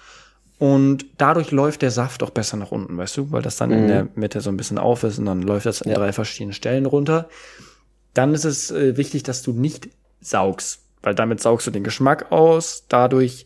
Und 0.60 1.06
dadurch 1.18 1.52
läuft 1.52 1.82
der 1.82 1.92
Saft 1.92 2.24
auch 2.24 2.30
besser 2.30 2.56
nach 2.56 2.72
unten, 2.72 2.96
weißt 2.98 3.18
du, 3.18 3.32
weil 3.32 3.42
das 3.42 3.58
dann 3.58 3.72
in 3.72 3.88
der 3.88 4.08
Mitte 4.16 4.40
so 4.40 4.50
ein 4.50 4.56
bisschen 4.56 4.78
auf 4.78 5.04
ist 5.04 5.20
und 5.20 5.26
dann 5.26 5.42
läuft 5.42 5.66
das 5.66 5.82
in 5.82 5.92
Ja. 5.92 5.98
drei 5.98 6.14
verschiedenen 6.14 6.54
Stellen 6.54 6.86
runter. 6.86 7.28
Dann 8.14 8.34
ist 8.34 8.46
es 8.46 8.72
äh, 8.72 8.96
wichtig, 8.96 9.24
dass 9.24 9.42
du 9.42 9.52
nicht 9.52 9.90
saugst, 10.22 10.80
weil 11.02 11.16
damit 11.16 11.42
saugst 11.42 11.68
du 11.68 11.72
den 11.72 11.84
Geschmack 11.84 12.32
aus. 12.32 12.86
Dadurch 12.88 13.46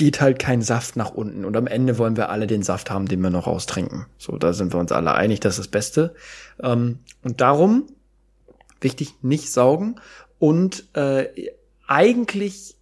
geht 0.00 0.22
halt 0.22 0.38
kein 0.38 0.62
Saft 0.62 0.96
nach 0.96 1.10
unten. 1.10 1.44
Und 1.44 1.58
am 1.58 1.66
Ende 1.66 1.98
wollen 1.98 2.16
wir 2.16 2.30
alle 2.30 2.46
den 2.46 2.62
Saft 2.62 2.90
haben, 2.90 3.06
den 3.06 3.20
wir 3.20 3.28
noch 3.28 3.46
austrinken. 3.46 4.06
So, 4.16 4.38
da 4.38 4.54
sind 4.54 4.72
wir 4.72 4.80
uns 4.80 4.92
alle 4.92 5.12
einig, 5.12 5.40
das 5.40 5.58
ist 5.58 5.58
das 5.58 5.68
Beste. 5.68 6.14
Ähm, 6.62 7.00
und 7.22 7.42
darum, 7.42 7.84
wichtig, 8.80 9.16
nicht 9.20 9.52
saugen. 9.52 10.00
Und 10.38 10.86
äh, 10.94 11.26
eigentlich, 11.86 12.76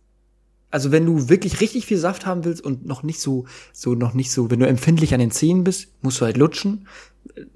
also 0.71 0.93
wenn 0.93 1.07
du 1.07 1.29
wirklich 1.29 1.61
richtig 1.61 1.87
viel 1.87 1.99
Saft 1.99 2.25
haben 2.25 2.45
willst 2.45 2.65
und 2.65 2.87
noch 2.87 3.03
nicht 3.03 3.21
so, 3.21 3.47
so 3.73 3.97
noch 3.97 4.15
nicht 4.15 4.31
so, 4.31 4.49
wenn 4.49 4.61
du 4.61 4.69
empfindlich 4.69 5.13
an 5.13 5.19
den 5.19 5.33
Zähnen 5.33 5.65
bist, 5.65 5.89
musst 6.03 6.21
du 6.21 6.25
halt 6.25 6.37
lutschen. 6.37 6.87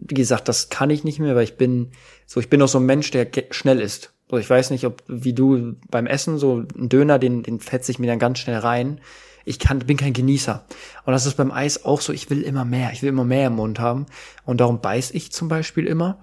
Wie 0.01 0.15
gesagt, 0.15 0.49
das 0.49 0.71
kann 0.71 0.91
ich 0.91 1.05
nicht 1.05 1.21
mehr, 1.21 1.37
weil 1.37 1.45
ich 1.45 1.57
bin 1.57 1.93
so, 2.27 2.41
ich 2.41 2.51
bin 2.51 2.61
auch 2.63 2.69
so 2.69 2.79
ein 2.79 2.87
Mensch, 2.87 3.13
der 3.13 3.29
schnell 3.53 3.81
ist. 3.81 4.13
So, 4.29 4.39
ich 4.39 4.51
weiß 4.51 4.71
nicht, 4.71 4.87
ob 4.87 5.05
wie 5.07 5.35
du 5.35 5.77
beim 5.89 6.09
Essen 6.09 6.37
so 6.37 6.65
ein 6.77 6.89
Döner, 6.89 7.21
den 7.21 7.45
den 7.45 7.61
fetze 7.61 7.93
ich 7.93 8.01
mir 8.01 8.09
dann 8.09 8.19
ganz 8.19 8.41
schnell 8.41 8.59
rein. 8.59 9.01
Ich 9.45 9.59
kann, 9.59 9.80
bin 9.80 9.97
kein 9.97 10.12
Genießer. 10.12 10.64
Und 11.05 11.12
das 11.12 11.26
ist 11.26 11.36
beim 11.36 11.51
Eis 11.51 11.84
auch 11.84 12.01
so. 12.01 12.12
Ich 12.12 12.30
will 12.30 12.43
immer 12.43 12.64
mehr. 12.64 12.93
Ich 12.93 13.03
will 13.03 13.09
immer 13.09 13.24
mehr 13.24 13.49
im 13.49 13.57
Mund 13.57 13.78
haben. 13.78 14.07
Und 14.45 14.61
darum 14.61 14.80
beiß 14.80 15.11
ich 15.12 15.32
zum 15.32 15.49
Beispiel 15.49 15.86
immer. 15.86 16.18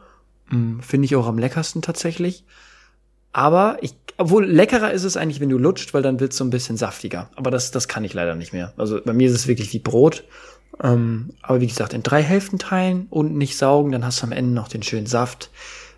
Hm, 0.50 0.82
Finde 0.82 1.06
ich 1.06 1.16
auch 1.16 1.28
am 1.28 1.38
leckersten 1.38 1.82
tatsächlich. 1.82 2.46
Aber 3.32 3.78
ich, 3.82 3.96
obwohl 4.18 4.46
leckerer 4.46 4.92
ist 4.92 5.04
es 5.04 5.18
eigentlich, 5.18 5.40
wenn 5.40 5.50
du 5.50 5.58
lutscht, 5.58 5.94
weil 5.94 6.02
dann 6.02 6.20
wird's 6.20 6.38
so 6.38 6.44
ein 6.44 6.50
bisschen 6.50 6.78
saftiger. 6.78 7.30
Aber 7.36 7.52
das, 7.52 7.72
das 7.72 7.88
kann 7.88 8.04
ich 8.04 8.14
leider 8.14 8.36
nicht 8.36 8.54
mehr. 8.54 8.74
Also 8.78 9.00
bei 9.04 9.14
mir 9.14 9.28
ist 9.28 9.36
es 9.36 9.48
wirklich 9.48 9.72
wie 9.74 9.80
Brot. 9.80 10.24
Ähm, 10.82 11.32
aber 11.42 11.62
wie 11.62 11.68
gesagt, 11.68 11.94
in 11.94 12.04
drei 12.04 12.22
Hälften 12.22 12.58
teilen 12.58 13.08
und 13.10 13.36
nicht 13.36 13.58
saugen, 13.58 13.92
dann 13.92 14.06
hast 14.06 14.22
du 14.22 14.26
am 14.26 14.32
Ende 14.32 14.54
noch 14.54 14.68
den 14.68 14.84
schönen 14.84 15.08
Saft. 15.08 15.52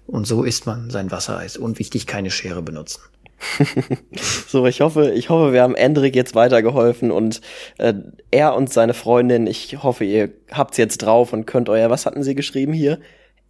Und 0.08 0.28
so 0.28 0.44
isst 0.44 0.66
man 0.66 0.90
sein 0.90 1.12
Wassereis. 1.12 1.58
Und 1.58 1.80
wichtig, 1.80 2.08
keine 2.08 2.32
Schere 2.32 2.62
benutzen. 2.62 3.02
So, 4.48 4.66
ich 4.66 4.82
hoffe, 4.82 5.12
ich 5.12 5.30
hoffe, 5.30 5.54
wir 5.54 5.62
haben 5.62 5.76
Endrik 5.76 6.16
jetzt 6.16 6.36
weitergeholfen 6.36 7.12
und 7.12 7.42
äh, 7.78 7.94
er 8.30 8.56
und 8.56 8.72
seine 8.72 8.94
Freundin, 8.94 9.48
ich 9.48 9.82
hoffe, 9.82 10.04
ihr 10.04 10.30
habt's 10.52 10.78
jetzt 10.78 11.00
drauf 11.00 11.34
und 11.34 11.46
könnt 11.46 11.70
euer, 11.70 11.90
was 11.90 12.06
hatten 12.06 12.24
sie 12.24 12.36
geschrieben 12.36 12.74
hier? 12.74 13.00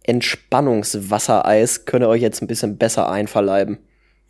Entspannungswassereis 0.04 1.84
könnt 1.84 2.04
ihr 2.04 2.08
euch 2.08 2.22
jetzt 2.22 2.42
ein 2.42 2.46
bisschen 2.46 2.78
besser 2.78 3.10
einverleiben. 3.10 3.78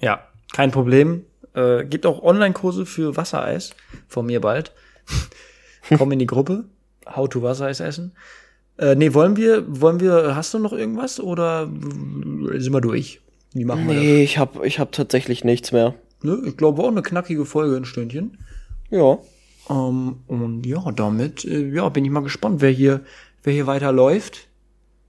Ja, 0.00 0.26
kein 0.52 0.70
Problem. 0.70 1.24
Äh, 1.54 1.84
gibt 1.84 2.06
auch 2.06 2.22
Online-Kurse 2.22 2.86
für 2.86 3.16
Wassereis 3.16 3.74
von 4.08 4.26
mir 4.26 4.40
bald. 4.40 4.72
Komm 5.96 6.12
in 6.12 6.18
die 6.18 6.26
Gruppe. 6.26 6.64
How 7.06 7.28
to 7.28 7.42
Wassereis 7.42 7.80
essen. 7.80 8.12
Äh, 8.78 8.94
nee, 8.94 9.12
wollen 9.12 9.36
wir, 9.36 9.64
wollen 9.68 10.00
wir, 10.00 10.34
hast 10.34 10.54
du 10.54 10.58
noch 10.58 10.72
irgendwas 10.72 11.20
oder 11.20 11.66
sind 11.66 12.72
wir 12.72 12.80
durch? 12.80 13.20
Wie 13.54 13.64
machen 13.64 13.86
wir 13.86 13.94
Nee, 13.94 14.22
ich 14.22 14.38
hab, 14.38 14.64
ich 14.64 14.78
hab 14.78 14.92
tatsächlich 14.92 15.44
nichts 15.44 15.72
mehr. 15.72 15.94
das? 16.22 16.30
Ne? 16.30 16.42
Ich 16.46 16.56
glaube 16.56 16.82
auch 16.82 16.88
eine 16.88 17.02
knackige 17.02 17.44
Folge, 17.44 17.76
ein 17.76 17.84
Stündchen. 17.84 18.38
Ja. 18.90 19.18
Ähm, 19.70 20.20
und 20.26 20.66
ja, 20.66 20.90
damit, 20.92 21.44
äh, 21.44 21.68
ja, 21.68 21.88
bin 21.88 22.04
ich 22.04 22.10
mal 22.10 22.22
gespannt, 22.22 22.60
wer 22.60 22.70
hier, 22.70 23.02
wer 23.42 23.52
hier 23.52 23.66
weiter 23.66 23.92
läuft. 23.92 24.48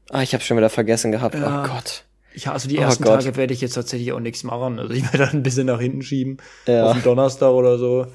Ah, 0.10 0.22
ich 0.22 0.34
hab's 0.34 0.46
schon 0.46 0.58
wieder 0.58 0.70
vergessen 0.70 1.12
gehabt. 1.12 1.36
Ja. 1.36 1.64
Oh 1.64 1.68
Gott. 1.68 2.04
Ich, 2.36 2.48
also 2.48 2.68
die 2.68 2.80
Oh 2.80 2.82
ersten 2.82 3.04
Gott. 3.04 3.22
Tage 3.24 3.36
werde 3.38 3.54
ich 3.54 3.62
jetzt 3.62 3.74
tatsächlich 3.74 4.12
auch 4.12 4.20
nichts 4.20 4.44
machen. 4.44 4.80
Also 4.80 4.94
ich 4.94 5.04
werde 5.14 5.20
dann 5.20 5.30
ein 5.38 5.44
bisschen 5.44 5.68
nach 5.68 5.80
hinten 5.80 6.02
schieben. 6.02 6.38
Ja. 6.68 6.88
Auf 6.88 6.94
den 6.94 7.04
Donnerstag 7.04 7.52
oder 7.52 7.78
so. 7.78 8.08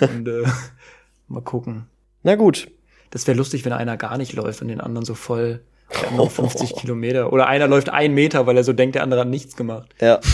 Und 0.00 0.28
äh, 0.28 0.44
mal 1.28 1.42
gucken. 1.42 1.86
Na 2.22 2.34
gut. 2.34 2.68
Das 3.10 3.22
Das 3.22 3.26
wäre 3.28 3.36
lustig, 3.38 3.64
wenn 3.64 3.72
einer 3.72 3.96
gar 3.96 4.18
nicht 4.18 4.32
läuft 4.32 4.62
und 4.62 4.68
den 4.68 4.80
anderen 4.80 5.04
so 5.04 5.14
voll 5.14 5.60
der 5.92 6.08
andere 6.08 6.30
50 6.30 6.74
Kilometer. 6.74 7.32
Oder 7.32 7.46
einer 7.46 7.68
läuft 7.68 7.88
einen 7.88 8.14
Meter, 8.14 8.46
weil 8.46 8.56
er 8.56 8.64
so 8.64 8.72
denkt, 8.72 8.94
der 8.94 9.02
andere 9.02 9.20
hat 9.20 9.28
nichts 9.28 9.56
gemacht. 9.56 9.94
Ja. 10.00 10.20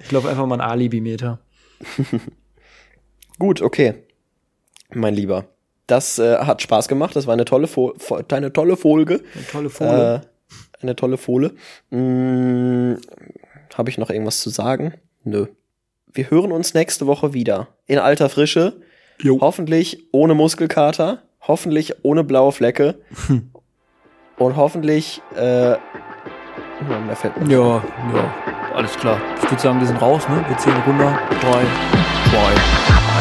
Ich 0.00 0.12
laufe 0.12 0.28
einfach 0.28 0.46
mal 0.46 0.60
einen 0.60 0.70
Alibi-Meter. 0.70 1.40
Gut, 3.38 3.60
okay. 3.60 3.94
Mein 4.94 5.14
Lieber. 5.14 5.46
Das 5.86 6.18
äh, 6.18 6.38
hat 6.38 6.62
Spaß 6.62 6.88
gemacht. 6.88 7.16
Das 7.16 7.26
war 7.26 7.34
eine 7.34 7.44
tolle, 7.44 7.66
Fo 7.66 7.94
eine 8.30 8.52
tolle 8.52 8.76
Folge. 8.76 9.20
Eine 9.34 9.46
tolle 9.46 9.70
Folie. 9.70 10.14
Äh, 10.14 10.20
eine 10.80 10.96
tolle 10.96 11.16
Folie. 11.18 11.52
Mm, 11.90 12.94
Habe 13.74 13.90
ich 13.90 13.98
noch 13.98 14.10
irgendwas 14.10 14.40
zu 14.40 14.50
sagen? 14.50 14.94
Nö. 15.24 15.46
Wir 16.12 16.30
hören 16.30 16.52
uns 16.52 16.74
nächste 16.74 17.06
Woche 17.06 17.34
wieder. 17.34 17.68
In 17.86 17.98
alter 17.98 18.28
Frische. 18.28 18.80
Jo. 19.20 19.38
Hoffentlich 19.40 20.06
ohne 20.12 20.34
Muskelkater. 20.34 21.22
Hoffentlich 21.40 22.04
ohne 22.04 22.24
blaue 22.24 22.52
Flecke. 22.52 23.00
Und 24.38 24.56
hoffentlich, 24.56 25.20
äh, 25.34 25.70
ja, 25.70 25.78
mehr 27.06 27.16
fällt 27.16 27.36
mir 27.40 27.52
Ja, 27.52 27.74
ja, 28.14 28.34
alles 28.74 28.96
klar. 28.96 29.18
Ich 29.42 29.50
würde 29.50 29.60
sagen, 29.60 29.80
wir 29.80 29.86
sind 29.86 30.00
raus, 30.00 30.28
ne? 30.28 30.44
Wir 30.46 30.56
zählen 30.58 30.80
runter. 30.86 31.18
Drei, 31.40 31.62
zwei, 32.30 33.17